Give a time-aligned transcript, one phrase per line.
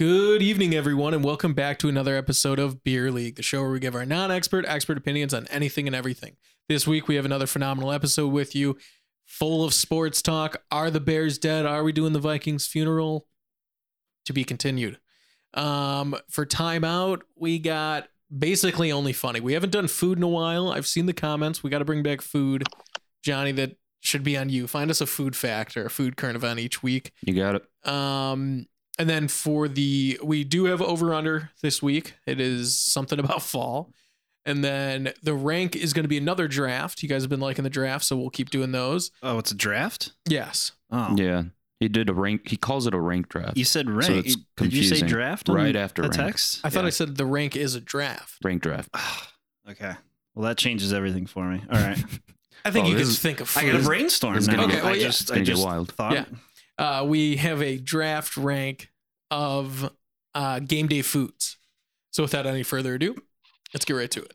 [0.00, 3.70] Good evening, everyone, and welcome back to another episode of Beer League, the show where
[3.70, 6.38] we give our non expert, expert opinions on anything and everything.
[6.70, 8.78] This week, we have another phenomenal episode with you,
[9.26, 10.62] full of sports talk.
[10.70, 11.66] Are the Bears dead?
[11.66, 13.26] Are we doing the Vikings funeral?
[14.24, 14.98] To be continued.
[15.52, 19.40] Um, for timeout, we got basically only funny.
[19.40, 20.70] We haven't done food in a while.
[20.70, 21.62] I've seen the comments.
[21.62, 22.64] We got to bring back food.
[23.22, 24.66] Johnny, that should be on you.
[24.66, 27.12] Find us a food fact or a food current event each week.
[27.20, 27.86] You got it.
[27.86, 28.64] Um,
[28.98, 32.14] and then for the we do have over under this week.
[32.26, 33.92] It is something about fall.
[34.46, 37.02] And then the rank is going to be another draft.
[37.02, 39.10] You guys have been liking the draft, so we'll keep doing those.
[39.22, 40.12] Oh, it's a draft?
[40.26, 40.72] Yes.
[40.90, 41.14] Oh.
[41.14, 41.44] Yeah.
[41.78, 42.48] He did a rank.
[42.48, 43.56] He calls it a rank draft.
[43.58, 44.04] You said rank.
[44.06, 45.48] So it's Did you say draft?
[45.48, 46.20] Right after the rank.
[46.20, 46.60] text?
[46.64, 46.86] I thought Yeah.
[46.88, 48.38] I said the rank is a draft.
[48.42, 48.88] rank draft.
[49.70, 49.92] okay.
[50.34, 51.62] Well, that changes everything for me.
[51.70, 52.02] All right.
[52.64, 53.72] I think Oh, you can is- think of I food.
[53.72, 54.56] got to brainstorm It's now.
[54.56, 55.06] gonna get- I oh, yeah.
[55.06, 55.92] just, It's I gonna get just wild.
[55.92, 56.12] thought.
[56.12, 56.24] Yeah.
[56.80, 58.90] Uh, we have a draft rank
[59.30, 59.92] of
[60.34, 61.58] uh, game day foods.
[62.10, 63.14] So without any further ado,
[63.74, 64.32] let's get right to it.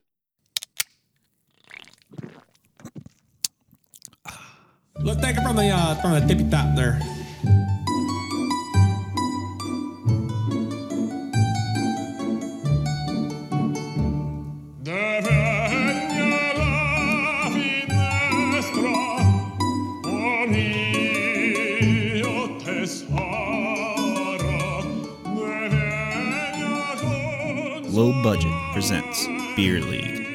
[5.01, 6.99] Let's take it from the uh, from the tippy top there.
[27.95, 30.27] Low Budget presents Beer League.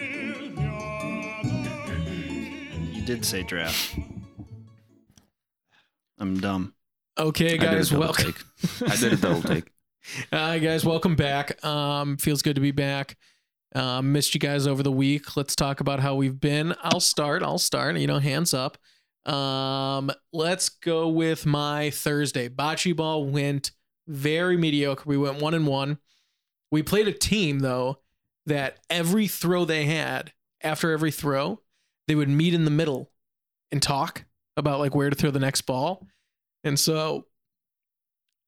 [2.91, 3.99] You did say draft.
[6.19, 6.73] I'm dumb.
[7.19, 8.33] Okay, I did a guys, double welcome.
[8.33, 8.91] take.
[8.91, 9.71] I did a double take.
[10.33, 11.63] Hi guys, welcome back.
[11.63, 13.19] Um, feels good to be back.
[13.75, 15.37] Um, missed you guys over the week.
[15.37, 16.75] Let's talk about how we've been.
[16.83, 17.43] I'll start.
[17.43, 17.99] I'll start.
[17.99, 18.79] You know, hands up.
[19.31, 22.49] Um, let's go with my Thursday.
[22.49, 23.73] Bocce ball went
[24.09, 25.05] very mediocre.
[25.05, 25.99] We went one and one.
[26.71, 27.99] We played a team though
[28.47, 30.33] that every throw they had,
[30.63, 31.61] after every throw,
[32.09, 33.11] they would meet in the middle
[33.73, 34.25] and talk
[34.57, 36.07] about like where to throw the next ball.
[36.65, 37.27] And so,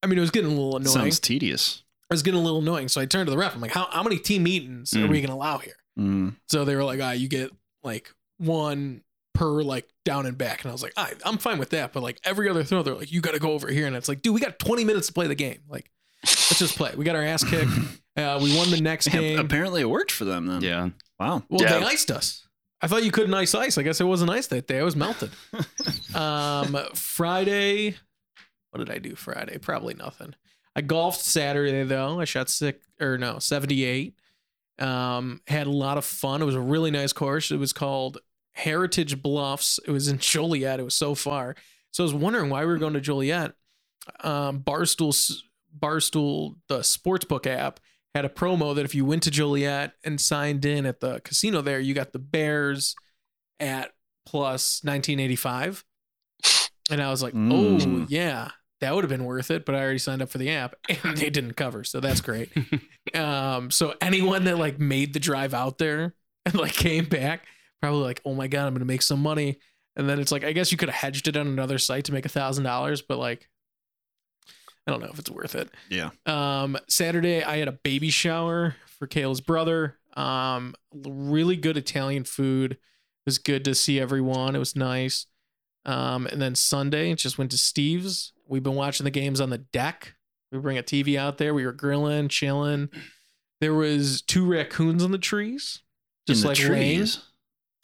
[0.02, 0.92] I mean, it was getting a little annoying.
[0.94, 1.82] Sounds tedious.
[2.10, 2.88] I was getting a little annoying.
[2.88, 3.54] So I turned to the ref.
[3.54, 5.08] I'm like, how, how many team meetings are Mm.
[5.08, 5.76] we going to allow here?
[5.98, 6.36] Mm.
[6.48, 7.50] So they were like, ah, you get
[7.82, 9.02] like one
[9.34, 10.62] per like down and back.
[10.62, 11.92] And I was like, I, I'm fine with that.
[11.92, 13.86] But like every other throw, they're like, you got to go over here.
[13.86, 15.60] And it's like, dude, we got 20 minutes to play the game.
[15.68, 15.90] Like,
[16.24, 16.92] let's just play.
[16.96, 17.70] We got our ass kicked.
[18.16, 19.38] Uh, we won the next game.
[19.38, 20.60] Apparently, it worked for them then.
[20.62, 20.88] Yeah.
[21.18, 21.42] Wow.
[21.48, 21.78] Well, Yeah.
[21.78, 22.46] they iced us.
[22.80, 23.78] I thought you couldn't ice ice.
[23.78, 24.80] I guess it wasn't ice that day.
[24.80, 25.30] I was melted.
[26.14, 27.96] um, Friday,
[28.70, 29.58] what did I do Friday?
[29.58, 30.34] Probably nothing.
[30.74, 32.18] I golfed Saturday though.
[32.20, 34.14] I shot six or no seventy eight.
[34.78, 36.42] Um, had a lot of fun.
[36.42, 37.50] It was a really nice course.
[37.52, 38.18] It was called
[38.54, 39.78] Heritage Bluffs.
[39.86, 40.80] It was in Joliet.
[40.80, 41.54] It was so far.
[41.92, 43.52] So I was wondering why we were going to Joliet.
[44.20, 45.14] Um, Barstool,
[45.78, 47.80] Barstool, the sportsbook app
[48.14, 51.62] had a promo that if you went to Joliet and signed in at the casino
[51.62, 52.94] there, you got the Bears
[53.58, 53.92] at
[54.26, 55.84] plus 1985.
[56.90, 58.06] And I was like, oh, Mm.
[58.08, 58.50] yeah,
[58.80, 59.64] that would have been worth it.
[59.64, 60.74] But I already signed up for the app
[61.04, 61.84] and they didn't cover.
[61.84, 62.50] So that's great.
[63.14, 67.46] um, so anyone that like made the drive out there and like came back,
[67.80, 69.58] probably like, oh my God, I'm going to make some money.
[69.96, 72.12] And then it's like, I guess you could have hedged it on another site to
[72.12, 73.48] make a thousand dollars, but like,
[74.86, 75.70] I don't know if it's worth it.
[75.90, 76.10] Yeah.
[76.26, 79.96] Um, Saturday, I had a baby shower for Kayla's brother.
[80.14, 82.72] Um, really good Italian food.
[82.72, 82.78] It
[83.26, 84.56] was good to see everyone.
[84.56, 85.26] It was nice.
[85.84, 88.32] Um, and then Sunday, just went to Steve's.
[88.48, 90.14] We've been watching the games on the deck.
[90.50, 91.54] We bring a TV out there.
[91.54, 92.88] We were grilling, chilling.
[93.60, 95.80] There was two raccoons on the trees,
[96.26, 96.98] just In the like laying.
[96.98, 97.20] trees.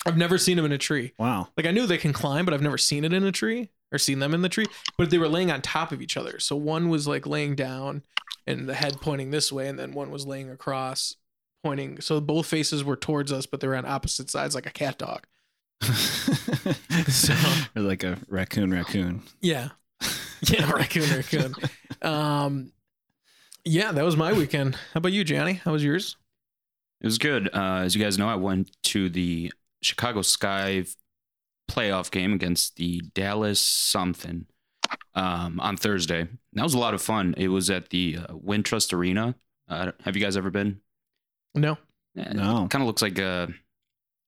[0.05, 1.13] I've never seen them in a tree.
[1.19, 1.49] Wow.
[1.57, 3.99] Like I knew they can climb, but I've never seen it in a tree or
[3.99, 4.67] seen them in the tree.
[4.97, 6.39] But they were laying on top of each other.
[6.41, 8.03] So one was like laying down
[8.47, 11.17] and the head pointing this way, and then one was laying across,
[11.63, 12.01] pointing.
[12.01, 14.99] So both faces were towards us, but they were on opposite sides, like a cat
[14.99, 15.27] dog.
[17.09, 17.35] So-
[17.77, 19.23] or like a raccoon, raccoon.
[19.41, 19.69] Yeah.
[20.43, 21.55] Yeah, raccoon, raccoon.
[22.01, 22.71] Um
[23.65, 24.77] yeah, that was my weekend.
[24.95, 25.55] How about you, Johnny?
[25.55, 26.17] How was yours?
[27.01, 27.49] It was good.
[27.53, 29.53] Uh, as you guys know, I went to the
[29.83, 30.85] Chicago Sky
[31.69, 34.47] playoff game against the Dallas something
[35.15, 36.27] um, on Thursday.
[36.55, 37.35] That was a lot of fun.
[37.37, 39.35] It was at the uh, Wintrust Arena.
[39.69, 40.81] Uh, have you guys ever been?
[41.55, 41.77] No.
[42.15, 42.67] No.
[42.71, 43.49] Kind of looks like a,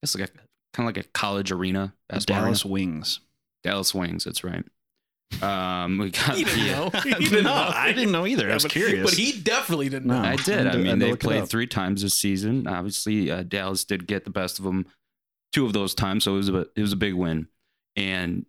[0.02, 0.32] it's like a
[0.74, 1.92] kind of like a college arena.
[2.08, 2.72] basketball Dallas arena.
[2.72, 3.20] Wings.
[3.64, 4.24] Dallas Wings.
[4.24, 4.64] That's right.
[5.42, 6.90] Um, we got He didn't the- know.
[7.02, 7.54] He I didn't didn't know.
[7.54, 7.70] know.
[7.74, 8.50] I didn't know either.
[8.50, 9.08] I was but, curious.
[9.10, 10.20] But he definitely didn't know.
[10.20, 10.66] I did.
[10.66, 12.66] I I mean, to they played three times this season.
[12.66, 14.86] Obviously, uh, Dallas did get the best of them
[15.52, 17.48] two of those times, so it was a it was a big win.
[17.96, 18.46] And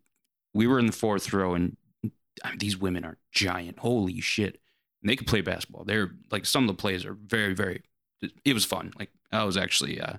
[0.54, 1.78] we were in the fourth row, and
[2.44, 3.80] I mean, these women are giant.
[3.80, 4.60] Holy shit!
[5.02, 5.84] And they could play basketball.
[5.84, 7.84] They're like some of the plays are very, very.
[8.46, 8.94] It was fun.
[8.98, 10.14] Like I was actually uh,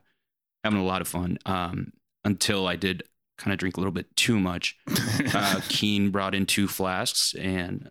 [0.64, 1.93] having a lot of fun um,
[2.25, 3.05] until I did
[3.38, 4.76] kind of drink a little bit too much.
[5.34, 7.90] Uh, Keen brought in two flasks and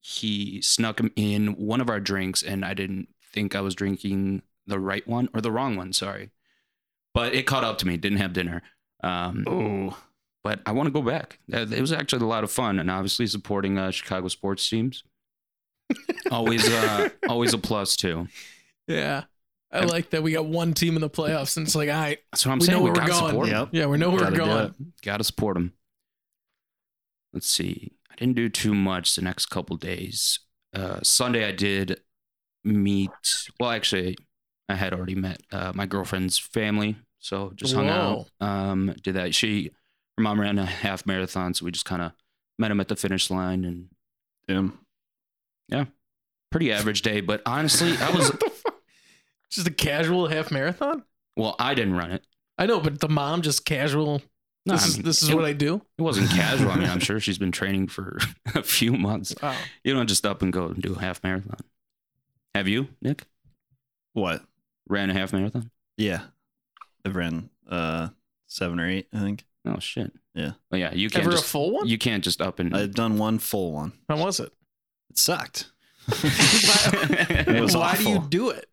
[0.00, 4.42] he snuck them in one of our drinks, and I didn't think I was drinking
[4.66, 5.92] the right one or the wrong one.
[5.92, 6.30] Sorry,
[7.14, 7.96] but it caught up to me.
[7.96, 8.62] Didn't have dinner.
[9.02, 9.98] Um, oh,
[10.44, 11.38] but I want to go back.
[11.52, 15.02] Uh, It was actually a lot of fun, and obviously supporting uh, Chicago sports teams.
[16.30, 18.28] always, uh, always a plus too.
[18.86, 19.24] Yeah.
[19.70, 22.18] I like that we got one team in the playoffs, and it's like, all right,
[22.32, 22.78] That's what I'm We saying.
[22.78, 23.30] know We where we're gotta going.
[23.32, 23.54] support 'em.
[23.54, 23.68] yep.
[23.72, 24.64] yeah, we know where we're do going.
[24.66, 24.74] it.
[25.02, 25.74] Gotta support them.
[27.34, 27.92] Let's see.
[28.10, 30.40] I didn't do too much the next couple days.
[30.74, 32.00] Uh, Sunday, I did
[32.64, 33.10] meet.
[33.60, 34.16] Well, actually,
[34.68, 38.28] I had already met uh, my girlfriend's family, so just hung out.
[38.40, 39.34] Um, did that.
[39.34, 39.70] She,
[40.16, 42.12] her mom ran a half marathon, so we just kind of
[42.58, 43.88] met him at the finish line, and
[44.46, 44.78] Damn.
[45.68, 45.84] Yeah,
[46.50, 47.20] pretty average day.
[47.20, 48.30] But honestly, I was.
[48.30, 48.74] What the fuck?
[49.50, 51.02] Just a casual half marathon?
[51.36, 52.26] well, I didn't run it.
[52.58, 54.20] I know, but the mom just casual.
[54.66, 55.80] No, this I is this is it- what I do.
[55.98, 56.70] It wasn't casual.
[56.70, 58.18] I mean, I'm sure she's been training for
[58.54, 59.34] a few months.
[59.42, 59.54] Wow.
[59.84, 61.60] You don't just up and go and do a half marathon.
[62.54, 63.24] Have you, Nick?
[64.14, 64.42] What?
[64.88, 65.70] Ran a half marathon?
[65.96, 66.22] Yeah.
[67.04, 68.08] I've ran uh
[68.46, 69.44] seven or eight, I think.
[69.66, 70.12] Oh shit.
[70.34, 70.52] Yeah.
[70.70, 70.94] Well, yeah.
[70.94, 71.86] You can't Ever a just full one?
[71.88, 72.74] you can't just up and.
[72.76, 73.92] I've done one full one.
[74.08, 74.52] How was it?
[75.10, 75.70] It sucked.
[76.08, 78.66] it was Why do you do it?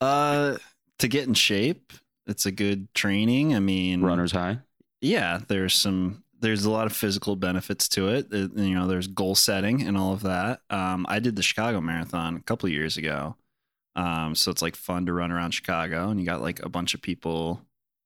[0.00, 0.56] Uh
[0.98, 1.92] to get in shape,
[2.26, 3.54] it's a good training.
[3.54, 4.58] I mean Runners high.
[5.00, 8.28] yeah, there's some there's a lot of physical benefits to it.
[8.32, 10.60] It- You know, there's goal setting and all of that.
[10.70, 13.36] Um, I did the Chicago Marathon a couple of years ago,
[14.00, 16.94] um, so it's like fun to run around Chicago, and you got like a bunch
[16.94, 17.60] of people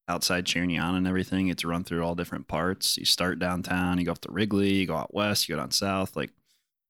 [0.09, 1.53] outside cheering you on and everything.
[1.55, 2.97] To run through all different parts.
[2.97, 5.71] You start downtown, you go up to Wrigley, you go out west, you go down
[5.71, 6.17] south.
[6.17, 6.31] Like,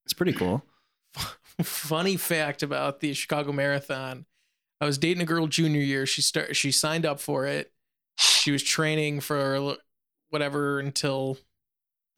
[0.06, 0.64] it's pretty cool.
[1.62, 4.26] Funny fact about the Chicago Marathon.
[4.82, 6.08] I was dating a girl junior year.
[6.08, 7.72] She start she signed up for it.
[8.18, 9.76] She was training for
[10.30, 11.38] whatever until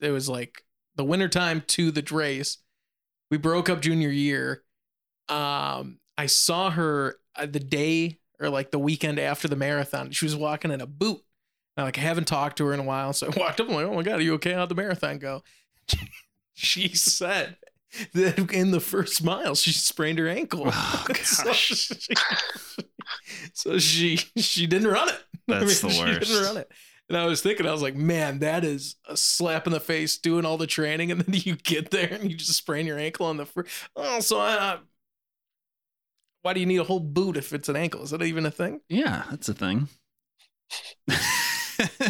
[0.00, 0.64] it was like
[0.96, 2.58] the wintertime to the race.
[3.30, 4.62] We broke up junior year.
[5.28, 10.10] Um, I saw her uh, the day or like the weekend after the marathon.
[10.10, 11.20] She was walking in a boot.
[11.76, 13.68] And like I haven't talked to her in a while, so I walked up.
[13.68, 14.52] And I'm like, "Oh my god, are you okay?
[14.52, 15.44] How'd the marathon go?"
[16.54, 17.56] she said
[18.14, 20.64] that in the first mile she sprained her ankle.
[20.66, 21.58] Oh, so, gosh.
[21.98, 22.14] she,
[23.54, 25.22] so she she didn't run it.
[25.46, 26.26] That's the worst.
[26.26, 26.72] She didn't run it.
[27.08, 30.18] And I was thinking, I was like, man, that is a slap in the face
[30.18, 33.24] doing all the training, and then you get there and you just sprain your ankle
[33.26, 33.70] on the first.
[33.96, 34.78] Oh, so I, I-
[36.42, 38.02] why do you need a whole boot if it's an ankle?
[38.02, 38.80] Is that even a thing?
[38.88, 39.88] Yeah, that's a thing.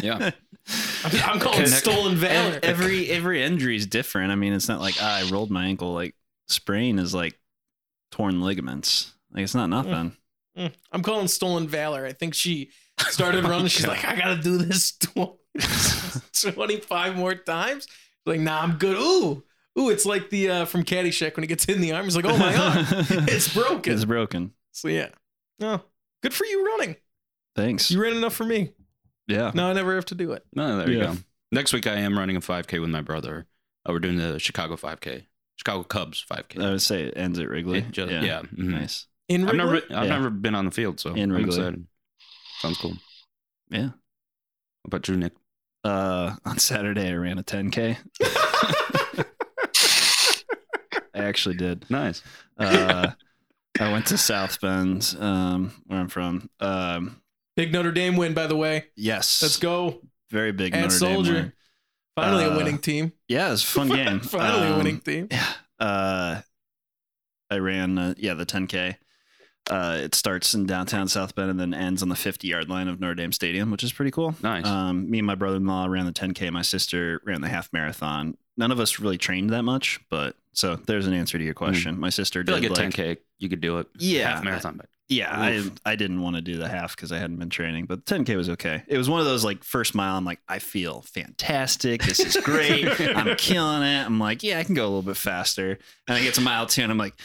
[0.01, 0.31] Yeah.
[1.03, 2.59] I'm, I'm calling Connect- stolen valor.
[2.63, 4.31] Every every injury is different.
[4.31, 5.93] I mean, it's not like ah, I rolled my ankle.
[5.93, 6.15] Like
[6.47, 7.39] sprain is like
[8.11, 9.13] torn ligaments.
[9.31, 10.15] Like it's not nothing.
[10.57, 12.05] Mm, I'm calling stolen valor.
[12.05, 12.71] I think she
[13.09, 13.67] started running.
[13.67, 15.37] She's like, I gotta do this tw-
[16.53, 17.87] 25 more times.
[18.25, 18.97] Like, nah, I'm good.
[18.97, 19.43] Ooh,
[19.77, 22.05] ooh, it's like the uh, from Caddyshack when he gets hit in the arm.
[22.05, 22.85] He's like, oh my god,
[23.29, 23.93] it's broken.
[23.93, 24.53] It's broken.
[24.71, 25.09] so yeah,
[25.61, 25.81] oh,
[26.23, 26.95] good for you running.
[27.55, 27.91] Thanks.
[27.91, 28.73] You ran enough for me.
[29.27, 29.51] yeah.
[29.53, 30.45] Now I never have to do it.
[30.55, 31.17] No, there you go.
[31.51, 33.47] Next week I am running a 5K with my brother.
[33.87, 35.23] Uh, we're doing the Chicago 5K,
[35.57, 36.63] Chicago Cubs 5K.
[36.63, 37.79] I would say it ends at Wrigley.
[37.79, 38.41] It just- yeah.
[38.43, 38.69] mhm.
[38.69, 39.07] Nice.
[39.27, 39.95] In I've never, Wrigley?
[39.95, 40.15] I've Yeah.
[40.17, 41.55] never been on the field, so In I'm Wrigley.
[41.57, 41.85] excited.
[42.59, 42.93] Sounds cool.
[43.69, 43.89] Yeah.
[44.83, 45.33] What about you, Nick?
[45.83, 47.97] Uh, on Saturday, I ran a 10K.
[51.19, 51.85] I actually did.
[51.89, 52.21] Nice.
[52.57, 53.11] Uh,
[53.79, 56.49] I went to South Bend, um, where I'm from.
[56.59, 57.21] Um,
[57.55, 58.85] Big Notre Dame win, by the way.
[58.95, 59.41] yes.
[59.41, 60.01] Let's go.
[60.29, 61.33] Very big At Notre Soldier.
[61.33, 61.53] Dame win.
[62.15, 63.13] Finally, a Uh, winning team.
[63.27, 64.19] Yeah, it was a fun game.
[64.21, 65.27] Finally, a Um, winning team.
[65.31, 65.53] Yeah.
[65.79, 66.41] Uh,
[67.49, 68.95] I ran, uh, yeah, the 10K.
[69.69, 72.87] Uh, it starts in downtown South Bend and then ends on the 50 yard line
[72.87, 74.35] of Notre Dame Stadium, which is pretty cool.
[74.41, 74.65] Nice.
[74.65, 76.51] Um, me and my brother in law ran the 10K.
[76.51, 78.35] My sister ran the half marathon.
[78.59, 81.65] None of us really trained that much, but so there's an answer to your hmm.
[81.65, 81.99] question.
[81.99, 83.87] My sister did like a like, 10K, you could do it.
[83.97, 84.29] Yeah.
[84.29, 85.71] Half marathon, but yeah, I, Oof.
[85.85, 88.49] I didn't want to do the half because I hadn't been training, but 10K was
[88.49, 88.83] okay.
[88.87, 90.15] It was one of those like first mile.
[90.15, 92.03] I'm like, I feel fantastic.
[92.03, 92.85] This is great.
[92.99, 94.05] I'm killing it.
[94.05, 95.79] I'm like, yeah, I can go a little bit faster.
[96.07, 97.15] And I get to mile two and I'm like,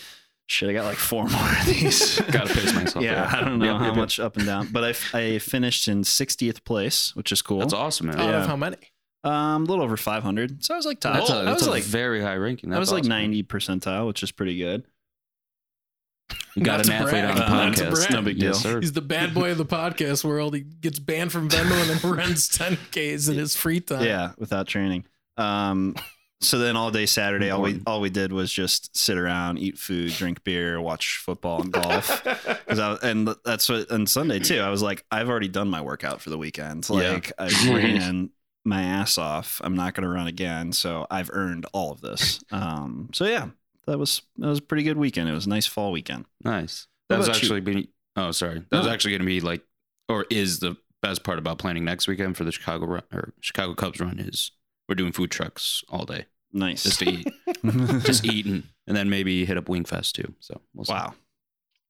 [0.46, 2.20] shit, I got like four more of these.
[2.20, 3.04] Gotta pace myself.
[3.04, 3.96] yeah, I don't know Yep, how yep, yep.
[3.96, 7.58] much up and down, but I, f- I finished in 60th place, which is cool.
[7.58, 8.16] That's awesome, man.
[8.18, 8.40] Oh, Out yeah.
[8.40, 8.76] of how many?
[9.24, 10.64] Um, a little over 500.
[10.64, 11.14] So I was like top.
[11.14, 12.72] That's a, I that's was a like, very high ranking.
[12.74, 14.84] I was That's like 90 percentile, which is pretty good.
[16.54, 17.30] You got Not an to athlete brag.
[17.30, 17.94] on the Uh, not to podcast.
[17.94, 18.10] brag.
[18.12, 18.72] No big Yes, deal.
[18.72, 18.80] sir.
[18.80, 20.54] He's the bad boy of the podcast world.
[20.54, 24.04] He gets banned from Venmo and then runs 10Ks in his free time.
[24.04, 25.04] Yeah, without training.
[25.36, 25.94] Um,
[26.40, 29.78] So then all day Saturday, all we all we did was just sit around, eat
[29.78, 32.22] food, drink beer, watch football and golf.
[32.66, 34.60] 'Cause I, and that's what and Sunday too.
[34.60, 36.86] I was like, I've already done my workout for the weekend.
[36.90, 37.12] Yeah.
[37.12, 38.30] Like I ran
[38.64, 39.60] my ass off.
[39.64, 42.42] I'm not going to run again, so I've earned all of this.
[42.52, 43.48] Um, so yeah,
[43.86, 45.28] that was that was a pretty good weekend.
[45.28, 46.24] It was a nice fall weekend.
[46.42, 46.86] Nice.
[47.08, 47.88] That was actually being.
[48.16, 48.62] Oh, sorry.
[48.70, 49.62] That was actually going to be like,
[50.08, 53.74] or is the best part about planning next weekend for the Chicago run or Chicago
[53.74, 54.52] Cubs run is
[54.88, 56.84] we're doing food trucks all day Nice.
[56.84, 57.26] just to eat,
[58.04, 60.32] just eating, and then maybe hit up Wingfest too.
[60.40, 60.92] So we'll see.
[60.92, 61.14] wow.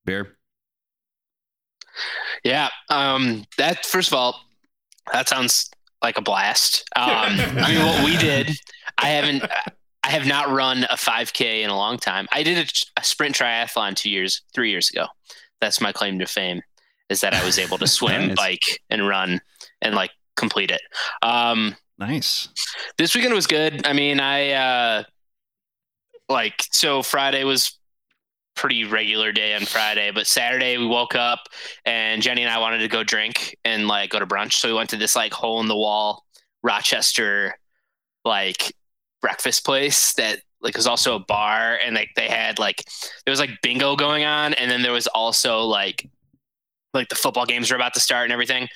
[0.06, 0.28] Bear.
[2.42, 2.68] Yeah.
[2.90, 4.40] Um, that first of all,
[5.12, 5.70] that sounds
[6.04, 6.84] like a blast.
[6.96, 7.06] Um,
[7.58, 8.50] I mean, what we did,
[8.98, 9.42] I haven't,
[10.04, 12.28] I have not run a 5K in a long time.
[12.30, 15.06] I did a, a sprint triathlon two years, three years ago.
[15.60, 16.62] That's my claim to fame,
[17.10, 18.36] is that I was able to swim, Nice.
[18.36, 19.40] bike, and run,
[19.82, 20.82] and like complete it.
[21.22, 22.48] Um, Nice.
[22.98, 23.84] this weekend was good.
[23.86, 25.02] I mean, I uh
[26.28, 27.78] like so Friday was
[28.54, 31.40] pretty regular day on Friday, but Saturday we woke up
[31.84, 34.54] and Jenny and I wanted to go drink and like go to brunch.
[34.54, 36.24] So we went to this like hole in the wall
[36.62, 37.58] Rochester
[38.24, 38.74] like
[39.20, 42.82] breakfast place that like was also a bar and like they had like
[43.24, 46.08] there was like bingo going on and then there was also like
[46.94, 48.68] like the football games were about to start and everything.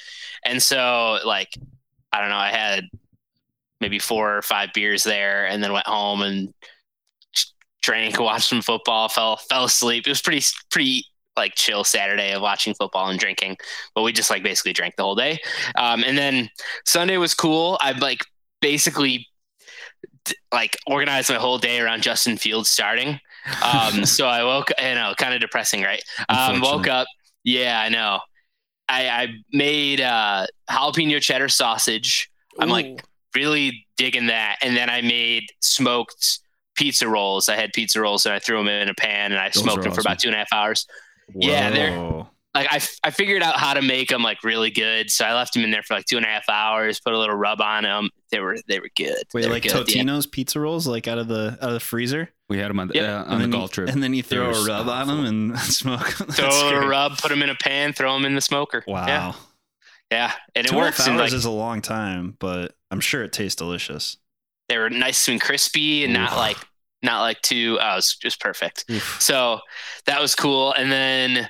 [0.45, 1.49] And so like
[2.13, 2.85] I don't know, I had
[3.81, 6.53] maybe four or five beers there and then went home and
[7.89, 10.07] drank, watched some football, fell fell asleep.
[10.07, 13.57] It was pretty pretty like chill Saturday of watching football and drinking,
[13.95, 15.39] but we just like basically drank the whole day.
[15.77, 16.51] Um, and then
[16.85, 17.79] Sunday was cool.
[17.81, 18.21] I like
[18.61, 19.27] basically
[20.53, 23.19] like organized my whole day around Justin Fields starting.
[23.65, 26.03] Um, so I woke, you know, kind of depressing, right?
[26.29, 27.07] Um, woke up.
[27.43, 28.21] Yeah, I know.
[28.91, 32.31] I, I made uh, jalapeno cheddar sausage.
[32.59, 33.03] I'm like,
[33.35, 34.57] really digging that.
[34.61, 36.41] And then I made smoked
[36.79, 37.49] pizza rolls.
[37.49, 39.79] I had pizza rolls and I threw them in a pan and I Those smoked
[39.81, 40.87] are them for about two and a half hours.
[41.35, 45.11] Yeah, they're- Like I, I figured out how to make them like really good.
[45.11, 46.99] So I left them in there for like two and a half hours.
[46.99, 48.09] Put a little rub on them.
[48.33, 49.23] They were they were good.
[49.35, 49.73] Wait, They like good.
[49.73, 52.89] Totino's pizza rolls, like out of the out of the freezer, We had them on
[52.89, 53.05] the, Yep.
[53.05, 53.89] uh, And on the then golf you, trip.
[53.91, 56.21] and then you throw a were rub on them and smoke.
[56.21, 56.29] 'em.
[56.29, 58.83] Throw That's a little rub, put them in a pan, throw them in the smoker.
[58.89, 59.33] Wow, Yeah,
[60.11, 60.33] yeah.
[60.57, 60.99] and it Two and works.
[60.99, 64.17] half And hours like is a long time, but I'm sure it tastes delicious.
[64.69, 66.59] They were nice and crispy and not like
[67.03, 67.79] not like too.
[67.81, 68.85] Oh, it was just perfect.
[68.91, 69.19] Oof.
[69.21, 69.61] So
[70.07, 70.73] that was cool.
[70.73, 71.49] And then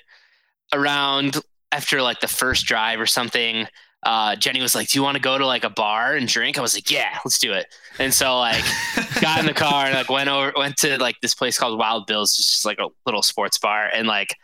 [0.72, 1.38] around
[1.72, 3.66] after like the first drive or something,
[4.04, 6.58] uh, Jenny was like, "Do you want to go to like a bar and drink?"
[6.58, 7.66] I was like, "Yeah, let's do it."
[7.98, 8.64] And so like
[9.20, 12.06] got in the car and like went over went to like this place called Wild
[12.06, 14.36] Bill's, just like a little sports bar, and like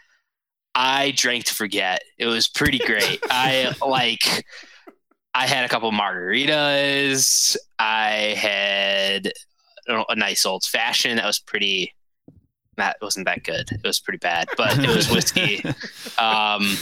[0.75, 2.02] I drank to forget.
[2.19, 3.21] It was pretty great.
[3.31, 4.45] I like
[5.35, 7.57] I had a couple margaritas.
[7.79, 9.33] I had
[9.88, 11.93] a a nice old fashioned that was pretty.
[12.76, 13.71] That wasn't that good.
[13.71, 15.64] It was pretty bad, but it was whiskey.
[16.17, 16.76] Um,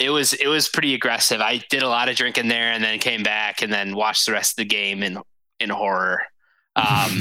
[0.00, 1.40] it was it was pretty aggressive.
[1.40, 4.32] I did a lot of drinking there, and then came back, and then watched the
[4.32, 5.18] rest of the game in
[5.60, 6.22] in horror.
[6.76, 7.20] Um,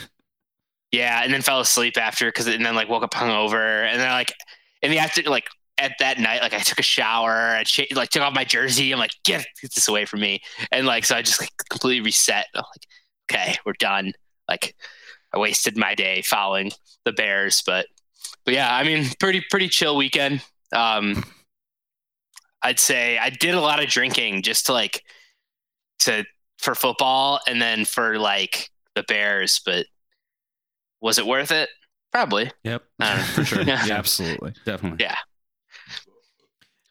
[0.92, 4.10] yeah, and then fell asleep after because and then like woke up hungover, and then
[4.10, 4.32] like
[4.82, 5.46] in the after like
[5.82, 8.92] at that night like I took a shower, I like took off my jersey.
[8.92, 12.00] I'm like get, get this away from me, and like so I just like completely
[12.00, 12.46] reset.
[12.54, 12.86] I'm like
[13.30, 14.12] okay, we're done.
[14.48, 14.74] Like
[15.34, 16.72] I wasted my day following
[17.04, 17.86] the Bears, but
[18.44, 20.42] but yeah, I mean pretty pretty chill weekend.
[20.74, 21.24] Um,
[22.62, 25.02] I'd say I did a lot of drinking just to like
[26.00, 26.24] to
[26.58, 29.86] for football and then for like the Bears, but
[31.00, 31.68] was it worth it?
[32.12, 32.50] Probably.
[32.62, 33.62] yep, I for sure.
[33.66, 34.52] Yeah, Absolutely.
[34.64, 35.04] definitely.
[35.04, 35.16] Yeah.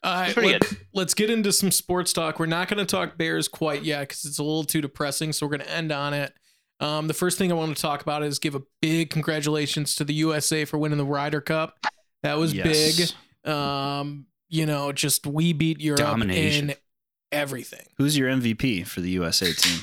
[0.04, 0.62] All right, let,
[0.94, 2.40] let's get into some sports talk.
[2.40, 5.32] We're not going to talk Bears quite yet because it's a little too depressing.
[5.32, 6.34] So we're going to end on it.
[6.80, 10.04] Um, the first thing I want to talk about is give a big congratulations to
[10.04, 11.78] the USA for winning the Ryder Cup.
[12.24, 13.14] That was Yes.
[13.44, 13.52] big.
[13.54, 16.72] Um, you know, just we beat Europe Domination.
[16.72, 16.76] in
[17.32, 19.80] everything Who's your MVP for the USA team?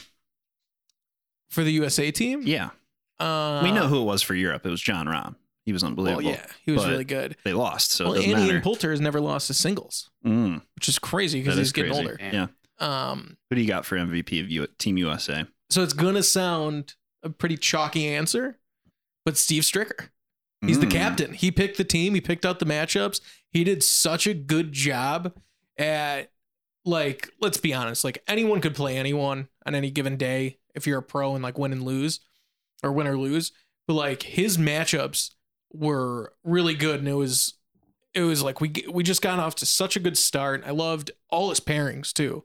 [1.49, 2.43] for the USA team.
[2.45, 2.71] Yeah,
[3.19, 4.67] uh, we know who it was for Europe.
[4.67, 5.37] It was Jon Rahm.
[5.69, 6.23] He was Well, unbelievable.
[6.31, 7.37] yeah, he was but really good.
[7.45, 8.55] They lost, so well, Andy matter.
[8.55, 11.93] and Poulter has never lost to singles, Mm, which is crazy because he's is getting
[11.93, 12.09] crazy.
[12.09, 12.19] older.
[12.21, 12.47] yeah.
[12.79, 15.45] Um, Who do you got for MVP of U- Team USA?
[15.69, 18.59] So it's gonna sound a pretty chalky answer,
[19.27, 20.09] but Steve Stricker.
[20.63, 20.91] He's the Mm.
[20.93, 21.33] captain.
[21.35, 22.15] He picked the team.
[22.15, 23.21] He picked out the matchups.
[23.53, 25.39] He did such a good job
[25.77, 26.33] at
[26.85, 30.99] like, let's be honest, like anyone could play anyone on any given day if you're
[30.99, 32.21] a pro and like win and lose
[32.83, 33.53] or win or lose.
[33.87, 35.31] But like his matchups
[35.73, 37.55] were really good and it was
[38.15, 40.63] it was like we we just got off to such a good start.
[40.67, 42.45] I loved all his pairings too.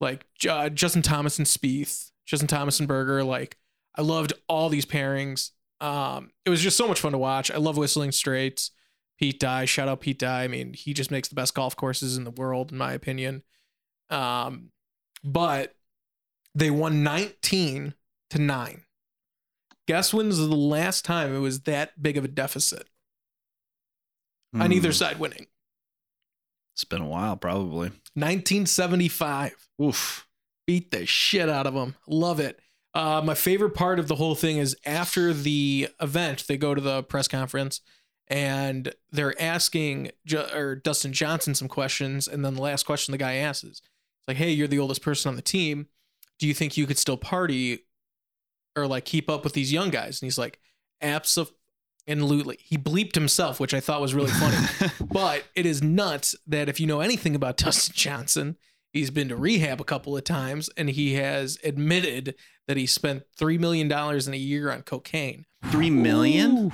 [0.00, 3.24] Like uh, Justin Thomas and Spieth, Justin Thomas and Berger.
[3.24, 3.56] Like
[3.94, 5.50] I loved all these pairings.
[5.80, 7.50] Um, it was just so much fun to watch.
[7.50, 8.70] I love Whistling Straits.
[9.18, 10.44] Pete Dye, shout out Pete Dye.
[10.44, 13.42] I mean, he just makes the best golf courses in the world, in my opinion.
[14.10, 14.70] Um,
[15.24, 15.74] but
[16.54, 17.94] they won 19
[18.30, 18.82] to 9.
[19.86, 22.88] Guess when's the last time it was that big of a deficit
[24.54, 24.92] on either Hmm.
[24.94, 25.46] side winning?
[26.74, 27.90] It's been a while, probably.
[28.14, 29.68] 1975.
[29.82, 30.22] Oof.
[30.66, 31.94] beat the shit out of them.
[32.08, 32.58] Love it.
[32.92, 36.80] Uh, my favorite part of the whole thing is after the event, they go to
[36.80, 37.80] the press conference
[38.26, 43.18] and they're asking Ju- or Dustin Johnson some questions, and then the last question the
[43.18, 43.80] guy asks is
[44.26, 45.86] like, "Hey, you're the oldest person on the team.
[46.40, 47.85] Do you think you could still party
[48.76, 50.58] or like keep up with these young guys?" And he's like,
[51.00, 54.90] "Absolutely." He bleeped himself, which I thought was really funny.
[55.10, 58.56] But it is nuts that if you know anything about Dustin Johnson,
[58.92, 62.34] he's been to rehab a couple of times and he has admitted
[62.68, 65.46] that he spent $3 million in a year on cocaine.
[65.70, 66.70] Three million?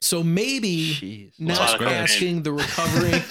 [0.00, 1.32] So maybe Jeez.
[1.38, 3.22] not asking the recovering,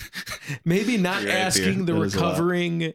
[0.64, 2.30] maybe not You're right, asking the That is a lot.
[2.30, 2.92] recovering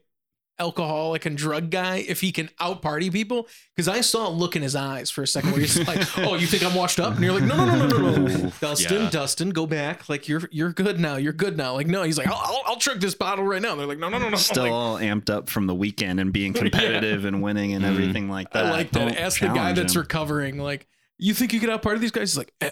[0.60, 3.48] alcoholic and drug guy if he can out party people.
[3.76, 6.36] Because I saw a look in his eyes for a second where he's like, "Oh,
[6.36, 9.04] you think I'm washed up?" And you're like, "No, no, no, no, no, no, Dustin,
[9.04, 9.10] Yeah.
[9.10, 10.08] Dustin, go back.
[10.10, 11.18] Like you're you're good now.
[11.18, 13.76] You're good now." Like no, he's like, "I'll I'll, I'll chug this bottle right now."
[13.76, 16.32] They're like, "No, no, no, no." Still like, all amped up from the weekend and
[16.32, 17.90] being competitive and winning and Mhm.
[17.90, 18.66] everything like that.
[18.68, 19.00] I like that.
[19.00, 20.02] Don't Ask the guy challenge that's him.
[20.02, 20.58] recovering.
[20.58, 22.32] Like, you think you could out party these guys?
[22.34, 22.70] He's like, eh,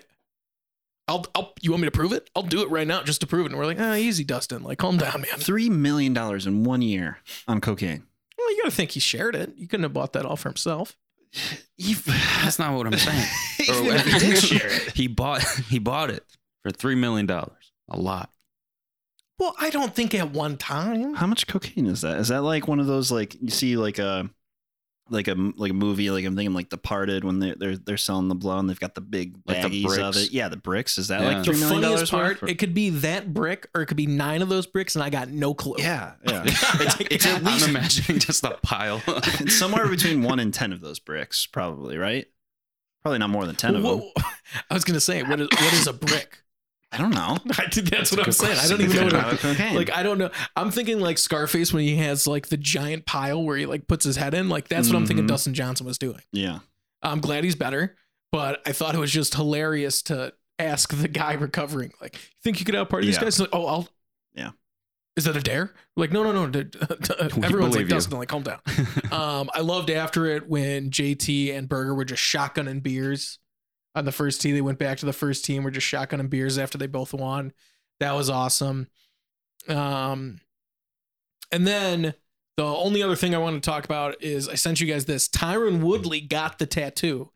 [1.08, 1.54] I'll, I'll.
[1.62, 2.30] You want me to prove it?
[2.36, 3.52] I'll do it right now just to prove it.
[3.52, 4.64] And we're like, ah, easy, Dustin.
[4.64, 5.40] Like, calm down, man.
[5.40, 7.18] three million dollars in one year
[7.48, 8.04] on cocaine.
[8.38, 9.54] Well, you got to think he shared it.
[9.58, 10.96] You couldn't have bought that all for himself.
[11.78, 13.26] That's not what I'm saying.
[13.70, 14.92] Or- he did share it.
[14.94, 16.26] he bought he bought it
[16.64, 17.72] for three million dollars.
[17.90, 18.30] A lot.
[19.40, 21.14] Well, I don't think at one time.
[21.14, 22.18] How much cocaine is that?
[22.20, 24.30] Is that like one of those like you see like a
[25.10, 28.30] like a like a movie like I'm thinking like Departed when they're they're they're selling
[28.30, 30.18] the blow and they've got the big Like the baggies of bricks?
[30.28, 30.32] it.
[30.32, 30.98] Yeah, the bricks.
[30.98, 31.28] Is that Yeah.
[31.28, 32.50] like The funniest dollars part, worth?
[32.52, 35.10] it could be that brick or it could be nine of those bricks, and I
[35.10, 35.76] got no clue.
[35.78, 36.44] Yeah, yeah.
[36.46, 39.02] it's, it's at I'm imagining just a pile.
[39.08, 42.26] it's somewhere between one and ten of those bricks, probably right.
[43.02, 44.02] Probably not more than ten of them.
[44.70, 46.44] I was gonna say, what is what is a brick?
[46.94, 47.38] I don't know.
[47.58, 48.58] I did, that's, what I'm good saying.
[48.60, 49.76] I don't even know what Amount a of cocaine.
[49.76, 50.30] Like I don't know.
[50.56, 54.06] I'm thinking like Scarface when he has like the giant pile where he like puts
[54.06, 54.48] his head in.
[54.50, 55.30] Like that's what I'm thinking Mhm.
[55.30, 56.22] Dustin Johnson was doing.
[56.32, 56.60] yeah,
[57.02, 57.96] I'm glad he's better,
[58.32, 62.60] but I thought it was just hilarious to ask the guy recovering, like, you think
[62.60, 63.36] you could out party these guys?
[63.38, 63.90] He's like, oh, I'll.
[64.36, 64.52] Yeah.
[65.16, 65.74] Is that a dare?
[65.98, 66.48] Like, no, no, no.
[66.48, 66.80] d- d-
[67.36, 67.88] We Everyone's like, you.
[67.88, 68.60] Dustin, like, calm down.
[69.12, 73.40] um, I loved after it when JT and Berger were just shotgunning beers
[73.96, 74.52] on the first tee.
[74.52, 77.54] They went back to the first team, were just shotgunning beers after they both won.
[78.00, 78.88] That was awesome.
[79.68, 80.42] Um,
[81.52, 82.14] and then
[82.58, 85.28] the only other thing I want to talk about is I sent you guys this.
[85.30, 87.32] Tyron Woodley got the tattoo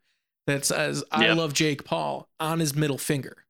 [0.46, 1.36] that says "I Yep.
[1.36, 3.44] love Jake Paul" on his middle finger,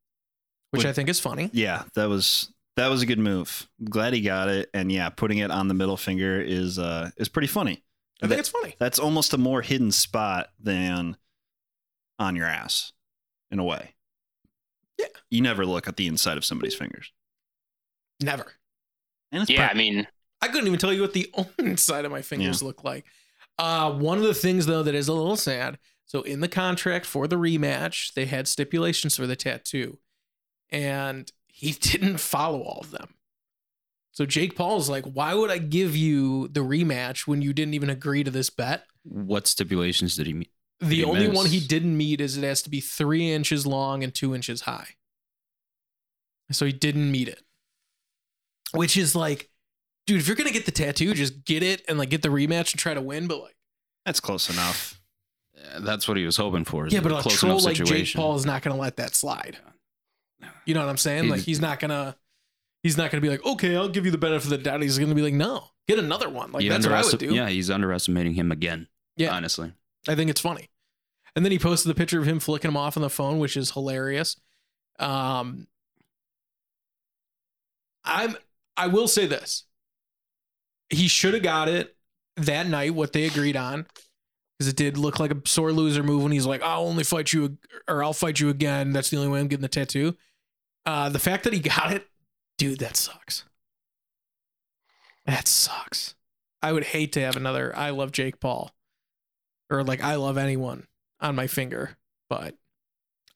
[0.71, 1.51] which Would- I think is funny.
[1.53, 1.85] yeah.
[1.94, 3.68] That was that was a good move.
[3.81, 7.11] I'm glad he got it, and yeah, putting it on the middle finger is uh
[7.16, 7.83] is pretty funny.
[8.23, 8.75] I think That- it's funny.
[8.79, 11.16] That's almost a more hidden spot than
[12.18, 12.92] on your ass,
[13.50, 13.94] in a way.
[14.98, 15.06] Yeah.
[15.30, 17.12] You never look at the inside of somebody's fingers.
[18.20, 18.46] Never.
[19.30, 20.06] And it's Yeah, I mean,
[20.40, 23.04] I couldn't even tell you what the inside of my fingers look like.
[23.58, 25.78] Uh, one of the things though that is a little sad.
[26.06, 29.98] So in the contract for the rematch, they had stipulations for the tattoo,
[30.70, 33.14] and he didn't follow all of them.
[34.12, 37.90] So Jake Paul's like, "Why would I give you the rematch when you didn't even
[37.90, 40.50] agree to this bet?" what stipulations did he meet?
[40.81, 44.05] The he only one he didn't meet is it has to be three inches long
[44.05, 44.91] and two inches high.
[46.51, 47.43] So he didn't meet it.
[48.73, 49.49] Which is like,
[50.07, 52.73] dude, if you're gonna get the tattoo, just get it and like get the rematch
[52.73, 53.27] and try to win.
[53.27, 53.57] But like,
[54.05, 55.01] that's close enough.
[55.81, 56.87] That's what he was hoping for.
[56.87, 58.14] is yeah, but a close troll like Jake.
[58.14, 59.59] Paul is not gonna let that slide.
[60.64, 61.25] You know what I'm saying?
[61.25, 62.17] He- like he's not gonna
[62.83, 64.83] he's not gonna be like, okay, I'll give you the benefit of the doubt.
[64.83, 66.53] He's gonna be like, no, get another one.
[66.53, 67.35] Like that's what I would do.
[67.35, 68.88] Yeah, he's underestimating him again.
[69.17, 69.35] Yeah.
[69.35, 69.73] honestly.
[70.09, 70.71] I think it's funny.
[71.37, 73.57] And then he posted the picture of him flicking him off on the phone, which
[73.57, 74.37] is hilarious.
[74.99, 75.68] Um,
[78.05, 78.37] I'm
[78.77, 79.64] I will say this.
[80.88, 81.94] He should have got it
[82.37, 83.87] that night, what they agreed on.
[84.59, 87.33] Because it did look like a sore loser move when he's like, I'll only fight
[87.33, 88.92] you or I'll fight you again.
[88.92, 90.16] That's the only way I'm getting the tattoo.
[90.85, 92.09] Uh, the fact that he got it,
[92.57, 93.44] dude, that sucks.
[95.27, 96.16] That sucks.
[96.62, 98.73] I would hate to have another I love Jake Paul
[99.70, 100.87] or like I love anyone
[101.20, 101.96] on my finger,
[102.31, 102.54] but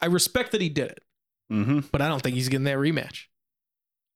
[0.00, 1.02] I respect that he did it,
[1.52, 1.80] Mm-hmm.
[1.92, 3.24] but I don't think he's getting that rematch.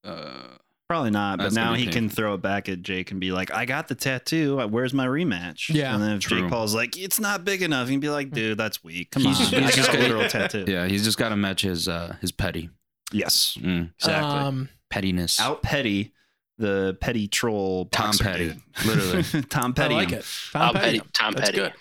[0.05, 0.57] Uh,
[0.89, 2.15] Probably not, but That's gonna now be he can painful.
[2.17, 4.57] throw it back at Jake and be like, "I got the tattoo.
[4.69, 5.93] Where's my rematch?" Yeah.
[5.95, 6.43] and then if True.
[6.43, 9.11] Jake Paul's like, "It's not big enough," he'd be like, "Dude, that's weak.
[9.11, 11.31] Come He's- on, he's I just got a gonna- literal tattoo." Yeah, he's just got
[11.31, 12.71] to match his uh his petty
[13.13, 14.31] Yes, mm, exactly.
[14.31, 15.41] Um, pettiness.
[15.41, 16.13] Out petty
[16.59, 17.87] the petty troll.
[17.87, 18.63] Tom boxer Petty, dude.
[18.87, 19.43] literally.
[19.51, 19.95] Tom Petty.
[19.95, 20.25] I like it.
[20.53, 20.99] Tom, Tom Petty.
[21.01, 21.11] Petty.
[21.13, 21.59] Tom That's Petty.
[21.59, 21.73] good.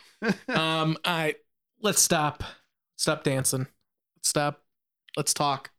[0.48, 1.36] Um, all right,
[1.82, 2.44] let's stop.
[2.98, 3.68] Stop dancing.
[4.24, 4.62] Stop.
[5.18, 5.72] Let's talk.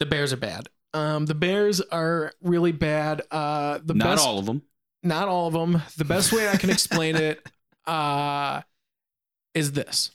[0.00, 0.68] The Bears are bad.
[0.92, 3.22] Um, the Bears are really bad.
[3.30, 4.62] Uh, the Not best, all of them.
[5.02, 5.82] not all of them.
[5.96, 7.44] The best way I can explain it
[7.86, 8.62] uh,
[9.54, 10.10] is this: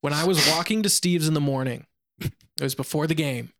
[0.00, 1.86] when I was walking to Steve's in the morning,
[2.20, 3.52] it was before the game.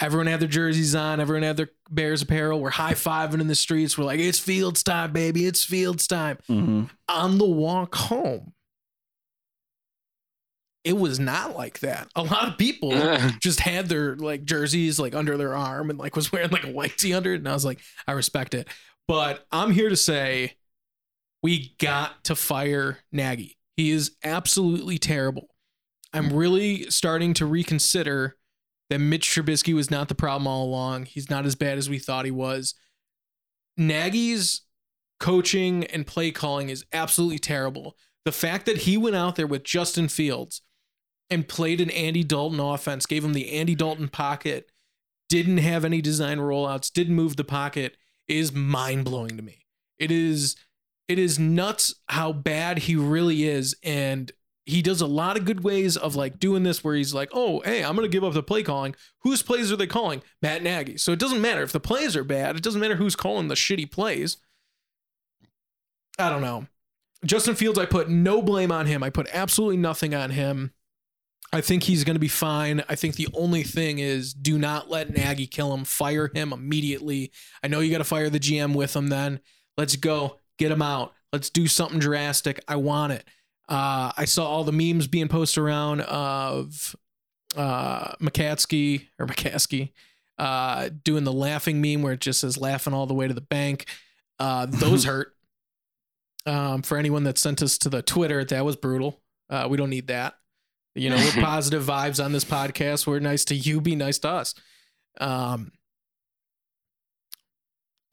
[0.00, 1.20] Everyone had their jerseys on.
[1.20, 2.60] Everyone had their Bears apparel.
[2.60, 3.98] We're high fiving in the streets.
[3.98, 5.46] We're like, "It's Fields time, baby!
[5.46, 6.88] It's Fields time." Mhm.
[7.08, 8.52] On the walk home,
[10.84, 12.08] it was not like that.
[12.14, 12.92] A lot of people
[13.42, 16.70] just had their like jerseys like under their arm and like was wearing like a
[16.72, 17.38] white tee under it.
[17.38, 18.68] And I was like, I respect it.
[19.06, 20.54] But I'm here to say
[21.42, 23.56] we got to fire Nagy.
[23.76, 25.48] He is absolutely terrible.
[26.12, 28.36] I'm really starting to reconsider
[28.90, 31.06] that Mitch Trubisky was not the problem all along.
[31.06, 32.74] He's not as bad as we thought he was.
[33.76, 34.62] Nagy's
[35.20, 37.96] coaching and play calling is absolutely terrible.
[38.24, 40.62] The fact that he went out there with Justin Fields
[41.30, 44.70] and played an Andy Dalton offense, gave him the Andy Dalton pocket,
[45.28, 47.96] didn't have any design rollouts, didn't move the pocket
[48.28, 49.64] is mind blowing to me.
[49.98, 50.56] It is
[51.08, 54.30] it is nuts how bad he really is and
[54.68, 57.60] he does a lot of good ways of like doing this where he's like, "Oh,
[57.64, 58.94] hey, I'm going to give up the play calling.
[59.20, 60.22] Whose plays are they calling?
[60.42, 62.56] Matt Nagy." So it doesn't matter if the plays are bad.
[62.56, 64.36] It doesn't matter who's calling the shitty plays.
[66.18, 66.66] I don't know.
[67.24, 69.02] Justin Fields, I put no blame on him.
[69.02, 70.72] I put absolutely nothing on him.
[71.52, 72.84] I think he's going to be fine.
[72.88, 75.84] I think the only thing is do not let Nagy kill him.
[75.84, 77.32] Fire him immediately.
[77.62, 79.40] I know you got to fire the GM with him then.
[79.78, 80.40] Let's go.
[80.58, 81.14] Get him out.
[81.32, 82.62] Let's do something drastic.
[82.68, 83.24] I want it.
[83.68, 86.96] Uh, I saw all the memes being posted around of
[87.56, 89.92] uh, McCaskey or McCaskey
[90.38, 93.40] uh, doing the laughing meme where it just says laughing all the way to the
[93.40, 93.86] bank.
[94.38, 95.34] Uh, those hurt.
[96.46, 99.20] Um, for anyone that sent us to the Twitter, that was brutal.
[99.50, 100.34] Uh, we don't need that.
[100.94, 103.06] You know, we're positive vibes on this podcast.
[103.06, 104.54] We're nice to you, be nice to us.
[105.20, 105.72] Um,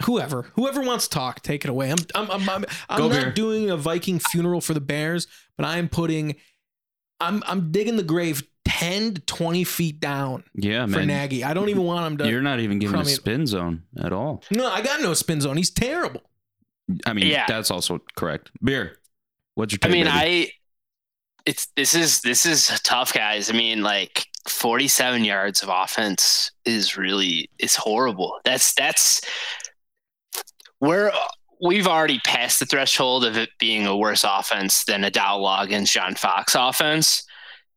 [0.04, 1.92] whoever, whoever wants to talk, take it away.
[1.92, 3.32] I'm, I'm, I'm, I'm, I'm not Bear.
[3.32, 5.28] doing a Viking funeral for the Bears,
[5.58, 6.36] but I am putting,
[7.20, 11.08] I'm, I'm digging the grave ten to twenty feet down Yeah, for man.
[11.08, 11.44] Nagy.
[11.44, 12.30] I don't even want him to.
[12.30, 14.44] You're not even giving him a crummy- spin zone at all.
[14.52, 15.56] no, I got no spin zone.
[15.58, 16.22] He's terrible.
[17.06, 17.46] I mean, Yeah.
[17.48, 18.52] that's also correct.
[18.64, 18.98] Beer.
[19.56, 19.92] What's your I take?
[19.94, 20.18] mean, baby?
[20.48, 20.52] I
[21.46, 23.50] it's this is this is tough, guys.
[23.50, 28.40] I mean, like 47 yards of offense is really is horrible.
[28.44, 29.22] That's that's
[30.82, 31.12] we're
[31.62, 35.92] we've already passed the threshold of it being a worse offense than a Dowell Loggains,
[35.92, 37.24] John Fox offense.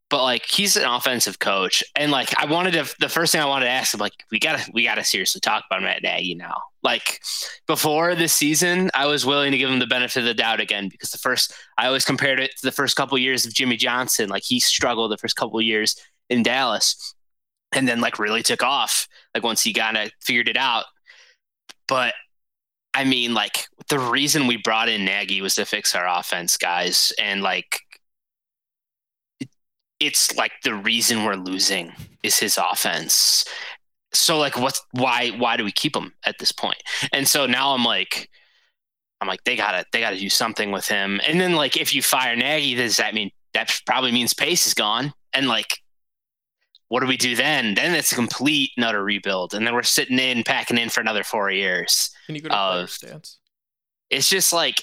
[0.09, 2.95] But like he's an offensive coach, and like I wanted to.
[2.99, 5.65] The first thing I wanted to ask him, like we gotta we gotta seriously talk
[5.69, 6.59] about Matt Nagy now.
[6.81, 7.21] Like
[7.67, 10.89] before this season, I was willing to give him the benefit of the doubt again
[10.89, 14.29] because the first I always compared it to the first couple years of Jimmy Johnson.
[14.29, 15.95] Like he struggled the first couple years
[16.27, 17.13] in Dallas,
[17.71, 19.07] and then like really took off.
[19.35, 20.85] Like once he kind of figured it out.
[21.87, 22.15] But
[22.93, 27.13] I mean, like the reason we brought in Nagy was to fix our offense, guys,
[27.19, 27.81] and like
[29.39, 29.49] it-
[29.99, 33.45] it's like the reason we're losing is his offense.
[34.13, 36.81] So like, what's why why do we keep him at this point?
[37.13, 38.29] And so now I'm like,
[39.21, 41.21] I'm like, they gotta they gotta do something with him.
[41.27, 44.73] And then like, if you fire Nagy, does that mean that probably means Pace is
[44.73, 45.13] gone?
[45.33, 45.79] And like,
[46.89, 47.73] what do we do then?
[47.75, 49.53] Then it's a complete and utter rebuild.
[49.53, 52.55] And then we're sitting in packing in for another four years Can you go to
[52.55, 53.37] Uh, stance?
[54.09, 54.81] it's just like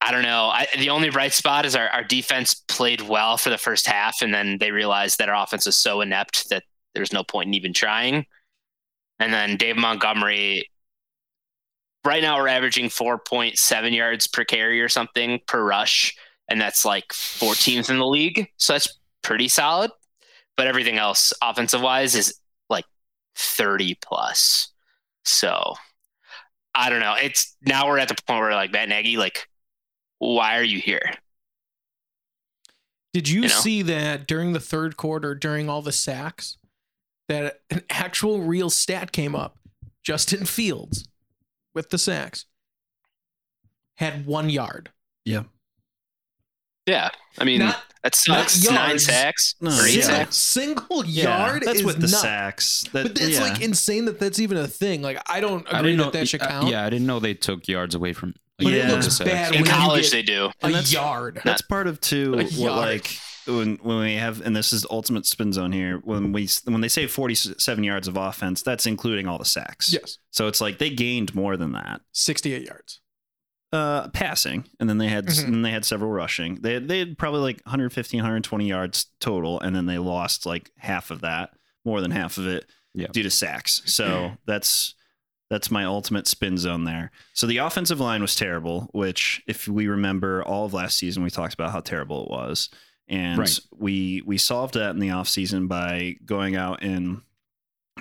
[0.00, 0.48] I don't know.
[0.52, 4.20] I, the only bright spot is our, our defense played well for the first half,
[4.20, 7.54] and then they realized that our offense was so inept that there's no point in
[7.54, 8.26] even trying.
[9.18, 10.68] And then Dave Montgomery,
[12.04, 16.14] right now we're averaging 4.7 yards per carry or something per rush,
[16.48, 18.48] and that's like 14th in the league.
[18.58, 19.90] So that's pretty solid.
[20.56, 22.38] But everything else, offensive wise, is
[22.70, 22.84] like
[23.36, 24.72] 30 plus.
[25.24, 25.74] So
[26.74, 27.16] I don't know.
[27.20, 29.48] It's now we're at the point where like Matt Nagy, like,
[30.18, 31.14] why are you here?
[33.12, 33.54] Did you, you know?
[33.54, 36.58] see that during the third quarter, during all the sacks,
[37.28, 39.56] that an actual real stat came up?
[40.02, 41.08] Justin Fields
[41.74, 42.44] with the sacks
[43.96, 44.90] had one yard.
[45.24, 45.44] Yeah.
[46.86, 48.62] Yeah, I mean Not- that sucks.
[48.64, 50.02] not Nine sacks, No, or yeah.
[50.02, 50.36] sacks.
[50.36, 52.20] Single Yeah, yard that's is with the nuts.
[52.20, 52.84] sacks.
[52.92, 53.42] That, But that's yeah.
[53.42, 55.00] like insane that that's even a thing.
[55.02, 57.20] Like I don't I agree didn't know that that should uh, yeah, I didn't know
[57.20, 58.34] they took yards away from.
[58.58, 60.50] But it looks bad In when college, they do.
[60.62, 61.40] a that's- yard.
[61.44, 62.32] That's part of too.
[62.56, 65.98] What like when when we have, and this is ultimate spin zone here.
[66.04, 69.92] When we when they say forty-seven yards of offense, that's including all the sacks.
[69.92, 72.00] yes, So it's like they gained more than that.
[72.12, 73.00] sixty-eight yards.
[73.74, 75.44] Uh, passing, and then they had Mhm.
[75.48, 76.56] and they had several rushing.
[76.60, 80.70] They had, they had probably like 115, 120 yards total, and then they lost like
[80.76, 81.50] half of that,
[81.84, 83.08] more than half of it, Yeah.
[83.10, 83.82] due to sacks.
[83.86, 84.94] So that's
[85.50, 87.10] that's my ultimate spin zone there.
[87.32, 91.30] So the offensive line was terrible, which if we remember all of last season, we
[91.30, 92.70] talked about how terrible it was.
[93.08, 93.58] And Right.
[93.76, 97.22] we we solved that in the offseason by going out and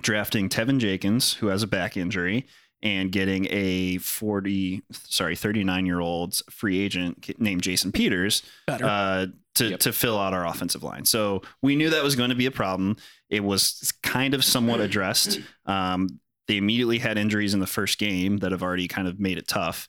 [0.02, 2.46] drafting Teven Jenkins, who has a back injury,
[2.84, 9.70] and getting a 40, sorry, 39 year old free agent named Jason Peters uh, to,
[9.70, 9.80] Yep.
[9.80, 11.06] to fill out our offensive line.
[11.06, 12.98] So we knew that was going to be a problem.
[13.30, 15.40] It was kind of somewhat addressed.
[15.66, 19.38] Um, they immediately had injuries in the first game that have already kind of made
[19.38, 19.88] it tough.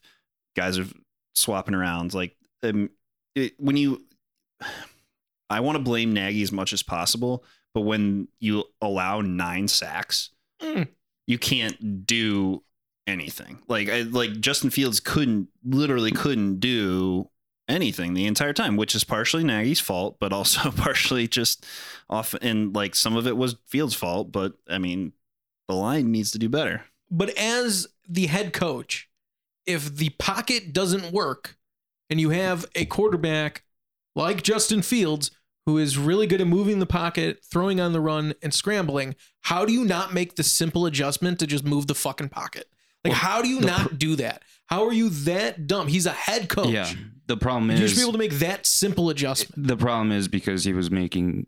[0.55, 0.87] Guys are
[1.33, 2.13] swapping around.
[2.13, 2.89] Like um,
[3.35, 4.01] it, when you,
[5.49, 10.29] I want to blame Nagy as much as possible, but when you allow nine sacks,
[10.61, 10.87] Mm.
[11.27, 12.63] you can't do
[13.07, 13.59] anything.
[13.67, 17.29] Like I, like Justin Fields couldn't literally couldn't do
[17.67, 21.65] anything the entire time, which is partially Nagy's fault, but also partially just
[22.09, 24.31] off and like some of it was Fields' fault.
[24.31, 25.13] But I mean,
[25.67, 26.83] the line needs to do better.
[27.09, 29.09] But as the head coach,
[29.65, 31.57] if the pocket doesn't work
[32.09, 33.63] and you have a quarterback
[34.15, 35.31] like Justin Fields
[35.65, 39.65] who is really good at moving the pocket, throwing on the run, and scrambling, how
[39.65, 42.69] do you not make the simple adjustment to just move the fucking pocket?
[43.05, 44.41] Like, Well, how do you the not do that?
[44.67, 45.87] How are you that dumb?
[45.87, 46.69] He's a head coach.
[46.69, 46.91] Yeah,
[47.27, 49.67] the problem is You should be able to make that simple adjustment.
[49.67, 51.45] the problem is because he was making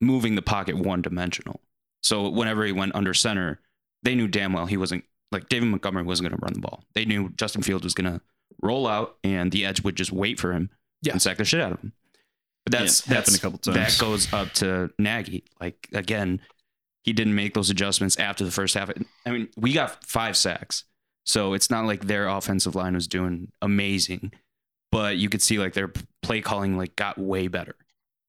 [0.00, 1.60] moving the pocket one dimensional.
[2.02, 3.60] So whenever he went under center,
[4.02, 6.84] they knew damn well he wasn't like David Montgomery wasn't going to run the ball.
[6.94, 8.20] They knew Justin Fields was going to
[8.62, 10.70] roll out and the edge would just wait for him
[11.02, 11.12] Yeah.
[11.12, 11.92] and sack the shit out of him.
[12.64, 13.76] But that's Yeah, happened that's a couple times.
[13.76, 15.44] that goes up to Nagy.
[15.60, 16.40] Like again,
[17.04, 18.90] he didn't make those adjustments after the first half.
[19.24, 20.84] I mean, we got five sacks.
[21.30, 24.32] So it's not like their offensive line was doing amazing,
[24.90, 27.76] but you could see like their play calling like got way better.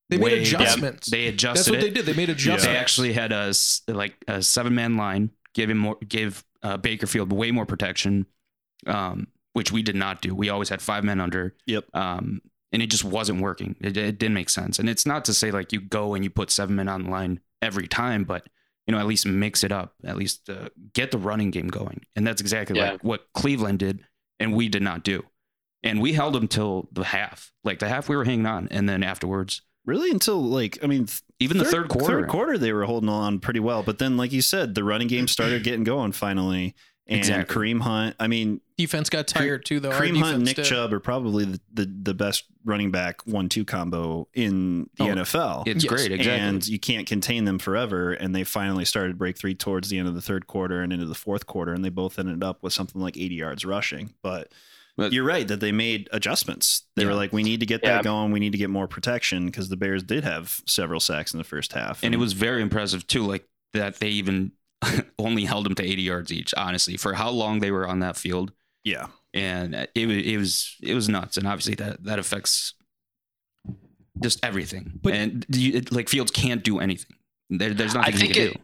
[0.10, 1.10] They Way- made adjustments.
[1.10, 1.60] They adjusted.
[1.60, 1.82] That's what it.
[1.82, 2.06] they did.
[2.06, 2.66] They made adjustments.
[2.66, 3.54] They actually had a
[3.88, 8.26] like a seven man line, give him more, give uh, Bakerfield way more protection,
[8.86, 10.36] um, which we did not do.
[10.36, 11.56] We always had five men under.
[11.66, 11.86] Yep.
[11.94, 12.42] Um,
[12.74, 13.76] and it just wasn't working.
[13.82, 14.80] It, it didn't make sense.
[14.80, 17.10] And it's not to say like you go and you put seven men on the
[17.10, 18.48] line every time, but
[18.88, 19.94] you know at least mix it up.
[20.04, 22.02] At least uh, get the running game going.
[22.16, 22.92] And that's exactly Yeah.
[22.94, 24.00] like what Cleveland did,
[24.40, 25.24] and we did not do.
[25.84, 27.52] And we held them till the half.
[27.64, 31.08] Like the half, we were hanging on, and then afterwards, Really, until like I mean,
[31.08, 34.16] th- even the third quarter, Third quarter, they were holding on pretty well, but then,
[34.16, 36.76] like you said, the running game started getting going finally.
[37.08, 37.56] And Exactly.
[37.74, 39.90] Kareem Hunt, I mean, defense got tired too, though.
[39.92, 40.66] Kareem Hunt and Nick did.
[40.66, 45.08] Chubb are probably the, the, the best running back one two combo in the Oh,
[45.16, 45.68] NFL.
[45.68, 45.92] it's Yes.
[45.92, 46.12] great.
[46.12, 46.32] Exactly.
[46.48, 48.14] And you can't contain them forever.
[48.14, 51.06] And they finally started break three towards the end of the third quarter and into
[51.08, 51.74] the fourth quarter.
[51.74, 54.14] And they both ended up with something like 80 yards rushing.
[54.22, 54.52] But,
[54.96, 56.84] But- you're right that they made adjustments.
[56.96, 57.96] They were like, we need to get Yeah.
[57.96, 58.32] that going.
[58.32, 61.44] We need to get more protection because the Bears did have several sacks in the
[61.44, 62.04] first half.
[62.04, 64.52] and it was very impressive too like that they even
[65.20, 68.18] only held them to 80 yards each honestly for how long they were on that
[68.18, 68.52] field
[68.84, 69.08] yeah.
[69.34, 72.74] and it, wa- it was it was nuts and obviously that that affects
[74.22, 77.16] just everything But- and you, it, like fields can't do anything
[77.50, 78.60] there, there's nothing he think can it- do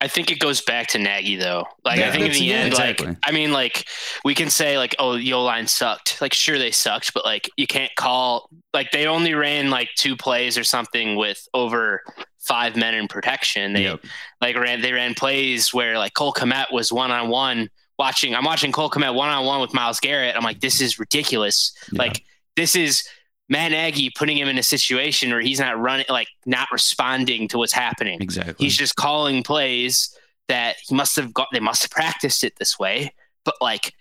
[0.00, 1.66] I think it goes back to Nagy though.
[1.84, 3.06] Like Yeah, I think in the yeah, end, exactly.
[3.08, 3.84] like I mean, like
[4.24, 6.20] we can say like, oh, the O line sucked.
[6.20, 10.16] Like sure they sucked, but like you can't call like they only ran like two
[10.16, 12.04] plays or something with over
[12.40, 13.72] five men in protection.
[13.72, 14.00] They Yep.
[14.40, 18.34] like ran they ran plays where like Cole Kmet was one on one watching.
[18.34, 20.36] I'm watching Cole Kmet one on one with Myles Garrett.
[20.36, 21.72] I'm like, this is ridiculous.
[21.92, 21.98] Yeah.
[21.98, 22.24] Like
[22.56, 23.04] this is
[23.48, 27.58] Matt Nagy putting him in a situation where he's not running like not responding to
[27.58, 30.14] what's happening exactly he's just calling plays
[30.48, 33.10] that he must have got they must have practiced it this way
[33.46, 33.94] but like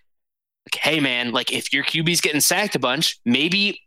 [0.66, 3.80] like hey man like if your qb's getting sacked a bunch maybe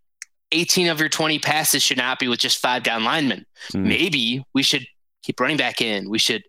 [0.52, 3.46] 18 of your 20 passes should not be with just five down linemen.
[3.72, 3.86] Mm.
[3.86, 4.86] maybe we should
[5.22, 6.08] keep running back in.
[6.08, 6.42] We should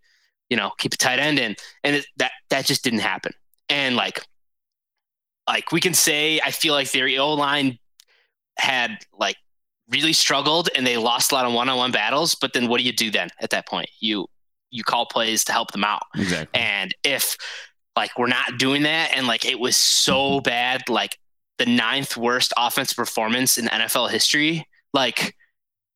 [0.50, 1.56] you know keep a tight end in.
[1.84, 3.34] And it, that that just didn't happen.
[3.70, 4.26] And like
[5.48, 7.80] like we can say i feel like their o line
[8.58, 9.38] had like
[9.90, 12.36] really struggled and they lost a lot of one-on-one battles.
[12.36, 13.90] But then what do you do then at that point?
[14.00, 14.28] You
[14.70, 16.04] you call plays to help them out.
[16.16, 16.60] Exactly.
[16.60, 17.36] And if
[17.96, 21.18] like we're not doing that and like it was so bad like
[21.64, 25.36] the ninth worst offensive performance in nfl history Like,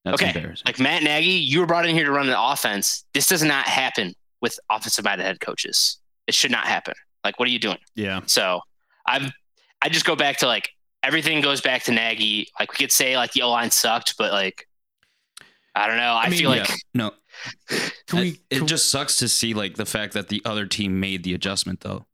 [0.04, 3.04] That's Okay, like Matt Nagy, you were brought in here to run an offense.
[3.16, 5.98] This does not happen with offensive minded head coaches.
[6.28, 6.94] It should not happen.
[7.24, 7.80] Like, what are you doing?
[7.96, 8.22] Yeah.
[8.28, 8.62] So
[9.08, 9.32] I'm.
[9.82, 10.70] I just go back to like
[11.02, 12.48] everything goes back to Nagy.
[12.60, 14.68] Like we could say like the O line sucked, but like
[15.74, 16.14] I don't know.
[16.14, 17.12] I, mean, feel like no,
[18.08, 18.30] Can we?
[18.30, 21.24] it, it can- just sucks to see like the fact that the other team made
[21.24, 22.06] the adjustment though.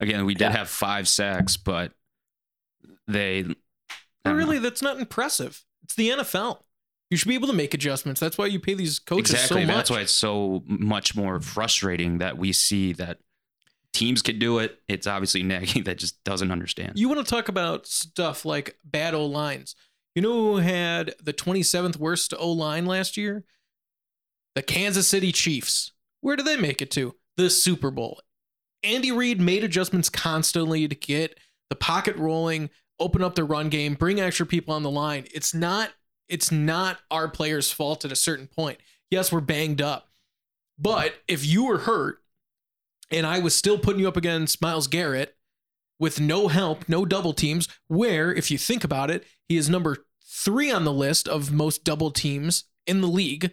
[0.00, 0.56] Again, we did Yeah.
[0.56, 1.92] have five sacks, but
[3.06, 3.44] they
[4.24, 4.36] I know.
[4.36, 5.64] really, that's not impressive.
[5.82, 6.60] It's the NFL.
[7.10, 8.20] You should be able to make adjustments.
[8.20, 9.62] That's why you pay these coaches exactly.
[9.62, 9.76] so much.
[9.76, 13.18] That's why it's so much more frustrating that we see that
[13.92, 14.80] teams can do it.
[14.88, 16.92] It's obviously Nagy that just doesn't understand.
[16.96, 19.76] You want to talk about stuff like bad O lines.
[20.14, 23.44] You know who had the 27th worst O line last year?
[24.54, 25.92] The Kansas City Chiefs.
[26.20, 27.16] Where did they make it to?
[27.36, 28.20] The Super Bowl.
[28.82, 31.38] Andy Reid made adjustments constantly to get
[31.70, 35.26] the pocket rolling, open up the run game, bring extra people on the line.
[35.34, 35.90] It's not
[36.28, 38.78] it's not our players' fault at a certain point.
[39.10, 40.08] Yes, we're banged up.
[40.78, 42.18] But if you were hurt
[43.10, 45.36] and I was still putting you up against Myles Garrett,
[45.98, 50.06] with no help, no double teams, where, if you think about it, he is number
[50.26, 53.52] three on the list of most double teams in the league.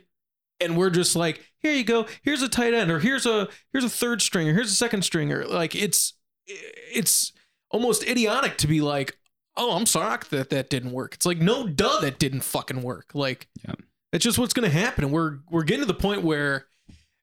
[0.59, 3.83] And we're just like, here you go, here's a tight end, or here's a here's
[3.83, 5.45] a third stringer, here's a second stringer.
[5.45, 6.13] Like it's
[6.45, 7.31] it's
[7.69, 9.17] almost idiotic to be like,
[9.61, 11.13] oh, I'm sorry that that didn't work.
[11.13, 13.11] It's like, no, duh, that didn't fucking work.
[13.13, 13.75] Like, Yeah.
[14.11, 15.03] that's just what's gonna happen.
[15.05, 16.65] And we're we're getting to the point where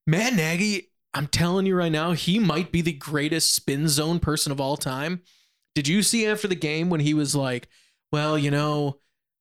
[0.07, 4.53] Matt Nagy, I'm telling you right now, he might be the greatest spin zone person
[4.53, 5.23] of all time.
[5.75, 7.69] Did you see after the game when he was like,
[8.11, 8.99] well, you know,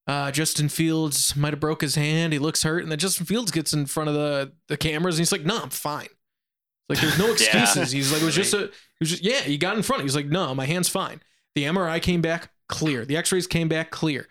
[0.07, 2.33] uh, Justin Fields might have broke his hand.
[2.33, 2.83] He looks hurt.
[2.83, 5.59] And then Justin Fields gets in front of the, the cameras and he's like, no,
[5.61, 6.07] I'm fine.
[6.89, 7.91] Like, there's no excuses.
[7.91, 10.03] He's like, it was just a, he was just, yeah, he got in front.
[10.03, 11.21] He's like, no, my hand's fine.
[11.55, 13.05] The MRI came back clear.
[13.05, 14.27] The x rays came back clear.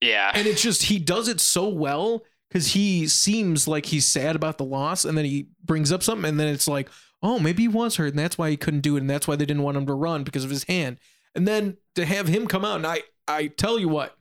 [0.00, 0.32] yeah.
[0.34, 4.58] And it's just, he does it so well because he seems like he's sad about
[4.58, 5.04] the loss.
[5.04, 6.28] And then he brings up something.
[6.28, 6.88] And then it's like,
[7.22, 8.10] oh, maybe he was hurt.
[8.10, 9.00] And that's why he couldn't do it.
[9.00, 10.98] And that's why they didn't want him to run because of his hand.
[11.34, 14.16] And then to have him come out, and I, I tell you what,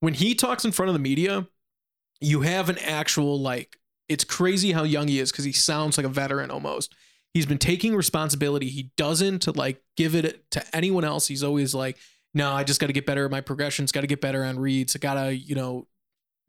[0.00, 1.46] when he talks in front of the media,
[2.20, 3.76] you have an actual like
[4.08, 6.94] it's crazy how young he is because he sounds like a veteran almost.
[7.34, 8.68] He's been taking responsibility.
[8.68, 11.28] He doesn't like give it to anyone else.
[11.28, 11.96] He's always like,
[12.34, 14.58] no, I just got to get better at my progressions, got to get better on
[14.58, 14.96] reads.
[14.96, 15.86] I got to, you know,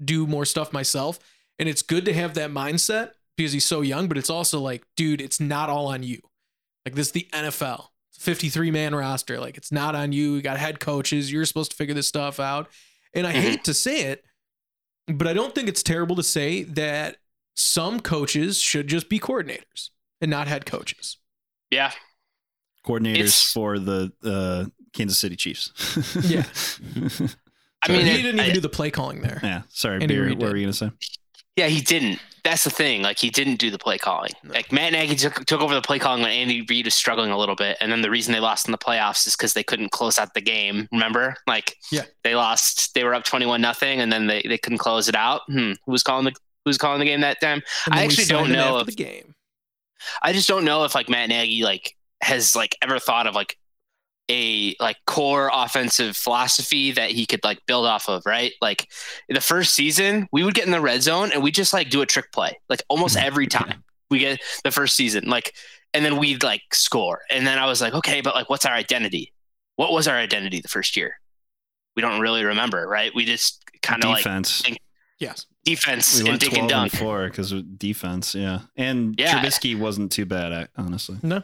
[0.03, 1.19] do more stuff myself.
[1.59, 4.83] And it's good to have that mindset because he's so young, but it's also like,
[4.95, 6.19] dude, it's not all on you.
[6.85, 7.87] Like this is the NFL.
[8.09, 9.39] It's a 53 man roster.
[9.39, 10.35] Like it's not on you.
[10.35, 11.31] You got head coaches.
[11.31, 12.69] You're supposed to figure this stuff out.
[13.13, 13.41] And I Mhm.
[13.41, 14.25] hate to say it,
[15.07, 17.17] but I don't think it's terrible to say that
[17.55, 19.89] some coaches should just be coordinators
[20.21, 21.17] and not head coaches.
[21.71, 21.91] yeah.
[22.85, 25.71] Coordinators It's- for the uh, Kansas City Chiefs.
[26.29, 26.43] Yeah.
[27.85, 29.39] I mean, he didn't even I- do the play calling there.
[29.43, 29.63] yeah.
[29.69, 30.25] Sorry, Andy Beer.
[30.25, 30.51] Reid What did.
[30.51, 30.91] were you gonna say?
[31.57, 32.19] Yeah, he didn't.
[32.43, 33.01] That's the thing.
[33.03, 34.31] Like he didn't do the play calling.
[34.43, 34.53] No.
[34.53, 37.37] Like Matt Nagy took, took over the play calling when Andy Reid was struggling a
[37.37, 39.91] little bit, and then the reason they lost in the playoffs is because they couldn't
[39.91, 40.87] close out the game.
[40.91, 41.35] Remember?
[41.47, 42.03] Like Yeah.
[42.23, 42.93] they lost.
[42.95, 45.41] They were up twenty one nothing, and then they, they couldn't close it out.
[45.47, 45.73] Hmm.
[45.85, 47.61] Who was calling the Who was calling the game that time?
[47.91, 49.35] I actually don't know after if- the game.
[50.21, 53.57] I just don't know if like Matt Nagy like has like ever thought of like
[54.33, 58.51] a like core offensive philosophy that he could like build off of, right?
[58.61, 58.89] Like
[59.29, 62.01] the first season, we would get in the red zone and we just like do
[62.01, 63.27] a trick play, like almost mm-hmm.
[63.27, 65.53] every time we get the first season, like,
[65.93, 67.21] and then we'd like score.
[67.29, 69.31] And then I was like, okay, but like, what's our identity?
[69.75, 71.19] What was our identity the first year?
[71.95, 73.11] We don't really remember, right?
[73.13, 74.63] We just kind of like defense.
[75.19, 75.45] Yes.
[75.63, 77.01] defense we and went dig 12 and and dunk.
[77.01, 78.33] four because of defense.
[78.33, 79.39] Yeah, and Yeah.
[79.39, 81.17] Trubisky wasn't too bad, honestly.
[81.21, 81.43] No.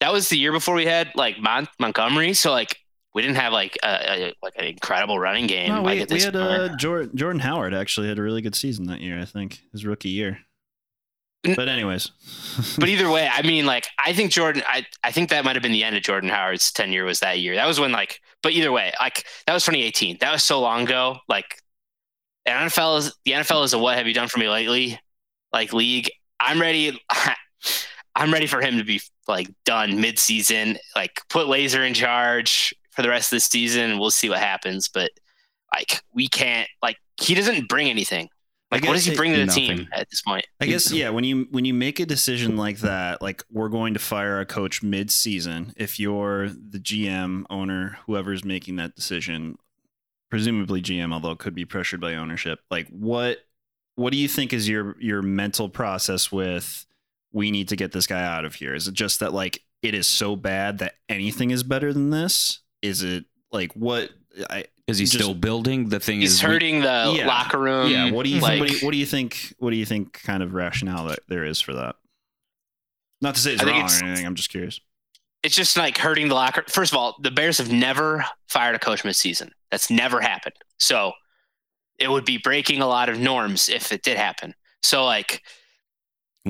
[0.00, 2.34] That was the year before we had like Mon- Montgomery.
[2.34, 2.78] So like
[3.14, 5.68] we didn't have like a, a like an incredible running game.
[5.68, 8.54] No, like we, at we had uh, Jordan, Jordan Howard actually had a really good
[8.54, 9.18] season that year.
[9.18, 10.38] I think his rookie year.
[11.42, 12.10] But anyways,
[12.78, 15.62] but either way, I mean, like I think Jordan, I I think that might have
[15.62, 17.54] been the end of Jordan Howard's tenure was that year.
[17.54, 20.18] That was when like, but either way, like that was 2018.
[20.20, 21.16] That was so long ago.
[21.28, 21.62] Like,
[22.44, 25.00] the NFL is the NFL is a what have you done for me lately?
[25.52, 26.10] Like league.
[26.38, 27.00] I'm ready.
[28.20, 30.76] I'm ready for him to be like done mid-season.
[30.94, 33.98] Like put Lazor in charge for the rest of the season.
[33.98, 34.88] We'll see what happens.
[34.88, 35.10] But
[35.72, 36.68] like we can't.
[36.82, 38.28] Like he doesn't bring anything.
[38.70, 39.78] Like what does he bring to the nothing.
[39.78, 40.46] team at this point?
[40.60, 41.10] I guess yeah.
[41.10, 44.46] When you when you make a decision like that, like we're going to fire a
[44.46, 45.72] coach mid season.
[45.76, 49.56] If you're the GM, owner, whoever's making that decision,
[50.30, 52.60] presumably GM, although it could be pressured by ownership.
[52.70, 53.38] Like what
[53.96, 56.86] what do you think is your your mental process with
[57.32, 58.74] we need to get this guy out of here?
[58.74, 62.60] Is it just that like it is so bad that anything is better than this?
[62.82, 64.10] Is it like what
[64.48, 65.88] I Is he Just- still building?
[65.88, 67.26] The thing He's is, we- hurting the Yeah.
[67.26, 67.90] locker room.
[67.90, 68.10] yeah.
[68.10, 69.54] What do you like, think, what, do you, what do you think?
[69.58, 70.22] What do you think?
[70.22, 71.96] Kind of rationale that there is for that?
[73.20, 74.26] Not to say it's I wrong it's- or anything.
[74.26, 74.80] I'm just curious.
[75.42, 76.64] it's just like hurting the locker.
[76.68, 79.52] First of all, the Bears have never fired a coach mid-season.
[79.70, 80.54] That's never happened.
[80.78, 81.12] So
[81.98, 84.54] it would be breaking a lot of norms if it did happen.
[84.82, 85.42] So like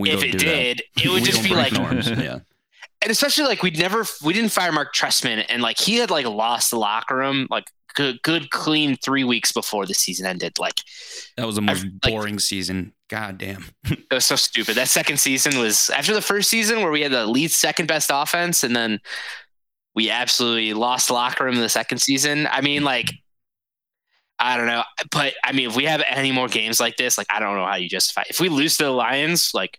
[0.01, 0.45] we if it do that.
[0.45, 2.39] did, it would just be like yeah.
[3.03, 6.27] and especially like we'd never we didn't fire Mark Trestman and like he had like
[6.27, 10.59] lost the locker room like good good clean three weeks before the season ended.
[10.59, 10.75] Like
[11.37, 12.93] That was the most like- boring season.
[13.09, 13.65] God damn.
[13.85, 14.77] it was so stupid.
[14.77, 18.11] That second season was after the first season where we had the lead second best
[18.13, 19.01] offense and then
[19.97, 22.47] we absolutely lost the locker room in the second season.
[22.51, 23.11] I mean like
[24.39, 27.27] I don't know, but I mean if we have any more games like this, like
[27.31, 28.23] I don't know how you justify.
[28.31, 29.79] If we lose to the Lions, like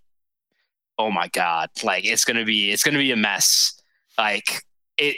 [1.02, 3.82] oh my god, like it's going to be it's going to be a mess.
[4.18, 4.64] Like
[4.98, 5.18] it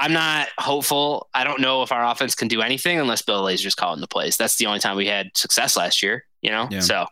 [0.00, 1.28] I'm not hopeful.
[1.34, 4.38] I don't know if our offense can do anything unless Bill Lazor's calling the plays.
[4.38, 6.68] That's the only time we had success last year, you know?
[6.70, 6.80] Yeah.
[6.80, 7.06] So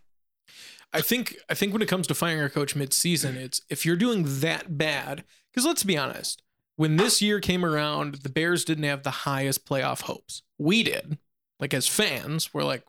[0.95, 3.95] I think I think when it comes to firing a coach mid-season, it's if you're
[3.95, 5.25] doing that bad.
[5.53, 6.43] Because let's be honest,
[6.77, 10.43] when this year came around, the Bears didn't have the highest playoff hopes.
[10.57, 11.19] We did.
[11.61, 12.85] Like as fans, we're like,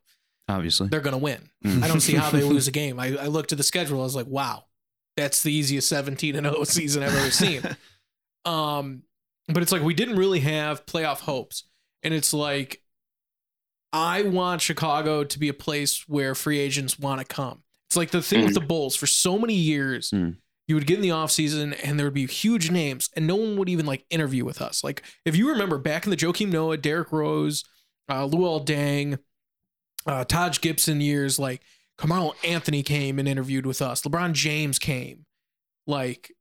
[0.47, 0.87] Obviously.
[0.87, 1.49] they're gonna win.
[1.65, 1.83] Mm.
[1.83, 3.01] I don't see how they lose a game.
[3.01, 3.99] I, I looked at the schedule.
[3.99, 4.63] I was like, wow,
[5.15, 7.63] that's the easiest 17 and 0 season I've ever seen.
[8.45, 9.03] Um,
[9.49, 11.65] but it's like we didn't really have playoff hopes,
[12.03, 12.81] and it's like
[13.91, 17.63] I want Chicago to be a place where free agents want to come.
[17.89, 20.11] It's like the thing with the Bulls for so many years.
[20.11, 20.37] Mm.
[20.67, 23.57] You would get in the offseason and there would be huge names, and no one
[23.57, 24.83] would even like interview with us.
[24.83, 27.63] Like, if you remember back in the Joakim Noah, Derrick Rose,
[28.07, 29.17] uh, Luol Deng,
[30.05, 31.61] uh, Taj Gibson years, like
[31.99, 34.01] Carmelo Anthony came and interviewed with us.
[34.03, 35.25] LeBron James came.
[35.85, 36.31] Like,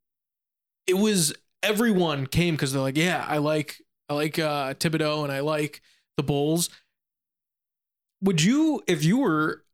[0.87, 1.35] it was
[1.65, 3.77] everyone came because they're like, yeah, I like
[4.09, 5.83] I like uh, Thibodeau and I like
[6.17, 6.71] the Bulls.
[8.23, 9.65] Would you, if you were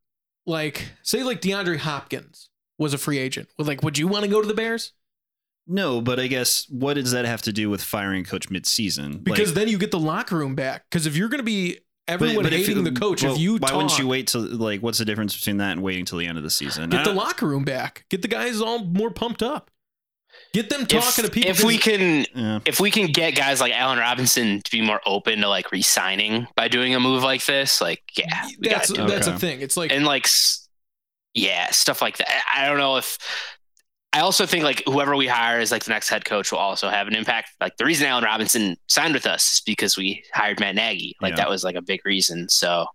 [0.47, 4.30] like, say, like DeAndre Hopkins was a free agent, would like, would you want to
[4.30, 4.93] go to the Bears?
[5.66, 9.18] No, but I guess what does that have to do with firing coach mid-season?
[9.18, 10.85] Because Like, then you get the locker room back.
[10.91, 11.78] Because if you're going to be
[12.09, 14.26] everyone but if hating you- the coach, well, if you why talk, wouldn't you wait
[14.28, 16.90] till like what's the difference between that and waiting till the end of the season?
[16.90, 19.70] Get the locker room back, get the guys all more pumped up,
[20.52, 21.50] get them if, talking to people.
[21.50, 22.61] if we can yeah.
[22.66, 26.46] if we can get guys like Allen Robinson to be more open to like re-signing
[26.57, 29.36] by doing a move like this, like yeah, we that's got to do that's Okay.
[29.36, 29.61] a thing.
[29.61, 30.26] It's like and like
[31.34, 32.28] yeah, stuff like that.
[32.55, 33.18] I I don't know if
[34.14, 36.88] I also think like whoever we hire as like the next head coach will also
[36.88, 37.50] have an impact.
[37.60, 41.16] Like the reason Allen Robinson signed with us is because we hired Matt Nagy.
[41.20, 41.36] Like Yeah.
[41.38, 42.48] that was like a big reason.
[42.48, 42.86] So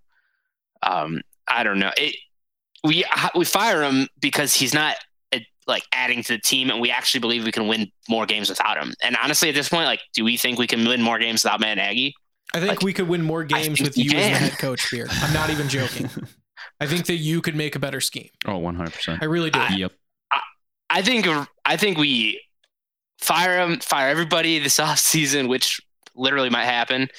[0.82, 1.92] um I don't know.
[1.98, 2.16] It
[2.86, 3.04] we
[3.36, 4.96] we fire him because he's not
[5.36, 8.48] uh, like adding to the team and we actually believe we can win more games
[8.50, 8.94] without him.
[9.04, 11.60] And honestly at this point like do we think we can win more games without
[11.60, 12.16] Matt Nagy?
[12.54, 14.90] I think like, we could win more games with we you as the head coach,
[14.90, 15.08] Beer.
[15.12, 16.10] I'm not even joking.
[16.80, 18.30] I think that you could make a better scheme.
[18.46, 19.20] Oh, 100%.
[19.22, 19.60] I really do.
[19.60, 19.92] I- yep.
[20.90, 21.28] I think
[21.66, 22.42] I think we
[23.20, 25.82] fire him, fire everybody this offseason, which
[26.16, 27.10] literally might happen.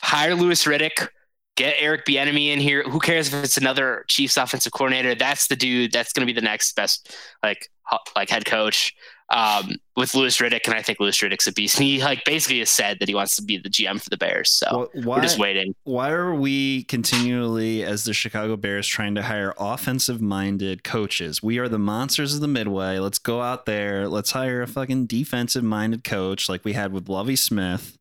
[0.00, 1.08] Hire Louis Riddick,
[1.56, 2.84] get Eric Bieniemy in here.
[2.84, 5.14] Who cares if it's another Chiefs offensive coordinator?
[5.14, 5.92] That's the dude.
[5.92, 7.68] That's going to be the next best like
[8.14, 8.94] like head coach
[9.30, 11.76] um, with Louis Riddick, and I think Louis Riddick's a beast.
[11.78, 14.16] And he like basically has said that he wants to be the GM for the
[14.16, 14.50] Bears.
[14.50, 15.74] So Wh- why, we're just waiting.
[15.84, 21.42] why are we continually, as the Chicago Bears, trying to hire offensive minded coaches?
[21.42, 22.98] We are the monsters of the Midway.
[22.98, 24.08] Let's go out there.
[24.08, 27.96] Let's hire a fucking defensive minded coach like we had with Lovie Smith,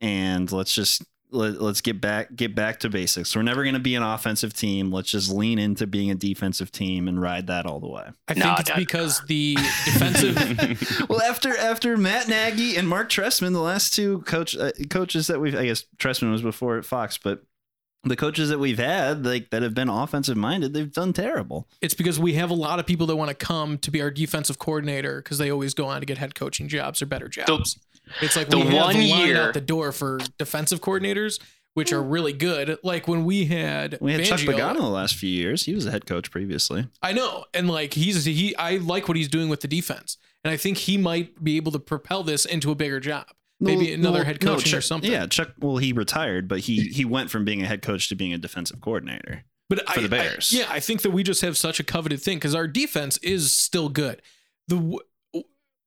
[0.00, 1.02] and let's just
[1.32, 3.34] let, let's get back get back to basics.
[3.34, 4.90] We're never going to be an offensive team.
[4.92, 8.04] Let's just lean into being a defensive team and ride that all the way.
[8.28, 9.54] I think No, it's no, because the
[9.84, 15.26] defensive well, after after Matt Nagy and Mark Trestman, the last two coach uh, coaches
[15.28, 17.42] that we've, I guess Trestman was before at Fox, but
[18.04, 21.68] the coaches that we've had, like that have been offensive minded, they've done terrible.
[21.80, 24.10] it's because we have a lot of people that want to come to be our
[24.10, 27.78] defensive coordinator because they always go on to get head coaching jobs or better jobs.
[28.20, 31.40] It's like the we have one a year- out the door for defensive coordinators,
[31.74, 32.10] which are hmm.
[32.10, 32.78] really good.
[32.82, 35.64] Like when we had We had Chuck Fangio- Pagano the last few years.
[35.64, 36.88] He was a head coach previously.
[37.02, 40.52] I know, and like he's he, I like what he's doing with the defense, and
[40.52, 43.26] I think he might be able to propel this into a bigger job.
[43.60, 45.10] Maybe Well, another well, head no, coaching or something.
[45.10, 45.52] Yeah, Chuck.
[45.60, 48.38] Well, he retired, but he he went from being a head coach to being a
[48.38, 49.44] defensive coordinator.
[49.70, 50.52] but for I, the Bears.
[50.52, 53.18] I- yeah, I think that we just have such a coveted thing because our defense
[53.18, 54.20] is still good.
[54.66, 54.98] The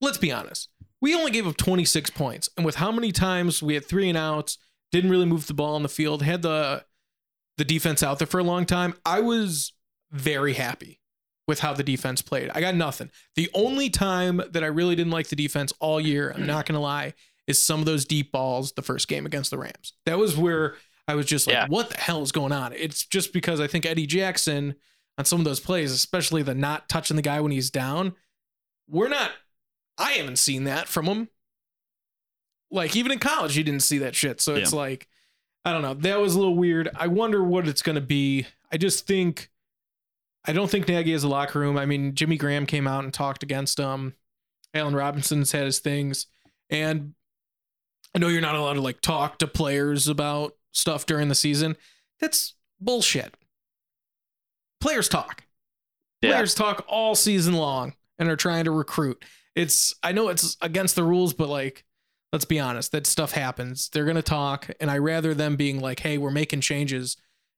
[0.01, 0.69] let's be honest,
[1.01, 4.17] we only gave up 26 points, and with how many times we had three and
[4.17, 4.57] outs,
[4.91, 6.83] didn't really move the ball on the field, had the
[7.57, 8.93] the defense out there for a long time.
[9.05, 9.73] I was
[10.11, 10.99] very happy
[11.47, 12.49] with how the defense played.
[12.53, 13.09] I got nothing.
[13.35, 16.81] The only time that I really didn't like the defense all year, I'm not gonna
[16.81, 17.13] lie,
[17.47, 19.93] is some of those deep balls the first game against the Rams.
[20.05, 20.75] That was where
[21.07, 21.67] I was just like, Yeah.
[21.67, 22.73] what the hell is going on?
[22.73, 24.75] It's just because I think Eddie Jackson
[25.17, 28.15] on some of those plays, especially the not touching the guy when he's down,
[28.89, 29.31] we're not.
[29.97, 31.29] I haven't seen that from him.
[32.71, 34.41] Like even in college, you didn't see that shit.
[34.41, 35.07] So it's like,
[35.63, 35.93] I don't know.
[35.93, 36.89] That was a little weird.
[36.95, 38.47] I wonder what it's going to be.
[38.71, 39.49] I just think,
[40.45, 41.77] I don't think Nagy has a locker room.
[41.77, 44.15] I mean, Jimmy Graham came out and talked against him.
[44.73, 46.27] Allen Robinson's had his things,
[46.69, 47.13] and
[48.13, 51.77] I know you're not allowed to like talk to players about stuff during the season.
[52.19, 53.35] That's bullshit.
[54.81, 55.43] Players talk.
[56.21, 56.31] Yeah.
[56.31, 59.23] Players talk all season long and are trying to recruit.
[59.55, 61.83] It's I know it's against the rules, but like
[62.33, 63.89] let's be honest, that stuff happens.
[63.89, 67.15] They're gonna talk, and I rather them being like, "Hey, we're making changes,"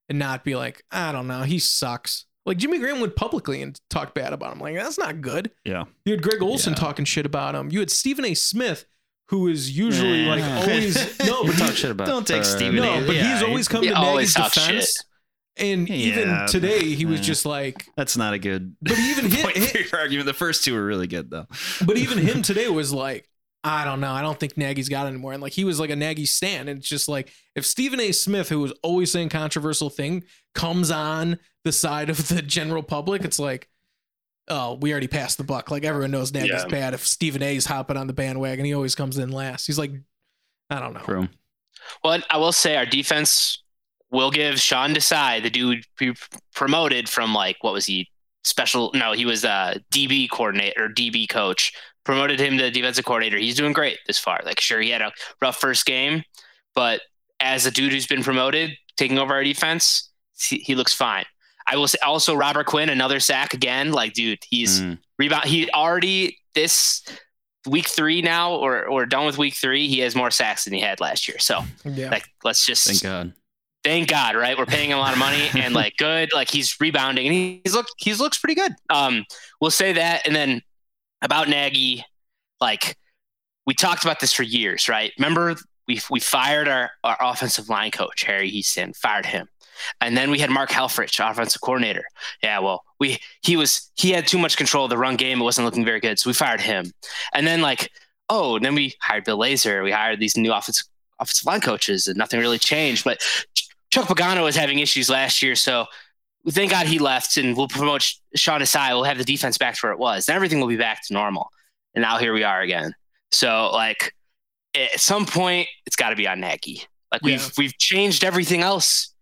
[0.10, 3.80] and not be like, "I don't know, he sucks." Like Jimmy Graham went publicly and
[3.90, 4.60] talked bad about him.
[4.60, 5.52] Like that's not good.
[5.66, 5.86] Yeah.
[6.06, 6.80] You had Greg Olsen Yeah.
[6.80, 7.70] talking shit about him.
[7.72, 8.36] You had Stephen A.
[8.36, 8.86] Smith,
[9.30, 10.36] who is usually Nah.
[10.36, 12.08] like always no, but talk he, shit about.
[12.08, 13.06] Don't take Stephen no, A.
[13.08, 14.86] but Yeah, he's always come he to always Nagy's talks defense.
[14.94, 15.06] shit.
[15.60, 17.26] And even today, he was yeah.
[17.26, 20.26] just like, That's not a good but even him, point for your argument.
[20.28, 21.48] The first two were really good though.
[21.86, 23.28] but even him today was like,
[23.64, 24.12] I don't know.
[24.12, 25.34] I don't think Nagy's got it anymore.
[25.34, 26.70] And like he was like a Nagy stand.
[26.70, 28.12] And it's just like if Stephen A.
[28.12, 33.26] Smith, who was always saying controversial thing, comes on the side of the general public,
[33.26, 33.68] it's like,
[34.48, 35.70] oh, we already passed the buck.
[35.70, 36.68] Like everyone knows Nagy's Yeah.
[36.68, 36.94] bad.
[36.94, 39.68] If Stephen A's hopping on the bandwagon, he always comes in last.
[39.68, 39.92] He's like,
[40.70, 41.02] I don't know.
[41.02, 41.28] True.
[42.04, 43.64] Well, I will say our defense
[44.12, 46.14] will give Sean Desai, the dude we
[46.56, 48.10] promoted from like what was he
[48.44, 48.92] special?
[48.94, 51.74] No, he was a DB coordinator or DB coach.
[52.06, 53.38] Promoted him to defensive coordinator.
[53.38, 54.40] He's doing great this far.
[54.46, 56.24] Like, sure, he had a rough first game,
[56.74, 57.02] but
[57.42, 61.26] as a dude who's been promoted, taking over our defense, he, he looks fine.
[61.68, 63.92] I will say also Robert Quinn, another sack again.
[63.92, 65.00] Like, dude, he's Mm.
[65.20, 65.44] rebound.
[65.46, 67.04] He already this
[67.66, 69.90] week three now, or or done with week three.
[69.90, 71.40] He has more sacks than he had last year.
[71.40, 72.10] So Yeah.
[72.10, 73.34] like, let's just Thank God.
[73.88, 74.58] Thank God, right?
[74.58, 77.74] We're paying him a lot of money and like good, like he's rebounding and he's
[77.74, 78.74] look he's looks pretty good.
[78.90, 79.24] Um,
[79.62, 80.62] we'll say that, and then
[81.22, 82.04] about Nagy,
[82.60, 82.98] like
[83.66, 85.14] we talked about this for years, right?
[85.18, 85.56] Remember
[85.88, 89.48] we we fired our our offensive line coach Harry Hiestand, fired him,
[90.02, 92.04] and then we had Mark Helfrich, offensive coordinator.
[92.44, 95.40] Yeah, well, we he was he had too much control of the run game.
[95.40, 96.92] It wasn't looking very good, so we fired him.
[97.34, 97.90] And then like
[98.28, 99.82] oh, then we hired Bill Lazor.
[99.82, 100.88] We hired these new offensive
[101.20, 103.06] offensive line coaches, and nothing really changed.
[103.06, 103.22] But
[103.90, 105.86] Chuck Pagano was having issues last year, so
[106.50, 108.90] thank God he left, and we'll promote Sh- Sean Desai.
[108.92, 111.14] We'll have the defense back to where it was, and everything will be back to
[111.14, 111.50] normal.
[111.96, 112.94] And now here we are again.
[113.32, 114.14] So like
[114.76, 116.84] at some point, it's got to be on Nagy.
[117.12, 117.50] Like we've Yeah.
[117.58, 119.14] we've changed everything else,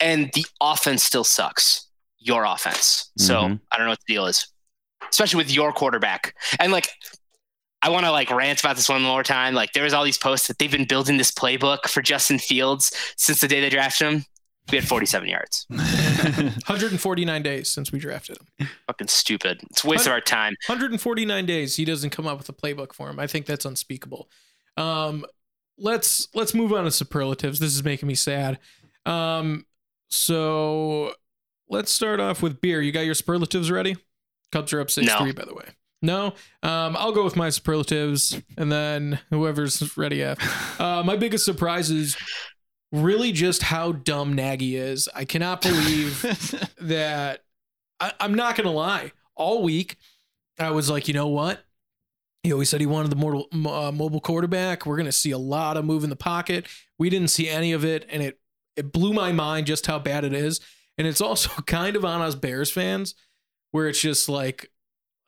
[0.00, 1.86] and the offense still sucks.
[2.18, 3.10] Your offense.
[3.16, 3.60] So Mhm.
[3.72, 4.48] I don't know what the deal is,
[5.10, 6.34] especially with your quarterback.
[6.58, 6.88] And like,
[7.82, 9.54] I want to like rant about this one more time.
[9.54, 12.92] Like, there was all these posts that they've been building this playbook for Justin Fields
[13.16, 14.24] since the day they drafted him.
[14.70, 15.64] We had 47 yards.
[15.70, 18.68] 149 days since we drafted him.
[18.86, 19.60] Fucking stupid.
[19.70, 20.54] It's a waste of our time.
[20.66, 21.76] 149 days.
[21.76, 23.18] He doesn't come up with a playbook for him.
[23.18, 24.28] I think that's unspeakable.
[24.76, 25.24] Um,
[25.78, 27.60] let's let's move on to superlatives.
[27.60, 28.58] This is making me sad.
[29.06, 29.64] Um,
[30.08, 31.14] so
[31.68, 32.82] let's start off with beer.
[32.82, 33.96] You got your superlatives ready?
[34.52, 35.18] Cubs are up six No.
[35.18, 35.32] three.
[35.32, 35.64] By the way,
[36.00, 36.26] no.
[36.62, 40.82] Um, I'll go with my superlatives, and then whoever's ready after.
[40.82, 42.16] Uh, my biggest surprise is
[42.92, 45.08] really just how dumb Nagy is.
[45.14, 46.22] I cannot believe
[46.80, 47.40] that
[48.00, 49.12] I, I'm not gonna lie.
[49.34, 49.96] All week,
[50.58, 51.64] I was like, you know what?
[52.42, 54.86] He always said he wanted the mortal, uh, mobile quarterback.
[54.86, 56.66] We're gonna see a lot of move in the pocket.
[56.98, 58.40] We didn't see any of it, and it
[58.76, 60.60] it blew my mind just how bad it is.
[60.96, 63.14] And it's also kind of on us Bears fans,
[63.72, 64.70] where it's just like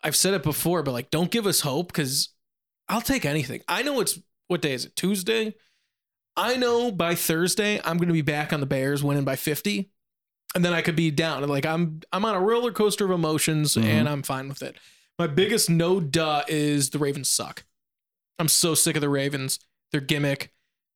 [0.02, 2.30] I've said it before, but like, don't give us hope because
[2.88, 3.60] I'll take anything.
[3.68, 4.96] I know it's what day is it?
[4.96, 5.54] Tuesday.
[6.36, 9.90] I know by Thursday I'm going to be back on the Bears winning by 50
[10.54, 11.46] and then I could be down.
[11.46, 13.84] Like I'm I'm on a roller coaster of emotions Mhm.
[13.84, 14.76] and I'm fine with it.
[15.18, 17.64] My biggest no duh is the Ravens suck.
[18.38, 19.58] I'm so sick of the Ravens.
[19.92, 20.52] Their gimmick.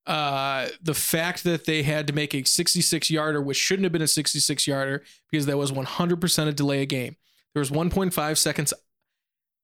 [0.07, 4.03] Uh the fact that they had to make a 66 yarder which shouldn't have been
[4.03, 7.17] a 66 yarder because that was 100% a delay of game.
[7.55, 8.73] There was 1.5 seconds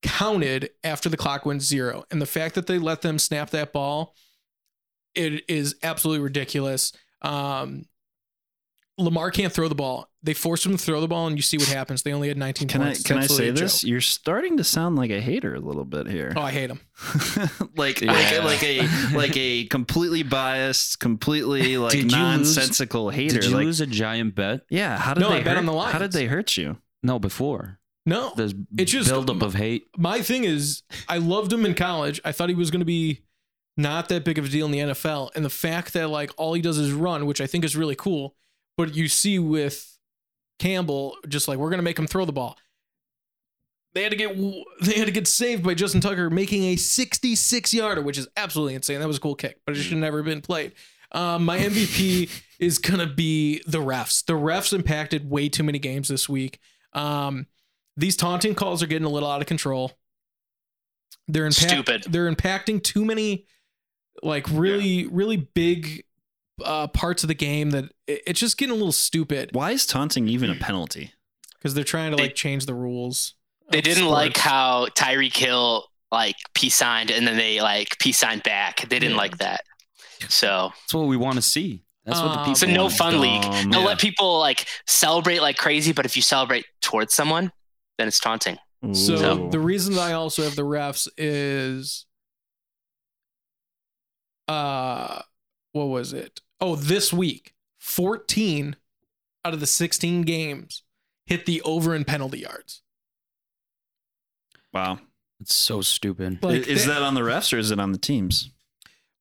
[0.03, 2.05] counted after the clock went zero.
[2.11, 4.15] And the fact that they let them snap that ball,
[5.15, 6.93] it is absolutely ridiculous.
[7.23, 7.85] Um,
[8.99, 10.09] Lamar can't throw the ball.
[10.23, 12.03] They forced him to throw the ball, and you see what happens.
[12.03, 12.99] They only had 19 Can I points.
[13.01, 13.81] It's can I say this?
[13.81, 13.89] joke.
[13.89, 16.33] You're starting to sound like a hater a little bit here.
[16.37, 16.81] Oh, I hate him.
[17.77, 18.13] like Yeah.
[18.13, 23.41] like like a like a completely biased, completely like Did you lose- nonsensical hater.
[23.41, 24.61] Did you like, lose a giant bet?
[24.69, 26.77] yeah, how did No, they I bet on the How did they hurt you?
[27.03, 27.79] No, before.
[28.11, 29.87] No, There's It's just- buildup of hate.
[29.97, 32.21] my thing is, I loved him in college.
[32.25, 33.23] I thought he was going to be
[33.77, 35.31] not that big of a deal in the NFL.
[35.35, 37.95] And the fact that like all he does is run, which I think is really
[37.97, 38.35] cool.
[38.77, 39.97] But you see with
[40.59, 42.59] Campbell, just like we're gonna make him throw the ball.
[43.95, 44.37] They had to get
[44.83, 48.75] they had to get saved by Justin Tucker making a 66 yarder, which is absolutely
[48.75, 49.01] insane.
[49.01, 50.73] That was a cool kick, but it should have never been played.
[51.13, 52.31] Um, my MVP
[52.61, 54.25] is gonna be the refs.
[54.25, 56.59] The refs impacted way too many games this week.
[56.93, 57.47] Um,
[57.97, 59.93] these taunting calls are getting a little out of control.
[61.29, 62.05] They're impact- Stupid.
[62.09, 63.47] They're impacting too many,
[64.23, 66.05] like really, really big
[66.65, 69.87] uh, parts of the game that it- it's just getting a little stupid Why is
[69.87, 71.13] taunting even a penalty?
[71.55, 73.35] because they're trying to They- like change the rules.
[73.71, 78.43] They didn't like how Tyreek Hill like peace signed and then they like peace signed
[78.43, 78.81] back.
[78.89, 79.17] They didn't Yeah.
[79.23, 79.63] like that.
[80.29, 81.85] So That's what we want to see.
[82.05, 82.53] That's what the Um, people.
[82.53, 83.43] it's a no fun league.
[83.43, 83.71] Dumb.
[83.71, 83.87] They'll Yeah.
[83.87, 87.53] let people like celebrate like crazy, but if you celebrate towards someone,
[88.01, 88.57] then it's taunting.
[88.93, 89.15] So
[89.47, 89.51] Ooh.
[89.51, 92.07] the reason that I also have the refs is
[94.49, 95.23] uh
[95.73, 96.41] what was it?
[96.61, 98.77] Oh, this week, 14
[99.45, 100.83] out of the 16 games
[101.27, 102.83] hit the over in penalty yards.
[104.73, 104.99] wow.
[105.41, 106.43] It's so stupid.
[106.43, 108.51] Like is that- that on the refs or is it on the teams?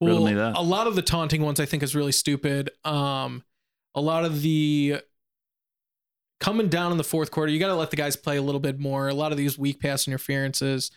[0.01, 0.57] Well, that.
[0.57, 2.71] a lot of the taunting ones I think is really stupid.
[2.85, 3.43] Um,
[3.95, 5.01] a lot of the
[6.39, 8.61] coming down in the fourth quarter, you got to let the guys play a little
[8.61, 9.07] bit more.
[9.09, 10.91] A lot of these weak pass interferences,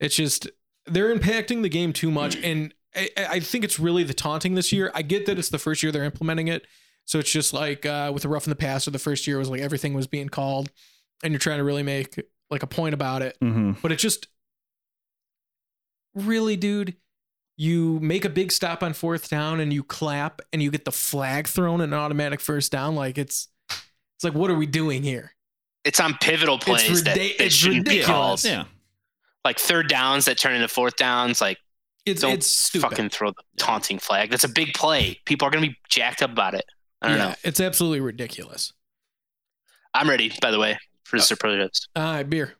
[0.00, 0.48] it's just
[0.86, 4.72] they're impacting the game too much, and I, I think it's really the taunting this
[4.72, 4.90] year.
[4.94, 6.66] I get that it's the first year they're implementing it,
[7.04, 9.38] so it's just like uh, with the rough in the past or the first year
[9.38, 10.70] was like everything was being called,
[11.22, 12.18] and you're trying to really make
[12.50, 13.72] like a point about it Mm-hmm.
[13.82, 14.28] but it just
[16.14, 16.96] really dude
[17.56, 20.92] you make a big stop on fourth down and you clap and you get the
[20.92, 23.48] flag thrown and an automatic first down like it's
[24.18, 25.32] it's like what are we doing here
[25.84, 28.42] It's on pivotal plays that, ridi- that it's shouldn't be ridiculous.
[28.42, 28.44] called.
[28.44, 28.64] Yeah.
[29.44, 31.40] Like third downs that turn into fourth downs.
[31.40, 31.56] Like
[32.04, 34.30] it's don't it's stupid fucking throw the taunting flag.
[34.30, 35.20] That's a big play.
[35.24, 36.64] People are gonna be jacked up about it.
[37.00, 37.34] I don't yeah know.
[37.44, 38.72] it's absolutely ridiculous
[39.94, 41.88] I'm ready, by the way, for the superlatives.
[41.96, 42.54] uh beer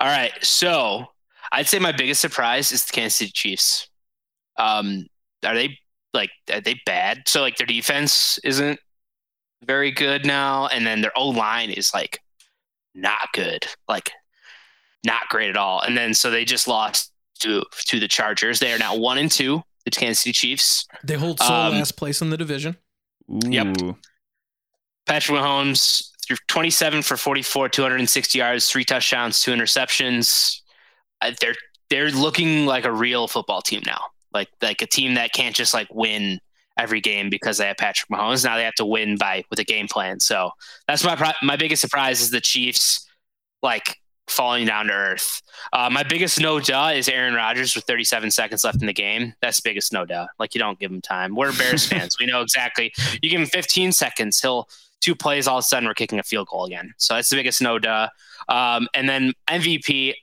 [0.00, 0.32] All right.
[0.42, 1.06] So
[1.52, 3.88] I'd say my biggest surprise is the Kansas City Chiefs.
[4.58, 5.06] Um,
[5.44, 5.78] are they
[6.14, 7.22] like are they bad?
[7.26, 8.78] So like their defense isn't
[9.64, 12.20] very good now, and then their O line is like
[12.94, 14.10] not good, like
[15.04, 15.80] not great at all.
[15.80, 18.60] And then so they just lost to to the Chargers.
[18.60, 19.62] They are now one and two.
[19.84, 20.86] The Kansas City Chiefs.
[21.02, 22.76] they hold sole Um, last place in the division
[23.28, 23.82] Yep.
[23.82, 23.96] Ooh.
[25.06, 30.60] Patrick Mahomes threw 27 for 44, 260 yards, three touchdowns, two interceptions.
[31.20, 31.56] Uh, they're
[31.90, 34.00] they're looking like a real football team now,
[34.32, 36.38] like like a team that can't just like win
[36.78, 38.44] every game because they have Patrick Mahomes.
[38.44, 40.20] Now they have to win by with a game plan.
[40.20, 40.50] So
[40.86, 43.08] that's my my biggest surprise is the Chiefs
[43.62, 43.96] like
[44.28, 45.42] falling down to earth.
[45.72, 49.34] Uh, my biggest no duh is Aaron Rodgers with 37 seconds left in the game.
[49.42, 50.26] That's biggest no duh.
[50.38, 51.34] Like you don't give him time.
[51.34, 52.16] We're Bears fans.
[52.18, 52.92] We know exactly.
[53.20, 54.68] You give him 15 seconds, he'll
[55.00, 56.94] two plays all of a sudden we're kicking a field goal again.
[56.96, 58.08] So that's the biggest no duh.
[58.48, 60.14] Um, and then MVP.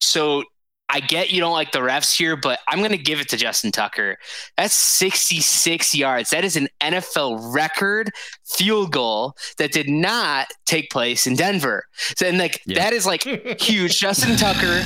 [0.00, 0.44] So
[0.90, 3.36] I get you don't like the refs here, but I'm going to give it to
[3.36, 4.16] Justin Tucker.
[4.56, 6.30] That's 66 yards.
[6.30, 8.10] That is an NFL record
[8.46, 11.84] field goal that did not take place in Denver.
[12.16, 12.78] So, and like Yeah.
[12.78, 13.22] that is like
[13.60, 13.98] huge.
[14.00, 14.82] Justin Tucker,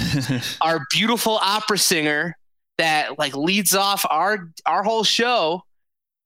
[0.60, 2.36] our beautiful opera singer
[2.78, 5.62] that like leads off our our whole show.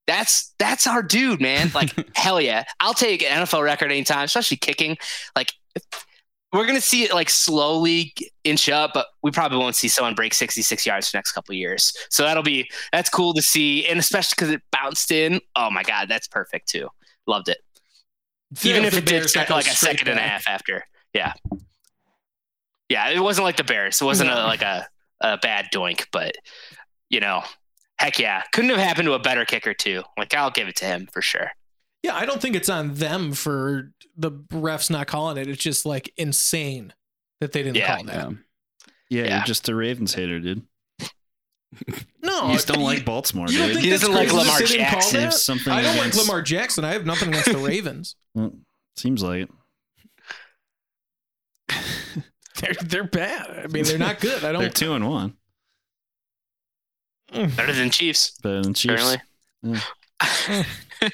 [0.07, 1.71] That's that's our dude, man.
[1.75, 4.97] Like hell yeah, I'll take an NFL record anytime, especially kicking.
[5.35, 5.53] Like
[6.57, 10.35] we're gonna see it like slowly inch up, but we probably won't see someone break
[10.35, 11.93] 66 yards for the next couple of years.
[12.11, 15.41] So that'll be that's cool to see, and especially because it bounced in.
[15.57, 16.89] Oh my god, that's perfect too.
[17.27, 17.59] Loved it.
[18.63, 20.85] Even if it did like a second and a half after.
[21.13, 21.33] Yeah.
[22.89, 24.01] Yeah, it wasn't like the Bears.
[24.01, 24.45] It wasn't No.
[24.45, 24.87] a, like a,
[25.21, 26.37] a bad doink, but
[27.11, 27.43] you know,
[27.99, 28.45] heck yeah.
[28.53, 30.03] Couldn't have happened to a better kicker too.
[30.17, 31.51] Like I'll give it to him for sure.
[32.07, 35.49] Yeah, I don't think it's on them for the refs not calling it.
[35.49, 36.93] It's just like insane
[37.41, 37.97] that they didn't Yeah.
[37.97, 38.15] call that.
[38.31, 38.37] Yeah.
[39.11, 39.37] yeah, Yeah.
[39.39, 40.63] you're just a Ravens hater, dude.
[42.23, 43.75] No, You just don't like Baltimore, You don't dude.
[43.77, 45.31] think He doesn't like Lamar call Jackson.
[45.33, 46.85] something I don't like Lamar Jackson.
[46.85, 48.15] I have nothing against the Ravens.
[48.35, 48.53] Well,
[48.97, 49.51] seems like it.
[52.61, 53.65] They're they're bad.
[53.65, 54.43] I mean, they're not good.
[54.45, 54.61] I don't.
[54.63, 55.37] They're two and one.
[57.33, 57.55] Mm.
[57.57, 59.17] Better than Chiefs, Better than Chiefs.
[59.63, 59.81] apparently.
[60.21, 60.65] yeah,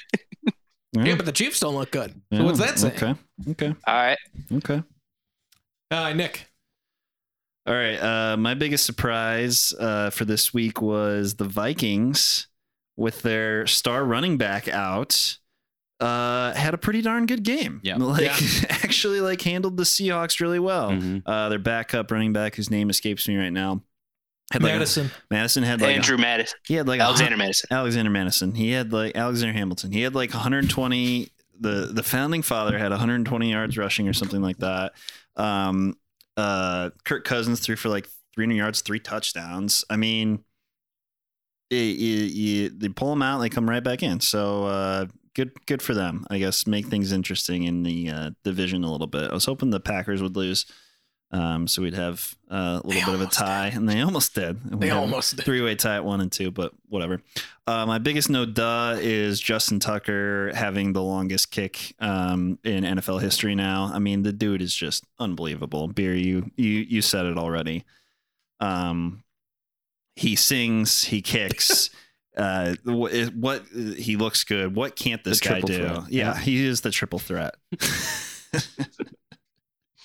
[0.93, 2.11] but the Chiefs don't look good.
[2.11, 2.93] So Yeah, what's that saying?
[2.95, 3.15] Okay.
[3.51, 3.75] Okay.
[3.87, 4.17] All right.
[4.51, 4.83] Okay.
[5.91, 6.47] Uh, Nick.
[7.65, 7.95] All right.
[7.97, 12.47] Uh, my biggest surprise uh, for this week was the Vikings
[12.97, 15.37] with their star running back out.
[15.99, 17.79] Uh, had a pretty darn good game.
[17.83, 17.95] Yeah.
[17.99, 18.35] Like Yeah.
[18.69, 20.91] actually like handled the Seahawks really well.
[20.91, 21.23] Mhm.
[21.25, 23.81] Uh, their backup running back, whose name escapes me right now,
[24.51, 25.11] Had like a- Madison.
[25.31, 27.67] Madison had like a- Andrew Madison, he had like a Alexander Mattison.
[27.71, 28.55] Alexander Mattison.
[28.55, 29.91] He had like Alexander Hamilton.
[29.91, 31.29] He had like 120.
[31.59, 34.93] The the founding father had 120 yards rushing or something like that.
[35.35, 35.95] Um,
[36.35, 39.85] uh, Kirk Cousins threw for like 300 yards, three touchdowns.
[39.89, 40.43] I mean,
[41.69, 44.19] it, you, you, they pull them out, and they come right back in.
[44.19, 46.25] So uh, good good for them.
[46.29, 49.29] I guess make things interesting in the uh, division a little bit.
[49.31, 50.65] I was hoping the Packers would lose.
[51.33, 54.01] Um, so we'd have uh, a little They bit of a almost tie, and they
[54.01, 54.63] almost did.
[54.63, 55.43] They We had- almost did.
[55.45, 57.23] three way tie at one and two, but whatever.
[57.65, 63.19] Uh, my biggest no duh is Justin Tucker having the longest kick um, in NFL
[63.21, 63.89] history now.
[63.91, 65.87] I mean, the dude is just unbelievable.
[65.87, 67.83] Beer, you you you said it already.
[68.59, 69.23] Um,
[70.15, 71.89] he sings, he kicks.
[72.35, 74.73] Uh, what, what he looks good.
[74.75, 75.83] What can't this The guy do?
[75.83, 76.35] Yeah, Yeah.
[76.39, 77.53] he is the triple threat.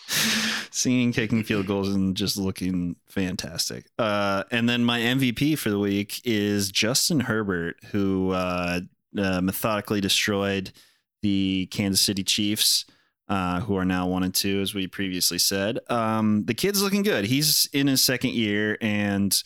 [0.71, 3.87] Singing, kicking field goals, and just looking fantastic.
[3.99, 8.81] Uh, and then my MVP for the week is Justin Herbert, who uh,
[9.17, 10.73] uh, methodically destroyed
[11.23, 12.87] the Kansas City Chiefs,
[13.29, 15.79] uh, who are now one and two, as we previously said.
[15.91, 17.27] Um, the kid's looking good.
[17.27, 19.43] He's in his second year, and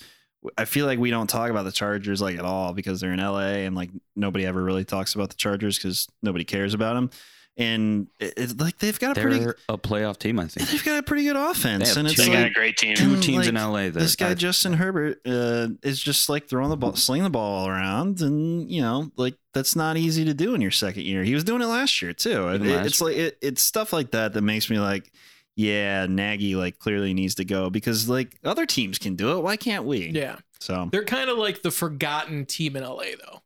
[0.56, 3.20] I feel like we don't talk about the Chargers like at all because they're in
[3.20, 7.10] LA, and like nobody ever really talks about the Chargers because nobody cares about them.
[7.58, 10.70] And it, it's like they've got a They're pretty, a playoff team, I think.
[10.70, 12.76] they've got a pretty good offense, have and it's two- They like, got a great
[12.78, 12.96] team.
[12.96, 13.84] Two And, teams in LA.
[13.90, 17.30] That this guy I- Justin Herbert uh, is just like throwing the ball, slinging the
[17.30, 21.02] ball all around, and you know, like that's not easy to do in your second
[21.04, 21.24] year.
[21.24, 24.12] He was doing it last year too, it- last it's like it, it's stuff like
[24.12, 25.12] that that makes me like,
[25.54, 29.42] yeah, Nagy like clearly needs to go because like other teams can do it.
[29.42, 30.08] Why can't we?
[30.08, 30.36] Yeah.
[30.58, 33.42] So They're kind of like the forgotten team in LA, though.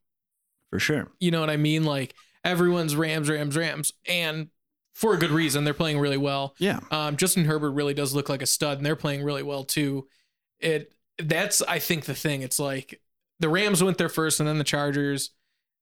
[0.71, 1.85] for sure, You know what I mean?
[1.85, 2.15] Like
[2.47, 3.93] everyone's Rams, Rams, Rams.
[4.09, 4.49] And
[4.95, 5.65] for a good reason.
[5.65, 6.55] They're playing really well.
[6.59, 9.63] yeah, Um, Justin Herbert really does look like a stud, and they're playing really well
[9.63, 10.09] too.
[10.59, 12.41] It that's I think the thing.
[12.41, 13.01] It's like
[13.41, 15.33] the Rams went there first, and then the Chargers,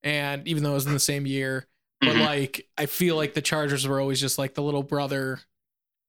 [0.03, 1.69] and even though it was in the same year,
[2.01, 2.25] but Mhm.
[2.27, 5.39] like I feel like the Chargers were always just like the little brother,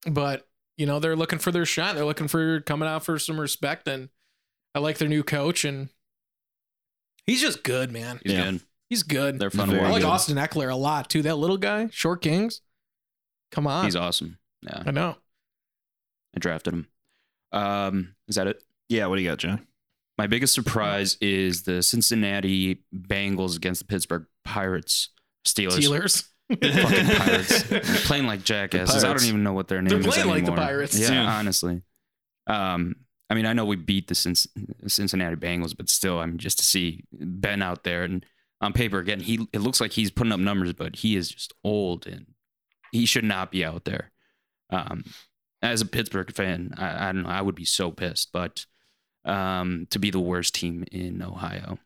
[0.09, 0.47] but
[0.77, 1.93] you know they're looking for their shot.
[1.93, 4.09] They're looking for coming out for some respect, and
[4.73, 5.89] I like their new coach, and
[7.27, 8.19] he's just good, man.
[8.23, 8.51] He's Yeah.
[8.51, 8.61] good.
[8.89, 9.39] He's good.
[9.39, 10.07] They're fun Very to I like good.
[10.09, 11.21] Austin Ekeler a lot too.
[11.23, 12.61] That little guy, short kings.
[13.51, 14.37] Come on, He's awesome.
[14.61, 15.15] Yeah, I know.
[16.35, 16.87] I drafted him.
[17.51, 18.61] Um, is that it?
[18.89, 19.05] yeah.
[19.07, 19.65] What do you got, John?
[20.17, 25.09] My biggest surprise is the Cincinnati Bengals against the Pittsburgh Pirates.
[25.47, 25.77] Steelers.
[25.79, 26.23] Steelers.
[26.49, 28.03] Fucking Pirates.
[28.07, 29.03] Playing like jackasses.
[29.03, 29.91] I don't even know what their name is.
[30.05, 30.65] They're is playing like the anymore.
[30.67, 30.97] Pirates.
[30.99, 31.37] Yeah, Yeah.
[31.37, 31.81] honestly.
[32.47, 32.95] Um,
[33.29, 34.47] I mean, I know we beat the Cinc-
[34.87, 38.25] Cincinnati Bengals, but still, I mean, just to see Ben out there and
[38.65, 41.53] on paper again, he it looks like he's putting up numbers, but he is just
[41.63, 42.25] old and
[42.91, 44.11] he should not be out there.
[44.69, 45.03] Um,
[45.61, 48.65] as a Pittsburgh fan, I, I don't know, I would be so pissed, but
[49.23, 51.79] um, to be the worst team in Ohio,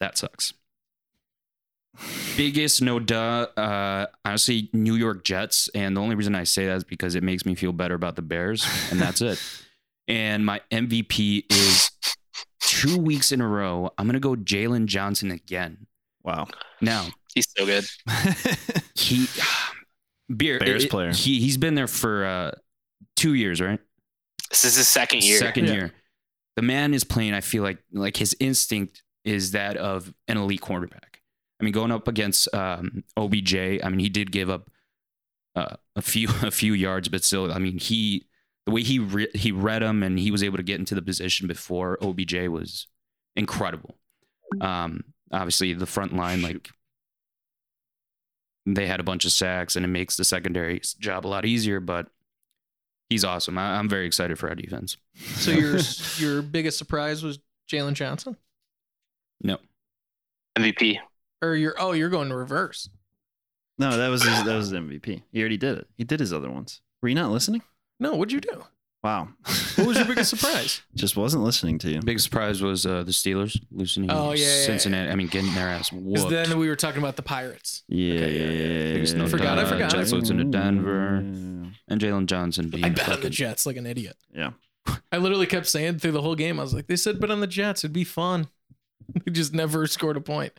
[0.00, 0.52] that sucks.
[2.36, 6.76] Biggest no duh, uh, honestly, New York Jets, and the only reason I say that
[6.76, 9.42] is because it makes me feel better about the Bears, and that's it.
[10.08, 11.88] And my MVP is
[12.58, 13.90] two weeks in a row.
[13.96, 15.86] I'm gonna go Jaylon Johnson again.
[16.22, 16.46] Wow.
[16.80, 17.84] Now He's so good.
[18.94, 19.26] he
[20.36, 21.12] beer Bears it- player.
[21.12, 22.50] He he's been there for uh,
[23.16, 23.78] two years, right?
[24.50, 25.38] This is his second year.
[25.38, 25.72] Second Yeah.
[25.72, 25.92] year.
[26.56, 27.34] The man is playing.
[27.34, 31.20] I feel like like his instinct is that of an elite quarterback.
[31.60, 33.54] I mean, going up against um, OBJ.
[33.54, 34.68] I mean, he did give up
[35.54, 38.26] uh, a few a few yards, but still, I mean, he
[38.66, 41.02] the way he re- he read him and he was able to get into the
[41.02, 42.88] position before OBJ was
[43.36, 43.96] incredible.
[44.60, 46.70] Um, obviously, the front line like
[48.66, 51.80] they had a bunch of sacks, and it makes the secondary job a lot easier.
[51.80, 52.08] But
[53.08, 53.58] he's awesome.
[53.58, 54.96] I, I'm very excited for our defense.
[55.16, 55.78] So your
[56.18, 57.38] your biggest surprise was
[57.70, 58.36] Jaylon Johnson,
[59.42, 59.58] No,
[60.58, 60.98] MVP.
[61.42, 62.88] or your oh you're going to reverse.
[63.78, 65.22] no, that was his, that was his MVP.
[65.32, 65.86] He already did it.
[65.96, 66.80] He did his other ones.
[67.02, 67.62] Were you not listening?
[67.98, 68.64] No, what'd you do?
[69.02, 69.28] Wow.
[69.76, 70.82] What was your biggest surprise?
[70.94, 72.00] Just wasn't listening to you.
[72.00, 74.10] big surprise was uh, the Steelers losing.
[74.10, 75.10] Oh, yeah, yeah, Cincinnati.
[75.10, 76.30] I mean, getting their ass Because whooped.
[76.30, 77.82] then we were talking about the Pirates.
[77.88, 78.92] Yeah, Okay, yeah, yeah.
[78.94, 79.90] Biggest no Forgot, I forgot.
[79.90, 83.86] Jets losing to Denver and Jaylon Johnson being I bet on the Jets like an
[83.86, 84.16] idiot.
[84.34, 84.50] Yeah.
[85.10, 87.40] I literally kept saying through the whole game, I was like, they said bet on
[87.40, 87.82] the Jets.
[87.84, 88.48] It'd be fun.
[89.24, 90.52] we just never scored a point.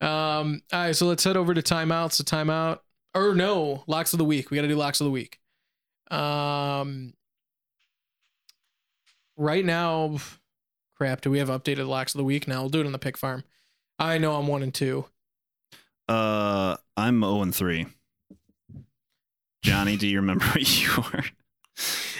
[0.00, 2.12] Um, all right, so let's head over to timeouts.
[2.12, 2.78] So timeout
[3.14, 4.50] or no, locks of the week.
[4.50, 5.38] We got to do locks of the week.
[6.10, 7.14] Um,
[9.40, 10.18] right now,
[10.96, 11.22] crap.
[11.22, 12.46] Do we have updated locks of the week?
[12.46, 13.42] Now we'll do it on the pick farm.
[13.98, 15.06] I know I'm one and two.
[16.08, 17.86] Uh, I'm 0 and 3.
[19.62, 21.24] Johnny, do you remember what you were?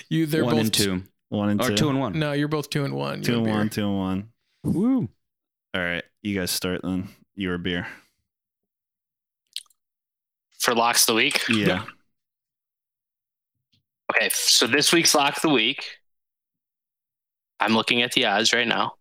[0.09, 1.03] You they're one both and two.
[1.29, 1.77] One and Or two.
[1.77, 2.19] two and one.
[2.19, 3.23] No, you're both two and one.
[3.23, 3.55] Two You and beer.
[3.55, 3.69] one.
[3.69, 4.29] Two and one.
[4.65, 5.09] Woo.
[5.75, 7.09] All right, you guys start then.
[7.37, 7.87] Your beer.
[10.59, 11.41] For locks of the week.
[11.49, 11.67] Yeah.
[11.67, 11.85] Yeah.
[14.13, 15.85] Okay, so this week's lock of the week,
[17.61, 18.95] I'm looking at the odds right now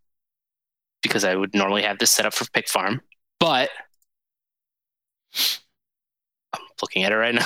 [1.01, 3.01] because I would normally have this set up for Pick Farm,
[3.39, 3.70] but
[6.53, 7.45] I'm looking at it right now.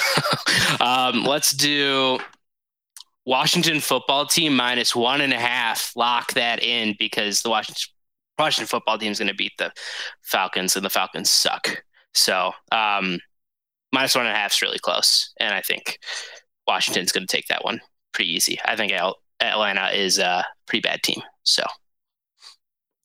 [1.10, 2.20] um, let's do
[3.26, 5.96] Washington football team minus one and a half.
[5.96, 7.92] Lock that in because the Washington
[8.40, 9.72] Washington football team is going to beat the
[10.24, 11.84] Falcons, and the Falcons suck.
[12.14, 13.20] So um,
[13.92, 16.00] minus one and a half is really close, and I think
[16.68, 17.82] Washington's going to take that one
[18.14, 18.60] pretty easy.
[18.66, 21.22] I think Al- Atlanta is a pretty bad team.
[21.44, 21.64] So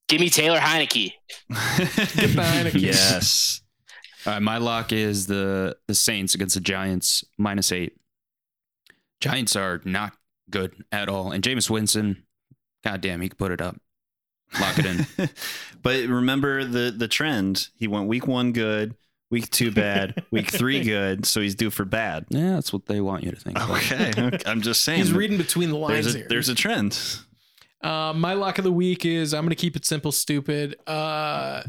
[0.08, 1.12] give me Taylor Heinicke.
[1.50, 2.74] Heinicke.
[2.80, 3.62] yes.
[4.26, 7.96] All right, my lock is the the Saints against the Giants minus eight.
[9.20, 10.12] Giants are not
[10.50, 12.24] good at all, and Jameis Winston,
[12.84, 13.76] goddamn, he could put it up.
[14.60, 15.28] Lock it in.
[15.82, 17.68] but remember the the trend.
[17.76, 18.94] He went week one good,
[19.30, 21.26] week two bad, week three good.
[21.26, 22.26] So he's due for bad.
[22.30, 23.58] yeah, that's what they want you to think.
[23.68, 24.98] Okay, I'm just saying.
[24.98, 26.26] He's reading between the lines there's a, here.
[26.28, 26.98] there's a trend.
[27.82, 30.76] Uh, my lock of the week is I'm going to keep it simple, stupid.
[30.86, 31.62] Uh,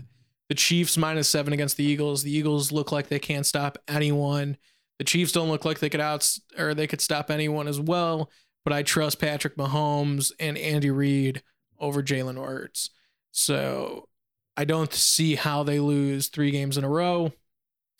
[0.47, 2.23] the Chiefs minus seven against the Eagles.
[2.23, 4.57] The Eagles look like they can't stop anyone.
[4.97, 8.31] The Chiefs don't look like they could out or they could stop anyone as well.
[8.63, 11.43] But I trust Patrick Mahomes and Andy Reid
[11.79, 12.89] over Jalen Hurts.
[13.31, 14.09] So
[14.57, 17.31] I don't see how they lose three games in a row.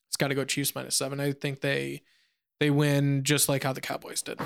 [0.09, 1.19] It's got to go Chiefs minus seven.
[1.19, 2.01] I think they
[2.59, 4.39] they win just like how the Cowboys did.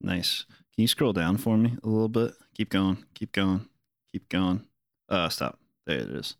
[0.00, 0.44] Nice.
[0.74, 2.32] Can you scroll down for me a little bit?
[2.54, 3.04] Keep going.
[3.14, 3.68] Keep going.
[4.12, 4.66] Keep going.
[5.08, 5.58] Uh, stop.
[5.86, 6.36] There it is.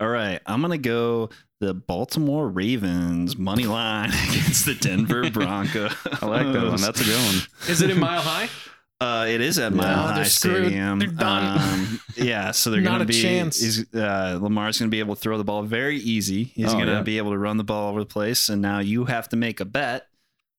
[0.00, 0.40] All right.
[0.46, 1.28] I'm gonna go
[1.60, 5.92] the Baltimore Ravens money line against the Denver Broncos.
[6.22, 6.80] I like that one.
[6.80, 7.42] That's a good one.
[7.68, 8.48] Is it in Mile High?
[9.00, 10.66] Uh, it is at No, Mile they're High screwed.
[10.66, 10.98] Stadium.
[10.98, 11.58] They're done.
[11.58, 13.20] Um, yeah, so they're gonna a be.
[13.22, 13.82] chance.
[13.94, 16.44] Uh, Lamar's gonna be able to throw the ball very easy.
[16.44, 17.02] He's Oh, gonna yeah.
[17.02, 19.60] be able to run the ball over the place, and now you have to make
[19.60, 20.06] a bet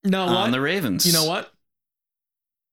[0.02, 0.50] No, on what?
[0.50, 1.06] the Ravens.
[1.06, 1.52] You know what?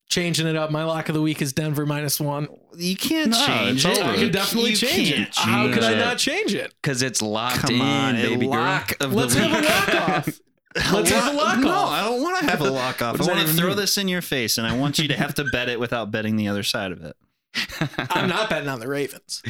[0.10, 0.72] Changing it up.
[0.72, 2.48] My lock of the week is Denver minus one.
[2.76, 4.00] You can't No, change it.
[4.02, 5.36] I You can definitely you change it.
[5.36, 6.74] How could I not change it?
[6.82, 8.56] Because it's locked Come in, on, baby girl.
[8.56, 9.68] lock of Let's the have a
[10.02, 10.40] lock off.
[10.92, 11.70] Let's have a lock no.
[11.74, 13.20] I don't want to have a lock off.
[13.22, 13.78] I want to throw mean?
[13.78, 16.36] this in your face, and I want you to have to bet it without betting
[16.36, 17.16] the other side of it.
[18.12, 19.42] I'm not betting on the Ravens.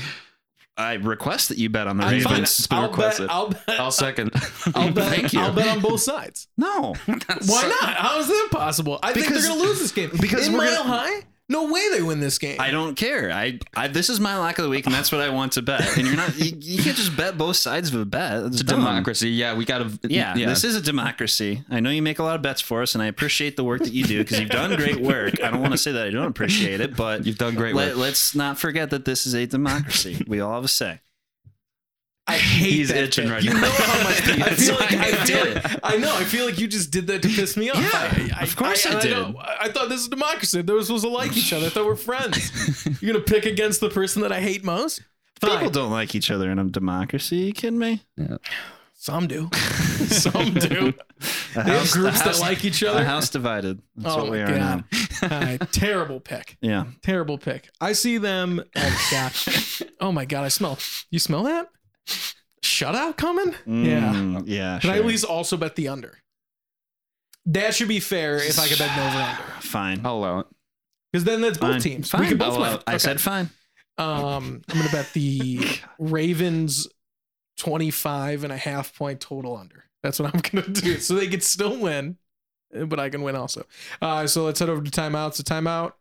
[0.77, 2.32] I request that you bet on the I'm fine.
[2.34, 2.57] Ravens.
[2.59, 3.19] It's been I'll bet.
[3.30, 3.80] I'll bet.
[3.80, 4.32] I'll second.
[4.75, 5.13] I'll bet.
[5.13, 5.41] Thank you.
[5.41, 6.47] I'll bet on both sides.
[6.57, 7.15] No, Why
[7.82, 7.95] not?
[7.97, 8.97] How is that possible?
[9.03, 10.09] I think they're going to lose this game.
[10.21, 12.57] because in we're Mile gonna- High, no way they win this game.
[12.59, 13.31] I don't care.
[13.31, 15.61] I, I this is my lock of the week, and that's what I want to
[15.61, 15.97] bet.
[15.97, 16.37] And you're not.
[16.37, 18.43] You, you can't just bet both sides of a bet.
[18.43, 18.79] It's It's a dumb.
[18.79, 19.29] democracy.
[19.31, 19.99] Yeah, we got to.
[20.09, 21.63] Yeah, this is a democracy.
[21.69, 23.81] I know you make a lot of bets for us, and I appreciate the work
[23.81, 25.41] that you do because you've done great work.
[25.43, 27.89] I don't want to say that I don't appreciate it, but You've done great let,
[27.89, 27.97] work.
[27.97, 30.23] let's not forget that this is a democracy.
[30.27, 30.99] We all have a say.
[32.30, 33.34] I hate He's that itching bit.
[33.34, 33.61] right you now.
[33.61, 35.80] know how much I feel like I, I feel, did it.
[35.84, 36.15] I know.
[36.15, 37.77] I feel like you just did that to piss me off.
[37.82, 39.11] Yeah, I, of course I and did.
[39.11, 40.61] know- I, thought this is democracy.
[40.61, 41.67] They were supposed to like each other.
[41.67, 43.01] I thought we're friends.
[43.01, 45.01] You're gonna pick against the person that I hate most.
[45.41, 47.43] People don't like each other in a democracy.
[47.43, 48.03] Are you kidding me?
[48.17, 48.38] Yeah.
[48.93, 49.49] Some do.
[49.53, 50.89] Some do.
[50.89, 50.93] A
[51.55, 53.05] They have house- groups a house- that like each A other.
[53.05, 53.82] house divided.
[53.95, 54.84] That's Oh what we my are now.
[55.21, 55.32] God.
[55.32, 56.57] All right, terrible pick.
[56.61, 56.86] Yeah.
[57.01, 57.69] Terrible pick.
[57.80, 58.61] I see them.
[58.75, 59.32] Oh god.
[60.01, 60.43] Oh my god.
[60.43, 60.77] I smell.
[61.11, 61.69] You smell that?
[62.80, 63.53] Shutout coming?
[63.65, 64.13] yeah.
[64.13, 64.80] Mm, Yeah.
[64.80, 66.17] Can I at least also bet the under?
[67.45, 69.41] That should be fair if I could bet an over under.
[69.61, 70.01] Fine.
[70.05, 70.47] I'll allow it.
[71.11, 71.82] Because then that's both Fine.
[71.82, 72.09] teams.
[72.11, 72.21] Fine.
[72.21, 72.80] We could both I'll- win.
[72.88, 73.49] I said fine.
[73.97, 75.59] um I'm gonna bet the
[75.99, 76.88] Ravens
[77.57, 79.86] 25 and a half point total under.
[80.03, 80.97] That's what I'm gonna do.
[80.99, 82.17] So they could still win,
[82.86, 83.65] but I can win also.
[84.01, 85.39] Uh so let's head over to timeouts.
[85.39, 85.93] A timeout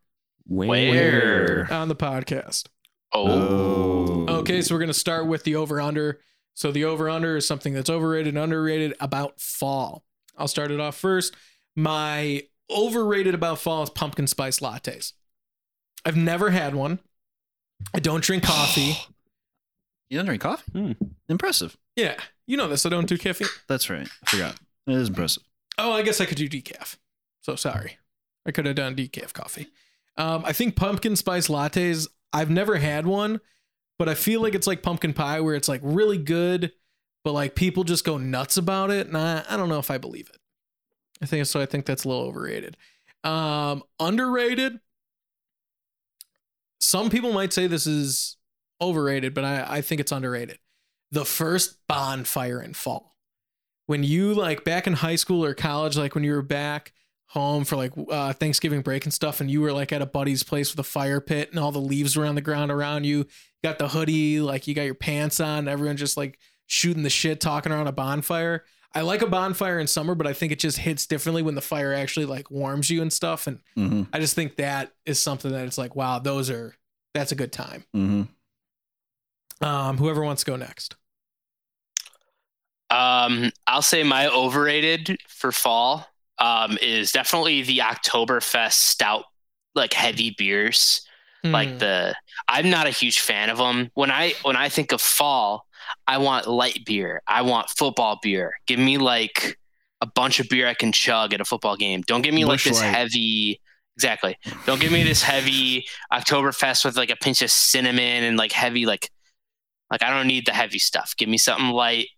[0.47, 1.67] Where?
[1.73, 2.67] on the podcast.
[3.15, 6.21] Oh, Okay, so we're gonna start with the over under.
[6.59, 10.03] So the over under is something that's overrated and underrated about fall.
[10.37, 11.33] I'll start it off first.
[11.77, 15.13] My overrated about fall is pumpkin spice lattes.
[16.05, 16.99] I've never had one.
[17.95, 18.97] I don't drink coffee.
[20.11, 20.73] You don't drink coffee?
[20.73, 20.93] Hmm.
[21.29, 21.77] Impressive.
[21.95, 22.15] yeah,
[22.47, 22.87] you know this.
[22.87, 23.49] I don't do caffeine.
[23.67, 24.09] That's right.
[24.27, 24.55] I forgot.
[24.87, 25.43] It is impressive.
[25.77, 26.97] Oh, I guess I could do decaf.
[27.43, 27.99] So sorry.
[28.47, 29.67] I could have done decaf coffee.
[30.17, 33.43] Um, I think pumpkin spice lattes, I've never had one,
[33.99, 36.73] but I feel like it's like pumpkin pie where it's like really good,
[37.25, 39.07] but like people just go nuts about it.
[39.07, 40.39] And I, I don't know if I believe it.
[41.21, 41.61] I think so.
[41.61, 42.77] I think that's a little overrated.
[43.25, 44.79] Um, underrated.
[46.81, 48.37] Some people might say this is
[48.81, 50.59] overrated, but I, I think it's underrated.
[51.11, 53.17] The first bonfire in fall
[53.87, 56.93] when you like back in high school or college, like when you were back
[57.29, 60.43] home for like uh, Thanksgiving break and stuff, and you were like at a buddy's
[60.43, 63.19] place with a fire pit and all the leaves were on the ground around you.
[63.19, 63.27] You
[63.63, 67.41] got the hoodie, like you got your pants on, everyone just like shooting the shit,
[67.41, 68.65] talking around a bonfire.
[68.95, 71.61] I like a bonfire in summer, but I think it just hits differently when the
[71.61, 73.47] fire actually like warms you and stuff.
[73.47, 76.75] And hmm I just think that is something that it's like, wow, those are
[77.13, 77.85] that's a good time.
[77.93, 78.23] hmm
[79.61, 80.97] Um, whoever wants to go next.
[82.91, 86.07] Um, I'll say my overrated for fall
[86.39, 89.25] um, is definitely the Oktoberfest stout,
[89.75, 91.03] like heavy beers.
[91.45, 91.79] Like Hmm.
[91.79, 92.15] the,
[92.49, 93.91] I'm not a huge fan of them.
[93.95, 95.67] When I when I think of fall,
[96.07, 97.23] I want light beer.
[97.29, 98.55] I want football beer.
[98.67, 99.57] Give me like
[100.01, 102.03] a bunch of beer I can chug at a football game.
[102.03, 102.89] Don't give me like this Light.
[102.95, 103.61] heavy.
[103.97, 104.37] Exactly.
[104.67, 108.85] Don't give me this heavy Oktoberfest with like a pinch of cinnamon and like heavy
[108.85, 109.09] like
[109.93, 111.15] like I don't need the heavy stuff.
[111.17, 112.09] Give me something light.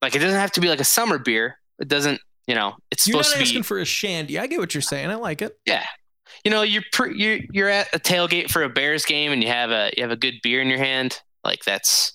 [0.00, 1.58] Like it doesn't have to be like a summer beer.
[1.78, 4.38] It doesn't, you know, it's You're supposed not to asking for a shandy.
[4.38, 5.10] I get what you're saying.
[5.10, 5.58] I like it.
[5.66, 5.84] yeah.
[6.44, 9.48] You know, you're pre- you're you're at a tailgate for a Bears game and you
[9.48, 11.20] have a you have a good beer in your hand.
[11.44, 12.12] Like that's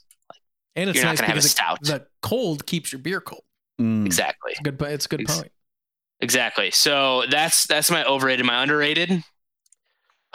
[0.76, 1.84] And it's You're not gonna have a because it- stout.
[1.84, 3.44] the cold keeps your beer cold.
[3.80, 4.06] Mm.
[4.06, 4.52] exactly.
[4.52, 4.80] It's a good.
[4.80, 5.52] po- It's a good Ex- point.
[6.22, 6.72] Exactly.
[6.72, 8.46] So that's that's my overrated.
[8.46, 9.24] My underrated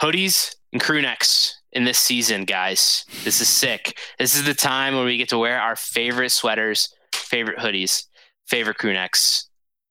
[0.01, 3.05] hoodies and crew necks in this season, guys.
[3.23, 3.97] This is sick.
[4.19, 8.03] This is the time where we get to wear our favorite sweaters, favorite hoodies,
[8.47, 9.46] favorite crew necks.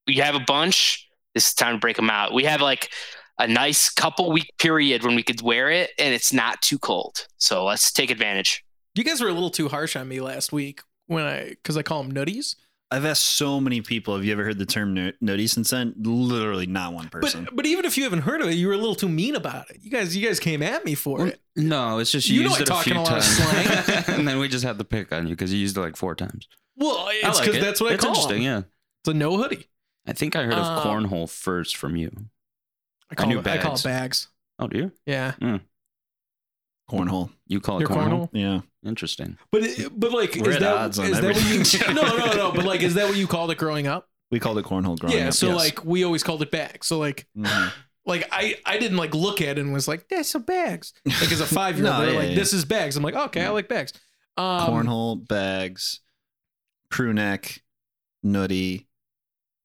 [0.06, 1.08] We have a bunch.
[1.34, 2.32] This is time to break them out.
[2.32, 2.90] We have like
[3.38, 7.26] a nice couple week period when we could wear it and it's not too cold.
[7.38, 8.64] So let's take advantage.
[8.94, 11.82] You guys were a little too harsh on me last week when I because I
[11.82, 12.56] call them nutties.
[12.90, 15.92] I've asked so many people, have you ever heard the term nu- nutty since then?
[15.98, 17.44] Literally not one person.
[17.44, 19.34] But but even if you haven't heard of it, you were a little too mean
[19.34, 19.78] about it.
[19.82, 21.40] You guys you guys came at me for Well, it.
[21.56, 23.26] No, it's just you, You know used I it a few a lot of times,
[23.26, 24.04] slang.
[24.20, 26.14] and then we just had to pick on you because you used it like four
[26.14, 26.46] times.
[26.76, 27.60] Well, I it's like because it.
[27.60, 28.46] that's what I it's call interesting.
[28.46, 28.62] 'em.
[28.62, 28.62] Yeah,
[29.02, 29.66] It's a no hoodie.
[30.06, 32.10] I think I heard of Um, cornhole first from you.
[33.10, 33.80] I call knew it, I call bags.
[33.84, 34.28] it bags.
[34.58, 34.92] Oh, do you?
[35.06, 35.34] Yeah,
[36.90, 37.30] Cornhole.
[37.48, 38.28] You call it Your cornhole?
[38.28, 38.30] cornhole.
[38.32, 38.60] Yeah.
[38.88, 39.38] Interesting.
[39.50, 41.60] But it, but like We're is at that odds on is that what you?
[41.60, 41.94] everything.
[41.96, 42.52] no no no.
[42.52, 44.08] But like is that what you called it growing up?
[44.30, 45.28] We called it cornhole growing yeah.
[45.28, 45.34] up.
[45.34, 45.56] So yes.
[45.56, 46.86] like we always called it bags.
[46.86, 47.72] So like Mhm.
[48.06, 50.92] like I I didn't like look at it and was like that's a bags.
[51.04, 52.34] Like as a five year old, No, they're yeah, like yeah.
[52.36, 52.96] this is bags.
[52.96, 53.92] I'm like okay, I like bags.
[54.36, 56.00] Um, cornhole, bags,
[56.90, 57.60] crew neck,
[58.22, 58.86] nutty.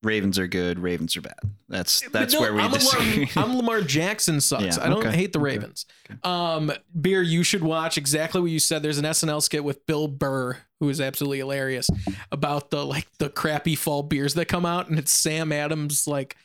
[0.02, 0.80] Ravens are good.
[0.80, 1.38] Ravens are bad.
[1.68, 3.28] That's that's no, where we I'm disagree.
[3.36, 4.76] Lamar, I'm Lamar Jackson sucks.
[4.76, 5.86] Yeah, I don't okay, hate the Ravens.
[6.10, 6.18] okay.
[6.24, 8.82] Um, beer, you should watch exactly what you said.
[8.82, 11.88] There's an SNL skit with Bill Burr, who is absolutely hilarious
[12.32, 16.36] about the like the crappy fall beers that come out, and it's Sam Adams like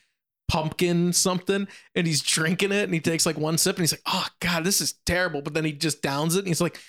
[0.47, 4.03] pumpkin something, and he's drinking it, and he takes like one sip, and he's like,
[4.05, 6.79] "Oh God, this is terrible," but then he just downs it, and he's like.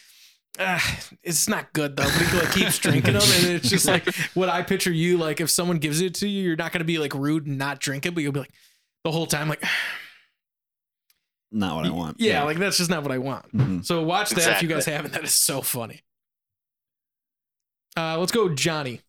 [0.60, 4.12] Ah, it's not good though, but he like keeps drinking them, and it's just like
[4.34, 5.40] what I picture you like.
[5.40, 8.06] If someone gives it to you, you're not gonna be like rude and not drink
[8.06, 8.52] it, but you'll be like
[9.04, 9.62] the whole time like,
[11.52, 12.16] Not what I want.
[12.20, 13.50] yeah, like that's just not what I want.
[13.56, 13.84] Mhm.
[13.84, 15.12] So watch that if you guys haven't.
[15.14, 16.02] That is so funny.
[17.96, 19.00] Uh, let's go, Johnny.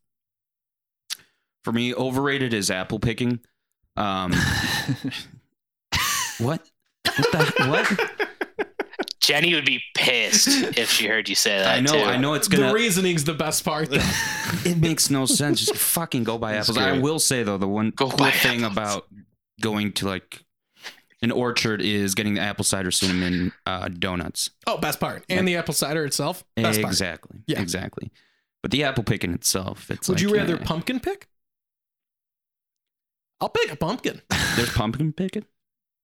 [1.64, 3.40] For me, overrated is apple picking.
[3.98, 4.32] Um,
[6.40, 6.62] what?
[7.04, 8.29] What the what?
[9.20, 10.48] Jenny would be pissed
[10.78, 11.68] if she heard you say that.
[11.76, 11.92] I know.
[11.94, 12.00] too.
[12.00, 12.70] I know it's the gonna.
[12.70, 13.90] The reasoning's the best part.
[13.90, 13.98] Though.
[14.66, 15.60] it makes no sense.
[15.60, 16.78] Just fucking go buy That's apples.
[16.78, 17.02] I great.
[17.02, 18.72] will say though, the one Go cool buy thing apples.
[18.78, 19.08] about
[19.62, 20.44] going to like
[21.22, 24.52] an orchard is getting the apple cider cinnamon uh, donuts.
[24.66, 26.46] Oh, best part, and the apple cider itself.
[26.56, 26.92] Best part.
[26.92, 27.40] exactly.
[27.46, 27.62] Yeah.
[27.62, 28.12] Exactly.
[28.62, 30.64] But the apple picking itself, it's Would like, you rather eh.
[30.64, 31.28] pumpkin pick?
[33.42, 34.22] I'll pick a pumpkin.
[34.56, 35.46] There's pumpkin picking?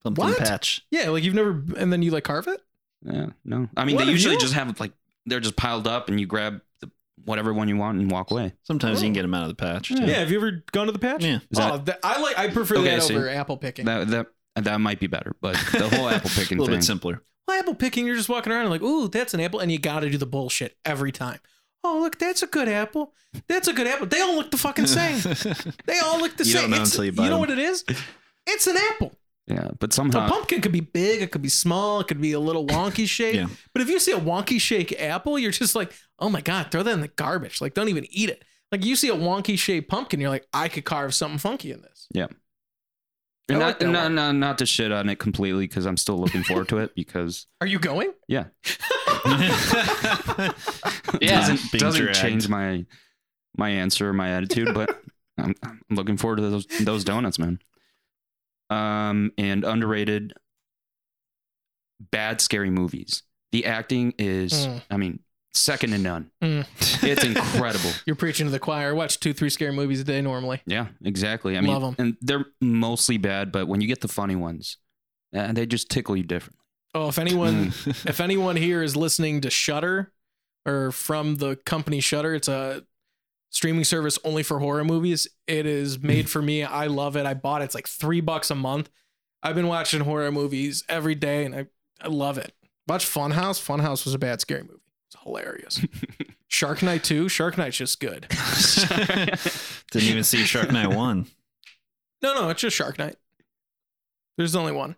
[0.03, 0.38] Pumpkin What?
[0.38, 0.82] patch.
[0.91, 2.61] Yeah, like you've never, and then you like carve it.
[3.06, 3.70] Yeah, no.
[3.78, 4.39] I mean, What they have usually you?
[4.41, 4.91] just have like
[5.26, 6.89] they're just piled up, and you grab the,
[7.24, 8.53] whatever one you want and walk away.
[8.64, 9.08] Sometimes you Oh.
[9.08, 9.91] can get them out of the patch.
[9.91, 9.97] Yeah.
[9.97, 10.06] too.
[10.06, 11.24] Yeah, have you ever gone to the patch?
[11.24, 11.38] Yeah.
[11.51, 12.38] Is oh, that, I like.
[12.38, 13.16] I prefer Okay, that see.
[13.16, 13.86] over apple picking.
[13.86, 16.80] That that that might be better, but the whole apple picking A picking little thing.
[16.80, 17.22] bit simpler.
[17.47, 19.78] Well, apple picking, you're just walking around and like, ooh, that's an apple, and you
[19.78, 21.39] got to do the bullshit every time.
[21.84, 23.14] Oh, look, that's a good apple.
[23.47, 24.08] That's a good apple.
[24.08, 25.20] They all look the fucking same.
[25.86, 26.62] They all look the You same.
[26.64, 27.39] don't know It's- until you buy know them.
[27.41, 27.84] what it is?
[28.47, 29.12] It's an apple.
[29.48, 32.32] Yeah, but somehow A pumpkin could be big, it could be small, it could be
[32.32, 33.36] a little wonky shape.
[33.36, 33.48] Yeah.
[33.74, 36.82] But if you see a wonky shake apple, you're just like, oh my god, throw
[36.82, 37.62] that in the garbage.
[37.62, 38.43] Like, don't even eat it.
[38.72, 41.82] Like you see a wonky shaped pumpkin, you're like, I could carve something funky in
[41.84, 42.08] this.
[42.16, 44.16] I like not, that not, one.
[44.16, 47.46] not, not to shit on it completely because I'm still looking forward to it because
[47.62, 48.12] Are you going?
[48.28, 48.46] yeah,
[51.22, 51.41] Yeah.
[51.41, 52.16] doesn't, Being doesn't dragged.
[52.20, 52.86] change my
[53.58, 55.00] my answer or my attitude, but
[55.38, 57.60] I'm, I'm looking forward to those those donuts, man.
[58.70, 60.34] Um, and underrated
[62.11, 63.24] bad scary movies.
[63.51, 64.82] The acting is, Mm.
[64.89, 65.20] I mean,
[65.53, 66.32] second to none.
[66.43, 66.66] Mm.
[67.03, 67.91] It's incredible.
[68.05, 68.93] You're preaching to the choir.
[68.95, 70.61] Watch two, three scary movies a day normally.
[70.66, 71.57] Yeah, exactly.
[71.57, 71.95] I mean, Love 'em.
[71.97, 74.78] and they're mostly bad, but when you get the funny ones,
[75.36, 76.59] uh, they just tickle you different.
[76.93, 78.09] Oh, if anyone, Mm.
[78.09, 80.11] if anyone here is listening to Shudder
[80.66, 82.84] or from the company Shudder, it's a
[83.56, 85.30] streaming service only for horror movies.
[85.47, 86.64] It is made for me.
[86.64, 87.26] I love it.
[87.26, 87.66] I bought it.
[87.66, 88.89] It's like three bucks a month.
[89.41, 91.66] I've been watching horror movies every day, and I
[92.01, 92.53] I love it.
[92.88, 93.64] Watch Funhouse.
[93.64, 94.82] Funhouse was a bad scary movie.
[95.08, 95.82] It's hilarious.
[96.49, 97.30] Shark Night 2.
[97.30, 98.28] Shark Night's just good.
[99.91, 101.26] Didn't even see Shark Night 1.
[102.22, 103.16] No, no, it's just Shark Night.
[104.38, 104.97] There's only one.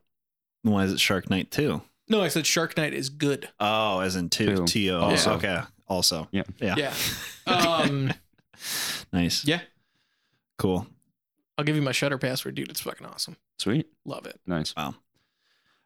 [0.64, 1.82] Why is it Shark Night 2?
[2.10, 3.50] No, I said Shark Night is good.
[3.60, 4.56] Oh, as in 2.
[4.58, 4.66] Two.
[4.66, 5.00] T O.
[5.00, 5.34] Also.
[5.34, 5.62] Okay.
[5.88, 6.28] Also.
[6.32, 6.44] Yeah.
[6.58, 6.76] Yeah.
[6.78, 6.94] Yeah.
[7.54, 8.14] Um,
[9.14, 9.46] Nice.
[9.46, 9.62] yeah.
[10.58, 10.88] Cool.
[11.58, 12.70] I'll give you my Shudder password, dude.
[12.70, 13.36] It's fucking awesome.
[13.60, 14.40] Sweet, Love it.
[14.46, 14.76] nice.
[14.76, 14.96] Wow.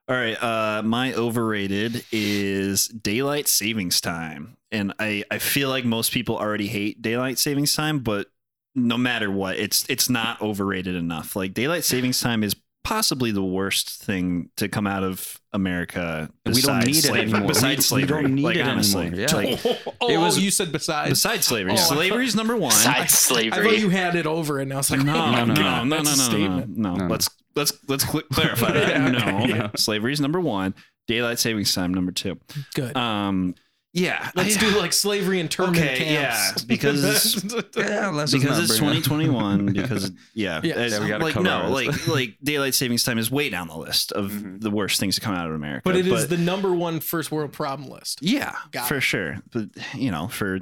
[0.07, 0.41] All right.
[0.41, 6.67] Uh, my overrated is daylight savings time, and I I feel like most people already
[6.67, 8.28] hate daylight savings time, but
[8.76, 11.36] no matter what, it's it's not overrated enough.
[11.36, 16.30] Like daylight savings time is possibly the worst thing to come out of America.
[16.45, 17.47] We don't besides need it anymore.
[17.47, 19.08] Besides We- we slavery, don't need like, it honestly.
[19.08, 19.20] anymore.
[19.30, 19.36] Yeah.
[19.36, 19.66] Like,
[20.02, 21.10] oh, it was- you said besides.
[21.10, 22.72] besides slavery, Oh, I thought- slavery's number one.
[22.72, 23.78] Side I thought slavery.
[23.78, 26.04] you had it over, and I was like, No, oh, no, no, God, no, no,
[26.04, 27.08] no, no, no, No, no.
[27.08, 28.89] Let's let's let's cl- clarify that.
[28.89, 29.70] Yeah, no, yeah.
[29.76, 30.74] slavery's number one.
[31.08, 32.39] Daylight savings time number two.
[32.74, 32.95] Good.
[32.95, 33.56] Um,
[33.94, 36.62] yeah, Let's do like slavery and internment Okay, camps.
[36.62, 37.44] yeah, because-
[37.76, 40.86] Yeah, let's because it's 2021 because yeah, Yeah.
[40.88, 41.72] Yeah, we gotta like cover no ours.
[41.72, 44.62] like like daylight savings time is way down the list of Mhm.
[44.62, 47.32] the worst things to come out of america but it is the number one first
[47.32, 48.20] world problem list.
[48.22, 49.66] yeah Got for sure but
[49.96, 50.60] you know for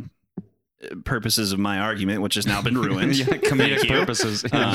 [1.04, 3.90] purposes of my argument which has now been ruined yeah, comedic you.
[3.90, 4.46] purposes.
[4.52, 4.74] Um,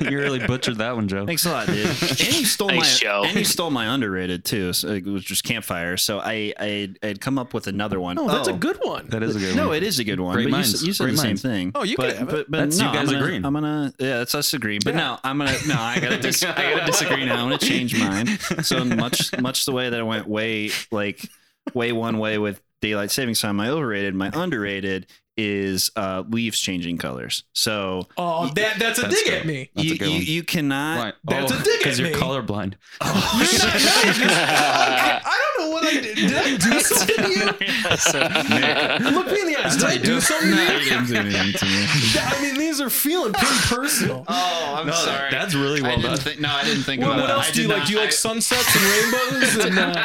[0.10, 1.26] you really butchered that one, Joe.
[1.26, 1.86] Thanks a lot, dude.
[2.24, 3.24] And you stole Nice my show.
[3.24, 4.72] and you stole my underrated too.
[4.72, 5.96] So it was just campfire.
[5.96, 8.16] So I I had come up with another one.
[8.16, 8.54] No, that's Oh.
[8.54, 9.08] a good one.
[9.08, 9.70] That is a good no, one.
[9.70, 10.34] No, it is a good one.
[10.34, 10.74] Great but you, minds.
[10.74, 11.42] s- you said Great the minds.
[11.42, 11.72] same thing.
[11.74, 13.44] Oh, you but, could but, but That's no, you guys I'm gonna, agreeing.
[13.44, 14.80] I'm gonna yeah, that's us agreeing.
[14.84, 15.00] But Yeah.
[15.00, 17.34] no, I'm gonna no, I gotta dis- I gotta disagree now.
[17.42, 18.38] I'm gonna change mine.
[18.62, 21.20] So much much the way that I went way like
[21.72, 23.56] way one way with daylight savings time.
[23.56, 25.06] My overrated, my underrated
[25.36, 27.42] is uh leaves changing colors.
[27.54, 29.34] So Oh, that that's a That's dig good.
[29.40, 29.68] at me.
[29.74, 30.22] That's a you, good you, one.
[30.26, 31.12] you cannot Why?
[31.40, 32.14] That's oh, a dig at Because you're me.
[32.14, 32.74] colorblind.
[33.02, 33.74] You're not,
[34.20, 36.14] no, I don't know what I did.
[36.16, 37.46] Did I do something to you?
[39.10, 39.76] Look me in the eyes.
[39.76, 40.78] Did I do something to you?
[40.90, 41.86] didn't do anything to me.
[42.20, 44.24] I mean, these are feeling pretty personal.
[44.28, 45.30] Oh, I'm No, sorry.
[45.32, 46.16] That's really well done.
[46.18, 46.38] think.
[46.40, 47.36] No, I didn't think What, about what that.
[47.38, 47.86] else I do you did like?
[47.88, 50.04] Do you like sunsets and rainbows and uh,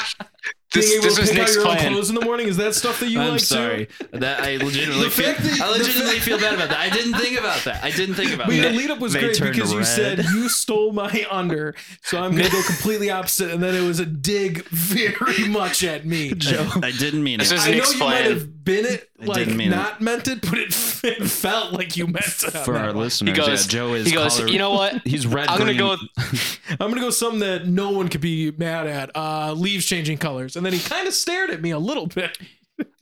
[0.72, 1.92] This, being able this to was pick out Nick's your own plan.
[1.94, 2.48] clothes in the morning?
[2.48, 3.88] Is that stuff that you I'm like sorry.
[3.88, 4.08] too?
[4.20, 5.26] That I legitimately The feel.
[5.34, 6.78] fact that- I legitimately fact- feel bad about that.
[6.78, 7.84] I didn't think about that.
[7.84, 9.88] I didn't think about But the lead up was They great turned because you red.
[9.88, 14.00] said you stole my under, so I'm gonna go completely opposite, and then it was
[14.00, 16.34] a dig very much at me.
[16.34, 17.44] I, I didn't mean it.
[17.44, 17.56] This it.
[17.56, 18.32] is I know Nick's you might plan.
[18.32, 19.76] have been it, I like didn't mean it.
[19.76, 20.68] not meant it, but it,
[21.04, 22.52] it felt like you meant it.
[22.66, 22.98] For our one.
[22.98, 25.02] listeners, He goes, yeah, Joe is he goes, color- you know what?
[25.06, 25.48] He's red.
[25.48, 25.78] I'm gonna green.
[25.80, 29.12] go with I'm gonna go something that no one could be mad at.
[29.16, 32.38] Uh, leaves changing colors, and then he kind of stared at me a little bit.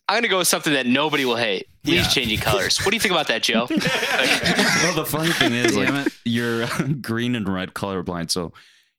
[0.10, 1.68] I'm gonna go with something that nobody will hate.
[1.84, 2.08] Leaves Yeah.
[2.10, 2.78] changing colors.
[2.80, 3.68] What do you think about that, Joe?
[3.70, 8.54] well, the funny thing is, like, you're uh, green and red colorblind, so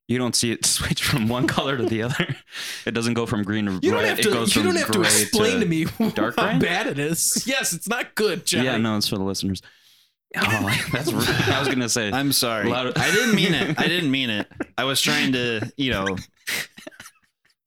[0.09, 2.35] you don't see it switch from one color to the other.
[2.87, 4.09] It doesn't go from green to You don't red.
[4.09, 4.33] have it to.
[4.33, 5.85] goes You from don't have to explain to, me
[6.15, 6.59] dark how gray?
[6.59, 7.45] bad it is.
[7.47, 8.65] Yes, it's not good, Johnny.
[8.65, 9.63] Yeah, no, it's for the listeners.
[10.37, 11.11] Oh, that's.
[11.11, 11.27] rude.
[11.27, 12.11] I was gonna say.
[12.13, 12.69] I'm sorry.
[12.69, 13.79] Loud- I didn't mean it.
[13.81, 14.47] I didn't mean it.
[14.77, 16.17] I was trying to, you know,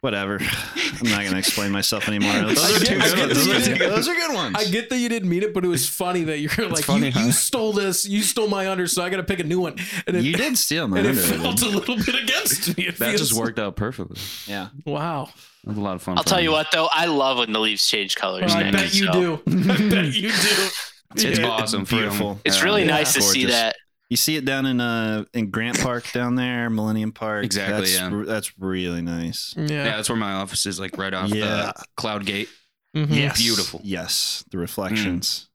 [0.01, 0.39] whatever.
[0.75, 2.33] I'm not going to explain myself anymore.
[2.53, 3.45] Those are get- two good ones.
[3.45, 4.55] Those are good- those are good ones.
[4.59, 7.07] I get that you didn't mean it, but it was funny that you're like, funny,
[7.07, 7.19] you, huh?
[7.21, 9.75] you stole this, you stole my under, so I got to pick a new one.
[10.07, 12.87] And it, You did steal my and it felt a little bit against me.
[12.87, 14.17] It that just worked out perfectly.
[14.47, 14.69] Yeah.
[14.85, 15.29] Wow.
[15.63, 16.17] That was a lot of fun.
[16.17, 16.45] I'll tell me.
[16.45, 18.53] you what, though, I love when the leaves change colors.
[18.53, 19.33] I man, bet you so do.
[19.47, 20.69] I bet you do.
[21.15, 21.47] It's Yeah.
[21.49, 21.83] awesome.
[21.83, 22.39] beautiful.
[22.43, 22.87] It's really Yeah.
[22.91, 23.75] nice to see that.
[24.11, 27.45] You see it down in uh in Grant Park down there, Millennium Park.
[27.45, 28.09] Exactly, That's, yeah.
[28.11, 29.53] r- that's really nice.
[29.55, 29.63] Yeah.
[29.69, 31.71] Yeah, that's where my office is, like right off Yeah.
[31.77, 32.49] the Cloud Gate.
[32.93, 33.07] Mhm.
[33.15, 33.37] Yes.
[33.41, 33.79] Beautiful.
[33.85, 34.43] Yes.
[34.51, 35.47] The reflections.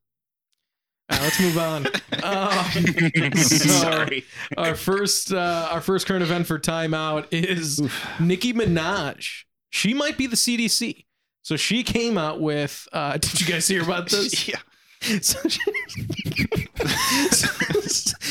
[1.10, 1.86] All right, let's move on.
[2.22, 4.08] Um, so
[4.56, 7.78] Our first, uh, our first current event for timeout is
[8.18, 9.44] Nicki Minaj.
[9.70, 11.04] She might be the CDC.
[11.42, 12.88] So she came out with.
[12.90, 14.48] Uh, did you guys hear about this?
[14.48, 14.56] yeah.
[15.22, 15.60] So she,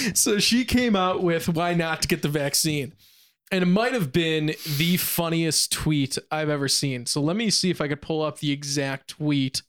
[0.14, 2.94] so she came out with why not to get the vaccine.
[3.52, 7.06] And it might have been the funniest tweet I've ever seen.
[7.06, 9.62] So let me see if I could pull up the exact tweet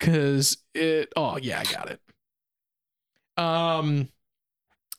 [0.00, 2.00] cuz it oh yeah, I got it.
[3.36, 4.08] Um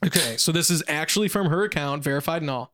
[0.06, 2.74] okay, so this is actually from her account, verified and all.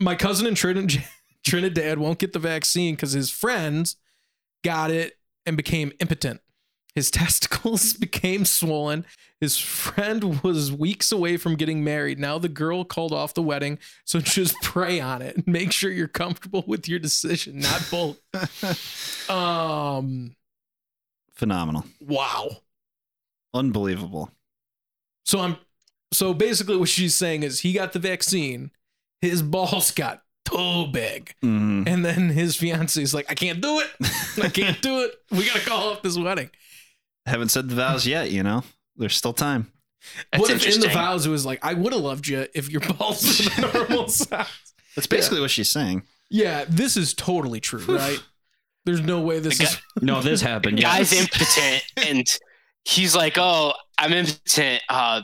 [0.00, 0.88] My cousin in Trin-
[1.46, 3.96] Trinidad won't get the vaccine cuz his friends
[4.64, 6.40] got it and became impotent.
[6.94, 9.04] His testicles became swollen.
[9.40, 12.18] His friend was weeks away from getting married.
[12.18, 15.46] Now the girl called off the wedding, so just pray on it.
[15.46, 19.30] Make sure you're comfortable with your decision, not both.
[19.30, 20.36] um,
[21.34, 21.84] Phenomenal.
[22.00, 22.50] wow.
[23.54, 24.30] Unbelievable.
[25.24, 25.56] So I'm
[26.12, 28.70] so basically what she's saying is he got the vaccine,
[29.20, 31.34] his balls got too big.
[31.42, 31.86] Mhm.
[31.88, 33.88] And then his fiance is like, I can't do it.
[34.42, 35.12] I can't do it.
[35.30, 36.50] We gotta call off this wedding.
[37.26, 38.64] Haven't said the vows yet, you know?
[38.96, 39.70] There's still time.
[40.32, 42.70] That's what if in the vows it was like, I would have loved you if
[42.70, 44.46] your balls were the normal size?
[44.96, 46.02] That's basically what she's saying.
[46.30, 48.18] Yeah, this is totally true, right?
[48.86, 50.78] There's no way this The is No, this happened.
[50.78, 50.96] The Yeah.
[50.98, 52.26] guy's impotent and
[52.84, 54.82] he's like, Oh, I'm impotent.
[54.88, 55.22] Uh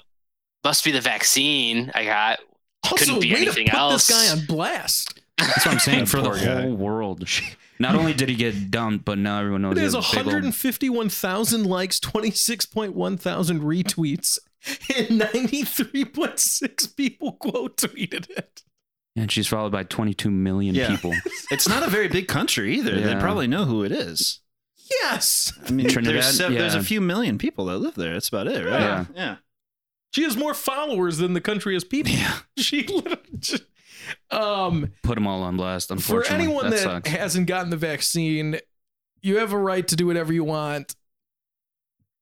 [0.65, 2.41] must be the vaccine I got.
[2.85, 4.07] also couldn't be way anything to put else.
[4.09, 5.21] this guy on blast.
[5.39, 6.63] That's what I'm saying for the Poor guy.
[6.63, 7.27] whole world.
[7.79, 10.17] Not only did he get dumped, but now everyone knows It he has has a
[10.17, 14.39] big old 151,000 likes, 26.1 thousand retweets,
[14.97, 18.63] and 93.6 people quote tweeted it.
[19.15, 20.89] And she's followed by 22 million Yeah.
[20.89, 21.15] people.
[21.51, 23.01] It's not a very big country either.
[23.01, 24.41] They probably know who it is.
[25.03, 25.53] Yes.
[25.67, 28.13] I mean, Trinidad, there's, sev- there's a few million people that live there.
[28.13, 28.81] That's about it, right?
[28.81, 29.05] Yeah.
[29.15, 29.37] Yeah.
[30.13, 32.13] She has more followers than the country has people.
[32.13, 32.39] Yeah.
[32.59, 33.63] She literally just,
[34.31, 35.91] um Put them all on blast.
[35.91, 36.47] Unfortunately.
[36.47, 37.11] For Unfortunately, anyone that, sucks.
[37.11, 38.59] hasn't gotten the vaccine,
[39.23, 40.95] you have a right to do whatever you want.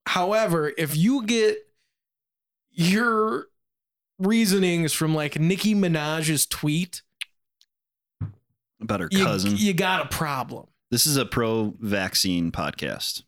[0.06, 1.58] However, if you get
[2.70, 3.46] your
[4.18, 7.02] reasonings from like Nicki Minaj's tweet,
[8.80, 9.54] About her you, cousin.
[9.56, 10.66] you got a problem.
[10.90, 13.22] This is a pro vaccine podcast.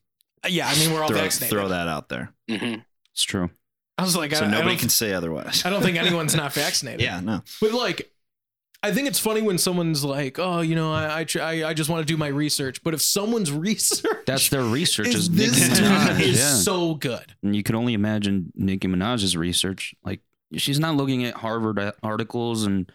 [0.49, 1.57] Yeah, I mean we're all Throw, vaccinated.
[1.57, 2.33] throw that out there.
[2.49, 2.85] Mhm.
[3.13, 3.51] it's true.
[3.99, 5.65] I was like, So I, I nobody don't, can say otherwise.
[5.65, 7.01] I don't think anyone's not vaccinated.
[7.01, 7.43] yeah, no.
[7.61, 8.13] But like,
[8.83, 12.07] I think it's funny when someone's like, "Oh, you know, I I, I, just want
[12.07, 15.09] to do my research." But if someone's research That's their research.
[15.09, 16.21] is Is Nicki this Minaj.
[16.21, 16.55] is yeah.
[16.55, 17.35] so good.
[17.43, 19.95] And you can only imagine Nicki Minaj's research.
[20.05, 20.21] Like
[20.55, 22.91] she's not looking at Harvard articles and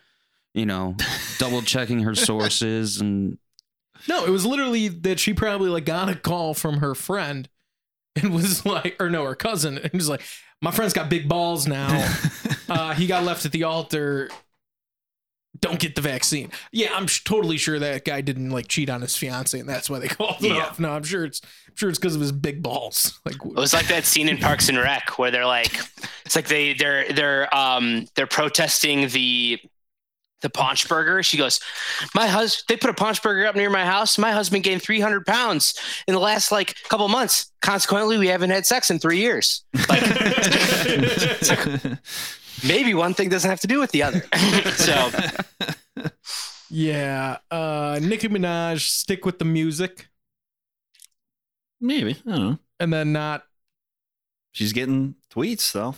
[0.54, 0.96] you know
[1.40, 3.38] double checking her sources and
[4.08, 7.50] No, it was literally that she probably like got a call from her friend
[8.16, 10.22] and was like, or no, her cousin, and was like,
[10.62, 12.10] "My friend's got big balls now.
[12.70, 14.30] uh, he got left at the altar.
[15.62, 19.02] Don't get the vaccine." Yeah, I'm sh- totally sure that guy didn't like cheat on
[19.02, 20.66] his fiance, and that's why they called it Yeah.
[20.66, 20.80] off.
[20.80, 23.20] No, I'm sure it's I'm sure it's because of his big balls.
[23.26, 25.72] Like, It was like that scene in Parks and Rec where they're like,
[26.26, 29.60] it's like they they're they're um they're protesting the
[30.42, 31.22] the paunch burger.
[31.22, 31.60] She goes,
[32.16, 32.64] my husband.
[32.68, 34.18] They put a paunch burger up near my house.
[34.18, 35.76] My husband gained 300 pounds
[36.08, 37.52] in the last like couple months.
[37.62, 39.64] Consequently, we haven't had sex in three years.
[39.88, 40.02] Like
[42.68, 44.22] maybe one thing doesn't have to do with the other.
[44.76, 45.10] so
[46.70, 50.08] yeah, uh, Nicki Minaj stick with the music
[51.82, 52.16] Maybe.
[52.28, 52.60] I don't know.
[52.80, 53.44] and then not.
[54.52, 55.96] She's getting tweets though.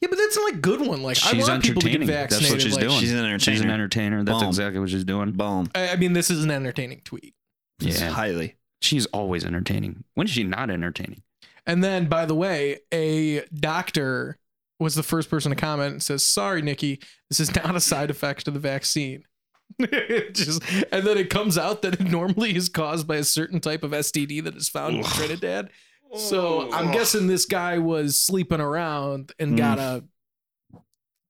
[0.00, 1.02] Yeah, but that's not like good one.
[1.02, 2.28] Like I she's want people to get entertaining.
[2.28, 2.98] That's what she's like, doing.
[3.00, 3.38] She's an entertainer.
[3.38, 4.24] She's an entertainer.
[4.24, 4.48] That's Boom.
[4.48, 5.32] exactly what she's doing.
[5.32, 5.70] Boom.
[5.74, 7.34] I I mean, this is an entertaining tweet.
[7.80, 8.10] It's Yeah.
[8.10, 8.56] Highly.
[8.80, 10.04] She's always entertaining.
[10.14, 11.22] When is she not entertaining?
[11.66, 14.38] And then, by the way, a doctor
[14.78, 17.00] was the first person to comment and says, "Sorry, Nicki,
[17.30, 19.24] this is not a side effect of the vaccine."
[19.80, 20.62] Just
[20.92, 23.90] and then it comes out that it normally is caused by a certain type of
[23.92, 25.70] STD that is found in Trinidad.
[26.14, 29.58] So I'm guessing this guy was sleeping around and Mm.
[29.58, 30.04] got a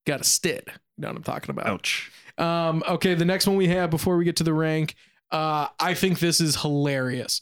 [0.05, 0.63] got a stid.
[0.67, 1.67] You know what I'm talking about?
[1.67, 2.11] Ouch.
[2.37, 4.95] Um, okay, the next one we have before we get to the rank,
[5.31, 7.41] uh, I think this is hilarious.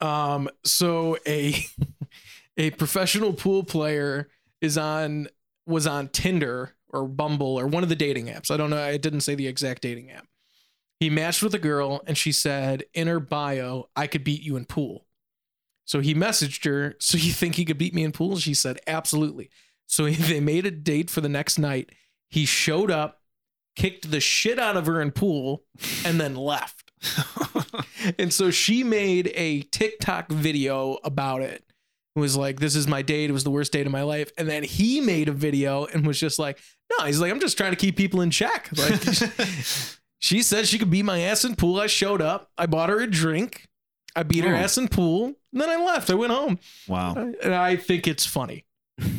[0.00, 1.54] Um, so a
[2.56, 4.28] a professional pool player
[4.60, 5.28] is on
[5.66, 8.50] was on Tinder or Bumble or one of the dating apps.
[8.50, 8.82] I don't know.
[8.82, 10.26] I didn't say the exact dating app.
[11.00, 14.56] He matched with a girl and she said in her bio, I could beat you
[14.56, 15.06] in pool.
[15.84, 18.38] So he messaged her, So you think he could beat me in pool?
[18.38, 19.50] She said, Absolutely.
[19.86, 21.90] So they made a date for the next night.
[22.28, 23.22] He showed up,
[23.76, 25.64] kicked the shit out of her in pool,
[26.04, 26.90] and then left.
[28.18, 31.65] and so she made a TikTok video about it.
[32.16, 33.28] It was like, This is my date.
[33.30, 34.32] It was the worst date of my life.
[34.38, 36.58] And then he made a video and was just like,
[36.98, 38.70] No, he's like, I'm just trying to keep people in check.
[38.76, 39.00] Like,
[40.18, 41.78] she said she could beat my ass in pool.
[41.78, 42.50] I showed up.
[42.56, 43.66] I bought her a drink.
[44.16, 44.56] I beat her Oh.
[44.58, 45.34] ass in pool.
[45.52, 46.08] And then I left.
[46.10, 46.58] I went home.
[46.88, 47.12] Wow.
[47.14, 48.64] Uh, and I think it's funny.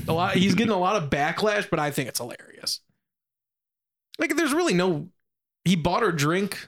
[0.08, 2.82] A lot he's getting a lot of backlash, but I think it's hilarious.
[4.18, 5.10] Like there's really no
[5.66, 6.68] he bought her a drink.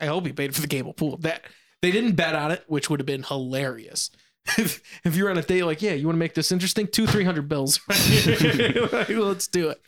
[0.00, 1.18] I hope he paid for the game of pool.
[1.18, 1.42] That
[1.82, 4.10] they didn't bet on it, which would have been hilarious.
[4.58, 6.86] if, if you're on a date, like, yeah, you want to make this interesting?
[6.86, 7.80] Two, three hundred bills.
[7.88, 9.80] Like, let's do it.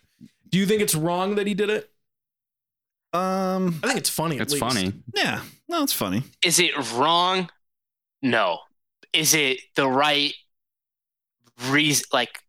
[0.48, 1.90] Do you think it's wrong that he did it?
[3.12, 4.36] Um, I think it's funny.
[4.36, 4.64] at It's least.
[4.64, 4.92] funny.
[5.14, 6.22] yeah, no, it's funny.
[6.44, 7.48] Is it wrong?
[8.22, 8.58] No.
[9.12, 10.32] Is it the right
[11.68, 12.04] reason?
[12.12, 12.40] Like,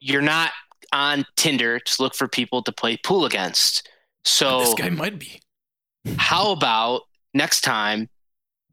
[0.00, 0.50] you're not
[0.92, 3.88] on Tinder to look for people to play pool against.
[4.24, 5.40] So, This guy might be.
[6.16, 7.02] how about
[7.32, 8.08] next time,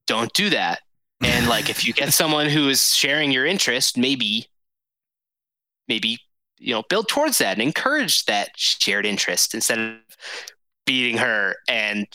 [0.08, 0.80] don't do that?
[1.24, 4.48] And like, if you get someone who is sharing your interest, maybe,
[5.88, 6.18] maybe,
[6.58, 9.96] you know, build towards that and encourage that shared interest instead of
[10.86, 12.08] beating her and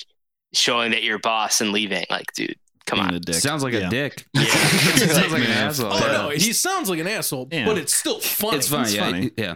[0.52, 2.04] showing that you're boss and leaving.
[2.10, 2.56] Like, dude,
[2.86, 3.20] come Being on.
[3.20, 3.34] dick.
[3.36, 3.86] Sounds like Yeah.
[3.86, 4.24] a dick.
[4.34, 4.44] Yeah.
[4.96, 5.92] Sounds like an asshole.
[5.92, 6.12] Oh yeah.
[6.12, 7.66] no, he sounds like an asshole, Yeah.
[7.66, 8.56] but it's still funny.
[8.58, 8.82] It's funny.
[8.84, 9.30] It's yeah, funny.
[9.36, 9.54] yeah.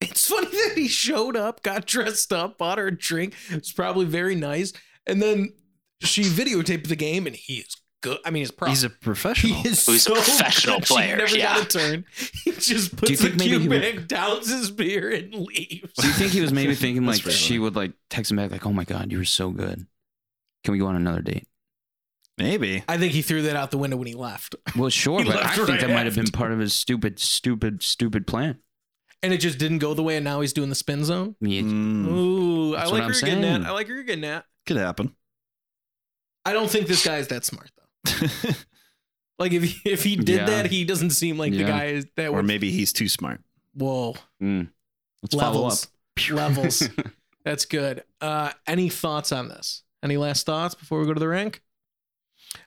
[0.00, 3.34] It's funny that he showed up, got dressed up, bought her a drink.
[3.50, 4.72] It's probably very nice,
[5.06, 5.52] and then
[6.02, 8.18] she videotaped the game, and he is good.
[8.24, 8.68] I mean, he's pro.
[8.68, 9.54] He's a professional.
[9.56, 10.86] He is He's a so professional good.
[10.88, 11.54] player, She never yeah.
[11.62, 12.04] got a turn.
[12.44, 15.92] He just puts you the think maybe cube he back, downs his beer, and leaves.
[15.94, 17.58] Do you think he was maybe thinking like pretty she funny.
[17.60, 19.86] would like text him back like, "Oh my god, you were so good.
[20.64, 21.46] Can we go on another date?"
[22.38, 22.82] Maybe.
[22.88, 25.40] I think he threw that out the window when he left, Well, sure, but I
[25.40, 28.58] left think right that might have been part of his stupid, stupid, stupid plan.
[29.22, 30.16] and it just didn't go the way.
[30.16, 31.36] And now he's doing the spin zone.
[31.42, 33.66] I Mm, Ooh, I like what where I'm you're getting at.
[33.66, 34.46] I like where you're getting at.
[34.64, 35.14] could happen.
[36.46, 37.84] I don't think this guy is that smart though.
[39.38, 40.44] Like if he, if he did Yeah.
[40.46, 42.44] that, he doesn't seem like the guy that or would.
[42.44, 43.40] maybe he's too smart.
[43.72, 44.68] Whoa, mm.
[45.22, 45.72] let's follow up.
[45.72, 45.88] levels,
[46.30, 46.88] levels.
[47.44, 48.04] That's good.
[48.20, 49.82] Uh, any thoughts on this?
[50.02, 51.62] Any last thoughts before we go to the rank?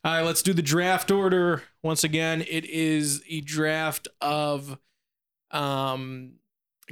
[0.04, 2.42] All right, let's do the draft order once again.
[2.42, 4.80] It is a draft of
[5.52, 6.34] um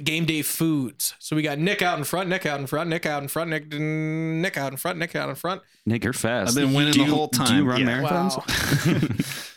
[0.04, 1.14] game day foods.
[1.18, 3.50] So we got Nick out in front, Nick out in front, Nick out in front,
[3.50, 5.62] Nick Nick out in front, Nick out in front.
[5.86, 6.50] Nick, you're fast.
[6.50, 8.00] I've been winning Do the you- whole Do you run Yeah.
[8.02, 9.48] marathons?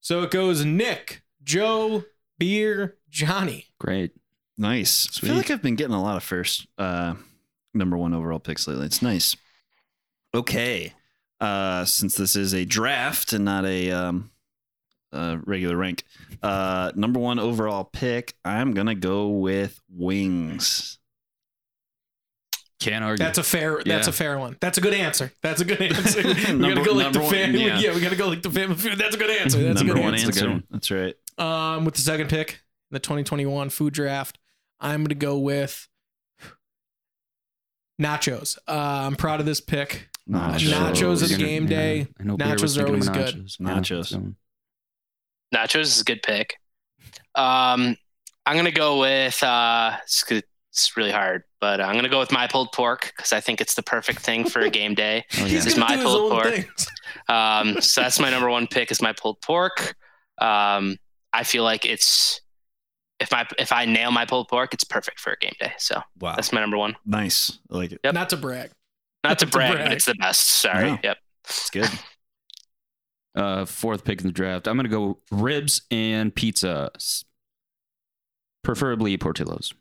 [0.00, 2.04] So it goes Nick, Joe,
[2.38, 3.66] Beer, Johnny.
[3.78, 4.12] Great.
[4.56, 5.08] Nice.
[5.22, 7.14] I feel like I've been getting a lot of first uh
[7.74, 8.86] number one overall picks lately.
[8.86, 9.36] It's nice.
[10.34, 10.94] Okay.
[11.40, 14.29] Uh since this is a draft and not a um
[15.12, 16.04] uh regular rank.
[16.42, 20.98] Uh number one overall pick, I'm gonna go with wings.
[22.80, 23.22] Can't argue.
[23.22, 23.82] That's a fair.
[23.84, 24.56] That's a fair one.
[24.60, 25.32] That's a good answer.
[25.42, 26.22] That's a good answer.
[26.26, 27.64] we gotta Number- go like the one- family.
[27.66, 27.78] yeah.
[27.78, 27.94] Yeah.
[27.94, 28.96] we gotta go like the family food.
[28.98, 29.62] That's a good answer.
[29.62, 30.26] That's number a good one answer.
[30.26, 30.64] That's a good one.
[30.70, 31.14] That's right.
[31.36, 32.52] Um, with the second pick,
[32.90, 34.38] in the 2021 food draft,
[34.80, 35.88] I'm gonna go with
[38.00, 38.58] nachos.
[38.66, 38.72] Uh,
[39.06, 40.08] I'm proud of this pick.
[40.28, 40.70] Nachos.
[40.72, 42.08] Nachos at You're gonna- game yeah, day.
[42.18, 43.66] I know Nachos are thinking of always good.
[43.66, 44.12] nachos.
[44.12, 44.18] Yeah,
[45.54, 45.80] Nachos.
[45.80, 46.56] is a good pick.
[47.34, 47.96] Um,
[48.46, 50.24] I'm gonna go with uh, it's,
[50.70, 53.74] it's really hard, but I'm gonna go with my pulled pork because I think it's
[53.74, 55.24] the perfect thing for a game day.
[55.38, 55.46] Oh, yeah.
[55.48, 56.66] He's my do his pulled own pork.
[57.28, 59.94] Um, so that's my number one pick is my pulled pork.
[60.38, 60.96] Um,
[61.32, 62.40] I feel like it's
[63.20, 65.72] if my if I nail my pulled pork, it's perfect for a game day.
[65.78, 66.34] So Wow.
[66.34, 66.96] that's my number one.
[67.06, 67.58] nice.
[67.70, 68.00] I like it.
[68.02, 68.14] Yep.
[68.14, 68.70] Not to brag.
[69.22, 69.84] Not to To brag, brag.
[69.86, 70.48] but it's the best.
[70.48, 70.90] Sorry.
[70.92, 70.98] No.
[71.04, 71.18] Yep.
[71.44, 71.88] It's good.
[73.34, 74.66] Uh, fourth pick in the draft.
[74.66, 76.90] I'm gonna go ribs and pizza,
[78.64, 79.72] preferably Portillo's.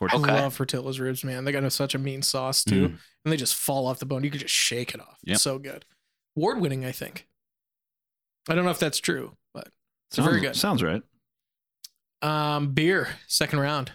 [0.00, 0.32] I Okay.
[0.32, 1.44] love Portillo's ribs, man.
[1.44, 2.98] They got such a mean sauce too, Mm.
[3.24, 4.24] and they just fall off the bone.
[4.24, 5.18] You could just shake it off.
[5.22, 5.34] Yep.
[5.34, 5.84] It's so good.
[6.36, 7.28] Award winning, I think.
[8.48, 9.68] I don't know if that's true, but
[10.10, 10.56] it's very good.
[10.56, 11.02] Sounds right.
[12.22, 13.92] Um, beer, second round.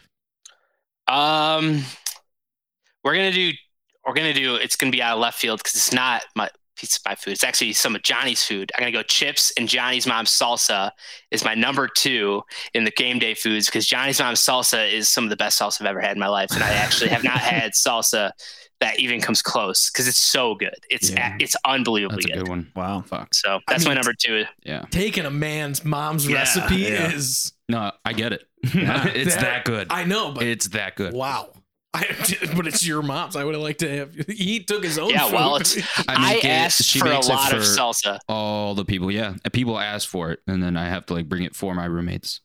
[1.07, 1.83] Um,
[3.03, 3.51] we're gonna do.
[4.05, 4.55] We're gonna do.
[4.55, 7.31] It's gonna be out of left field because it's not my piece of my food.
[7.31, 8.71] It's actually some of Johnny's food.
[8.75, 10.91] I'm gonna go chips and Johnny's mom's salsa
[11.31, 12.43] is my number two
[12.73, 15.81] in the game day foods because Johnny's mom's salsa is some of the best salsa
[15.81, 18.31] I've ever had in my life, and I actually have not had salsa
[18.79, 20.75] that even comes close because it's so good.
[20.91, 21.35] It's Yeah.
[21.39, 22.39] it's unbelievably That's a good.
[22.41, 22.71] good one.
[22.75, 23.01] Wow.
[23.01, 23.33] Fuck.
[23.33, 24.43] So I that's my number two.
[24.63, 24.85] Yeah.
[24.91, 27.11] Taking a man's mom's Yeah, recipe yeah.
[27.11, 28.43] is No, I get it.
[28.75, 29.07] Yeah.
[29.15, 29.87] it's That- that, good.
[29.89, 31.13] I know, but it's that good.
[31.13, 31.49] wow.
[31.93, 32.05] I,
[32.55, 33.35] but it's your mom's.
[33.35, 34.13] I would have liked to have.
[34.27, 35.09] He took his own.
[35.09, 35.33] Yeah, food.
[35.33, 35.77] well, it's-
[36.07, 38.19] I, make it- asked she for a makes it lot of salsa.
[38.27, 39.35] All the people, yeah.
[39.53, 42.41] People ask for it, and then I have to like bring it for my roommates.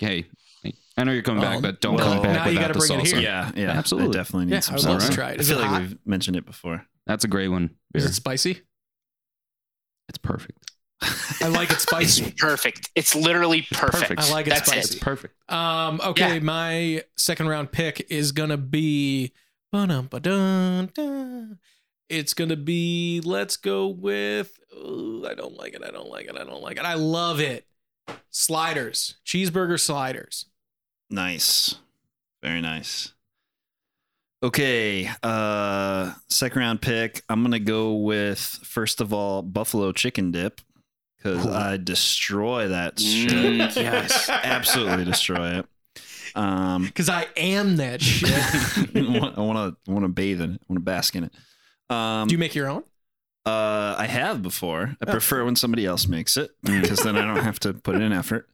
[0.00, 2.44] Like, hey, I know you're coming Well, back, oh, but don't well, come back now
[2.46, 3.12] you without gotta the bring it salsa.
[3.12, 3.20] here.
[3.20, 4.10] Yeah, yeah, Absolutely.
[4.18, 5.06] I definitely need Yeah, some I would love salsa.
[5.08, 5.40] to try it.
[5.40, 5.80] I feel it like hot?
[5.82, 6.84] we've mentioned it before.
[7.06, 7.70] That's a great one.
[7.94, 8.62] Is it spicy?
[10.08, 10.58] It's perfect.
[11.40, 12.32] I like it It's spicy.
[12.36, 12.90] perfect.
[12.96, 13.92] It's literally perfect.
[14.08, 14.20] perfect.
[14.20, 14.94] I like it That's spicy.
[14.94, 15.34] It's perfect.
[15.50, 16.40] Um, okay, Yeah.
[16.40, 19.32] my second round pick is gonna be.
[22.08, 23.20] It's gonna be.
[23.24, 24.58] Let's go with.
[24.74, 25.82] ooh, I don't like it.
[25.84, 26.36] I don't like it.
[26.36, 26.84] I don't like it.
[26.84, 27.66] I love it.
[28.30, 30.46] Sliders, cheeseburger sliders.
[31.10, 31.76] Nice.
[32.42, 33.12] Very nice.
[34.42, 35.10] Okay.
[35.22, 37.22] Uh second round pick.
[37.28, 40.60] I'm gonna go with first of all buffalo chicken dip.
[41.18, 41.52] Because Ooh.
[41.52, 43.30] I destroy that shit.
[43.30, 44.28] Mm, yes.
[44.30, 45.66] Absolutely destroy it.
[46.36, 48.30] Um, Because I am that shit.
[48.96, 50.60] I want to want to bathe in it.
[50.62, 51.32] I want to bask in it.
[51.94, 52.84] Um, Do you make your own?
[53.46, 54.96] uh, I have before.
[55.00, 55.10] I Oh.
[55.10, 58.48] prefer when somebody else makes it because then I don't have to put in effort.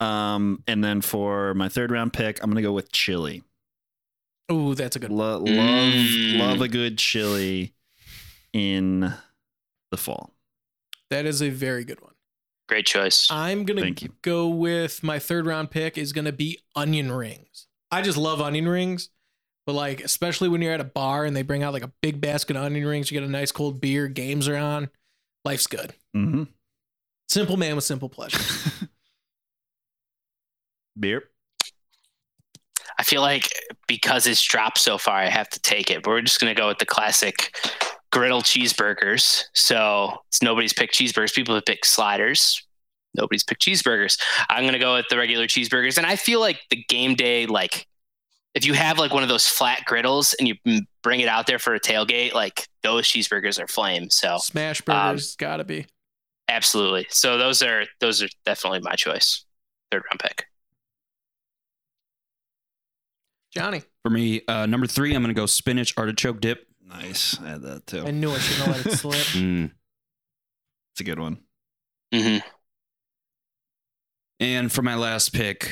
[0.00, 3.42] Um, and then for my third round pick, I'm gonna go with chili.
[4.48, 5.18] Oh, that's a good one.
[5.18, 6.38] Lo- love Mm.
[6.38, 7.74] love a good chili
[8.54, 9.12] in
[9.90, 10.34] the fall.
[11.10, 12.07] That is a very good one.
[12.68, 13.28] Great choice.
[13.30, 14.10] I'm gonna Thank you.
[14.22, 17.66] go with my third round pick is gonna be onion rings.
[17.90, 19.08] I just love onion rings,
[19.66, 22.20] but like especially when you're at a bar and they bring out like a big
[22.20, 24.90] basket of onion rings, you get a nice cold beer, games are on,
[25.46, 25.94] life's good.
[26.14, 26.44] Mm-hmm.
[27.28, 28.38] Simple man with simple pleasure.
[31.00, 31.24] Beer.
[32.98, 33.48] I feel like
[33.86, 36.02] because it's dropped so far, I have to take it.
[36.02, 37.56] But we're just gonna go with the classic
[38.10, 39.44] griddle cheeseburgers.
[39.54, 41.34] So it's nobody's picked cheeseburgers.
[41.34, 42.64] People have picked sliders.
[43.14, 44.18] Nobody's picked cheeseburgers.
[44.48, 45.96] I'm gonna go with the regular cheeseburgers.
[45.98, 47.86] And I feel like the game day, like
[48.54, 50.54] if you have like one of those flat griddles and you
[51.02, 54.10] bring it out there for a tailgate, like those cheeseburgers are flame.
[54.10, 55.86] So Smash Um, burgers, gotta be.
[56.48, 57.06] absolutely.
[57.10, 59.44] So those are those are definitely my choice.
[59.90, 60.44] Third round pick.
[63.50, 66.67] Johnny, For me, uh, number three, I'm gonna go spinach artichoke dip.
[66.88, 67.38] Nice.
[67.40, 68.04] I had that too.
[68.06, 69.14] I knew I shouldn't have let it slip.
[69.38, 69.70] Mm.
[70.92, 71.38] It's a good one.
[72.12, 72.38] hmm
[74.40, 75.70] And for my last pick,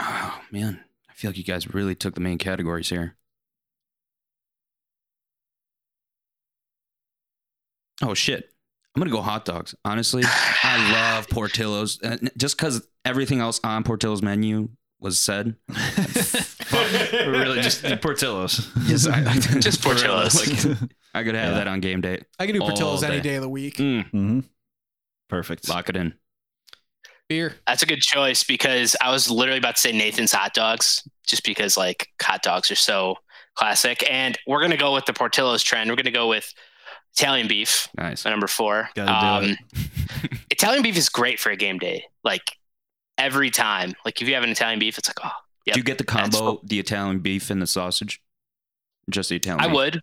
[0.00, 3.16] oh man, I feel like you guys really took the main categories here.
[8.02, 8.50] Oh shit,
[8.94, 9.74] I'm gonna go hot dogs.
[9.84, 14.68] Honestly, I love Portillo's, and just because everything else on Portillo's menu
[15.00, 15.54] was said.
[17.26, 18.70] really, just Portillo's.
[18.86, 20.34] Just, I, I- Just Portillo's.
[20.34, 20.78] like,
[21.14, 21.58] I could have Yeah.
[21.58, 22.22] that on game day.
[22.38, 23.22] I can do All Portillo's any day.
[23.30, 23.76] day of the week.
[23.76, 24.40] Mm, hmm
[25.28, 25.68] Perfect.
[25.68, 26.14] lock it in.
[27.28, 27.54] Beer.
[27.66, 31.44] That's a good choice because I was literally about to say Nathan's hot dogs, just
[31.44, 33.16] because like hot dogs are so
[33.54, 34.04] classic.
[34.10, 35.88] And we're gonna go with the Portillo's trend.
[35.88, 36.52] We're gonna go with
[37.16, 38.24] Italian beef, Nice.
[38.26, 38.90] my number four.
[38.94, 39.56] Gotta Um,
[40.50, 42.04] Italian beef is great for a game day.
[42.24, 42.42] Like
[43.16, 45.30] every time, like if you have an Italian beef, it's like oh,
[45.66, 45.74] Yep.
[45.74, 48.20] Do you get the That's combo, the Italian beef and the sausage?
[49.10, 49.60] Just the Italian.
[49.60, 49.74] I beef?
[49.74, 50.02] would.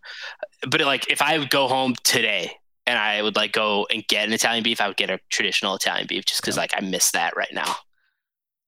[0.69, 2.51] But like if I would go home today
[2.87, 5.75] and I would like go and get an Italian beef, I would get a traditional
[5.75, 7.75] Italian beef just because like I miss that right now.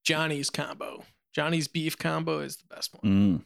[0.03, 1.03] Johnny's combo.
[1.33, 3.11] Johnny's beef combo is the best one.
[3.39, 3.41] Mm.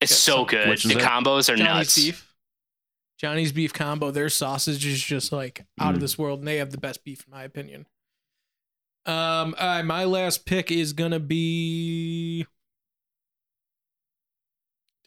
[0.00, 0.78] It's so so- good.
[0.78, 1.04] The it?
[1.04, 1.96] combos are Johnny's nuts.
[1.96, 2.24] beef.
[3.18, 4.10] Johnny's beef combo.
[4.12, 6.02] Their sausage is just like out of Mm.
[6.02, 7.86] this world, and they have the best beef in my opinion.
[9.06, 12.46] Um, all right, my last pick is gonna be.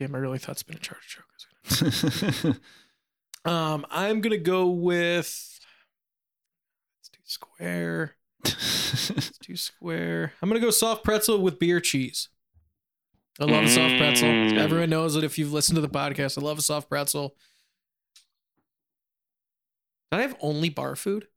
[0.01, 1.25] Damn, I really thought spinach artichoke
[1.69, 2.57] was gonna.
[3.43, 5.59] Um, I'm gonna go with.
[6.99, 8.15] Let's do square.
[8.43, 10.33] Let's do square.
[10.41, 12.29] I'm gonna go soft pretzel with beer cheese.
[13.39, 14.27] I love a soft pretzel.
[14.27, 14.57] Mm.
[14.59, 16.37] Everyone knows it if you've listened to the podcast.
[16.37, 17.35] I love a soft pretzel.
[20.11, 21.27] Did I have only bar food?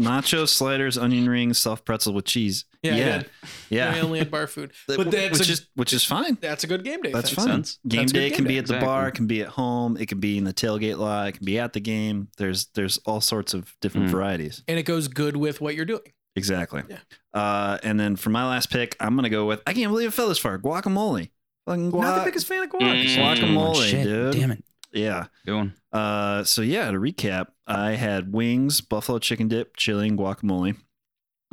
[0.00, 2.64] Nachos, sliders, onion rings, soft pretzel with cheese.
[2.82, 3.22] Yeah, I yeah,
[3.70, 3.92] yeah.
[3.96, 4.70] I only had bar food.
[4.86, 6.38] But that's which a- is which is fine.
[6.40, 7.10] That's a good game day.
[7.12, 7.36] That's thing.
[7.44, 7.46] fine.
[7.64, 7.78] sense.
[7.88, 8.48] Game That's good day game can day.
[8.48, 8.86] be at the Exactly.
[8.86, 11.44] bar, it can be at home, it can be in the tailgate lot, it can
[11.44, 12.28] be at the game.
[12.36, 14.10] There's there's all sorts of different Mm.
[14.10, 14.62] varieties.
[14.68, 16.12] And it goes good with what you're doing.
[16.36, 16.84] Exactly.
[16.88, 16.98] Yeah.
[17.34, 20.12] Uh, and then for my last pick, I'm gonna go with I can't believe it
[20.14, 20.56] fell this far.
[20.58, 21.30] Guacamole.
[21.66, 22.00] Fucking guac.
[22.00, 23.04] Not the biggest fan of guac.
[23.04, 23.16] Mm.
[23.16, 24.04] Guacamole, Oh, shit.
[24.04, 24.32] dude.
[24.34, 24.64] Damn it.
[24.92, 25.26] Yeah.
[25.44, 25.74] Good one.
[25.92, 30.76] Uh, so yeah, to recap, I had wings, buffalo chicken dip, chili, and guacamole.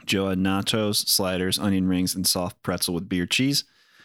[0.05, 3.63] Joe had nachos, sliders, onion rings, and soft pretzel with beer cheese.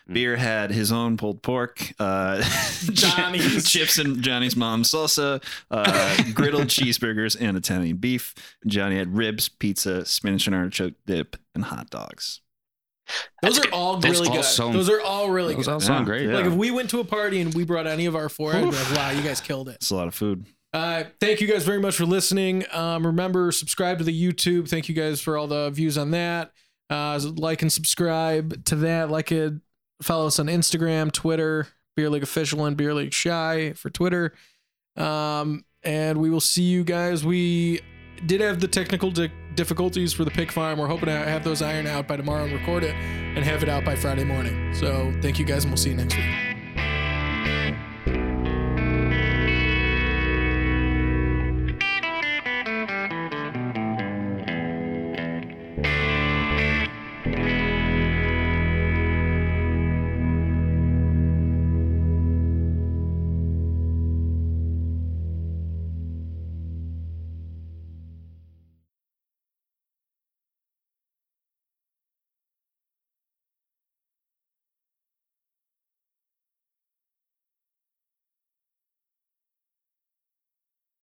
[0.08, 0.14] Mm.
[0.14, 2.42] Beer had his own pulled pork, uh,
[2.92, 3.68] Johnny's.
[3.68, 5.84] chips and Johnny's mom's salsa, uh,
[6.32, 8.34] griddled cheeseburgers, and Italian beef.
[8.66, 12.40] Johnny had ribs, pizza, spinach and artichoke dip, and hot dogs.
[13.42, 13.72] Those That's are good.
[13.74, 14.44] all Those really all good.
[14.44, 15.72] sound- Those are all really Those good.
[15.72, 16.28] all sound great.
[16.28, 16.36] Yeah.
[16.36, 18.60] Like if we went to a party and we brought any of our four, I'd
[18.62, 19.76] be like, wow, you guys killed it.
[19.76, 20.46] It's a lot of food.
[20.72, 22.64] Uh, thank you guys very much for listening.
[22.72, 24.68] Um, remember, subscribe to the YouTube.
[24.68, 26.52] Thank you guys for all the views on that.
[26.88, 29.10] Uh, like and subscribe to that.
[29.10, 29.54] Like it.
[30.02, 34.32] Follow us on Instagram, Twitter, Beer League Official, and Beer League Shy for Twitter.
[34.96, 37.24] Um, and we will see you guys.
[37.24, 37.80] We
[38.26, 40.78] did have the technical di- difficulties for the pig farm.
[40.78, 43.68] We're hoping to have those iron out by tomorrow and record it and have it
[43.68, 44.74] out by Friday morning.
[44.74, 46.59] So thank you guys, and we'll see you next week.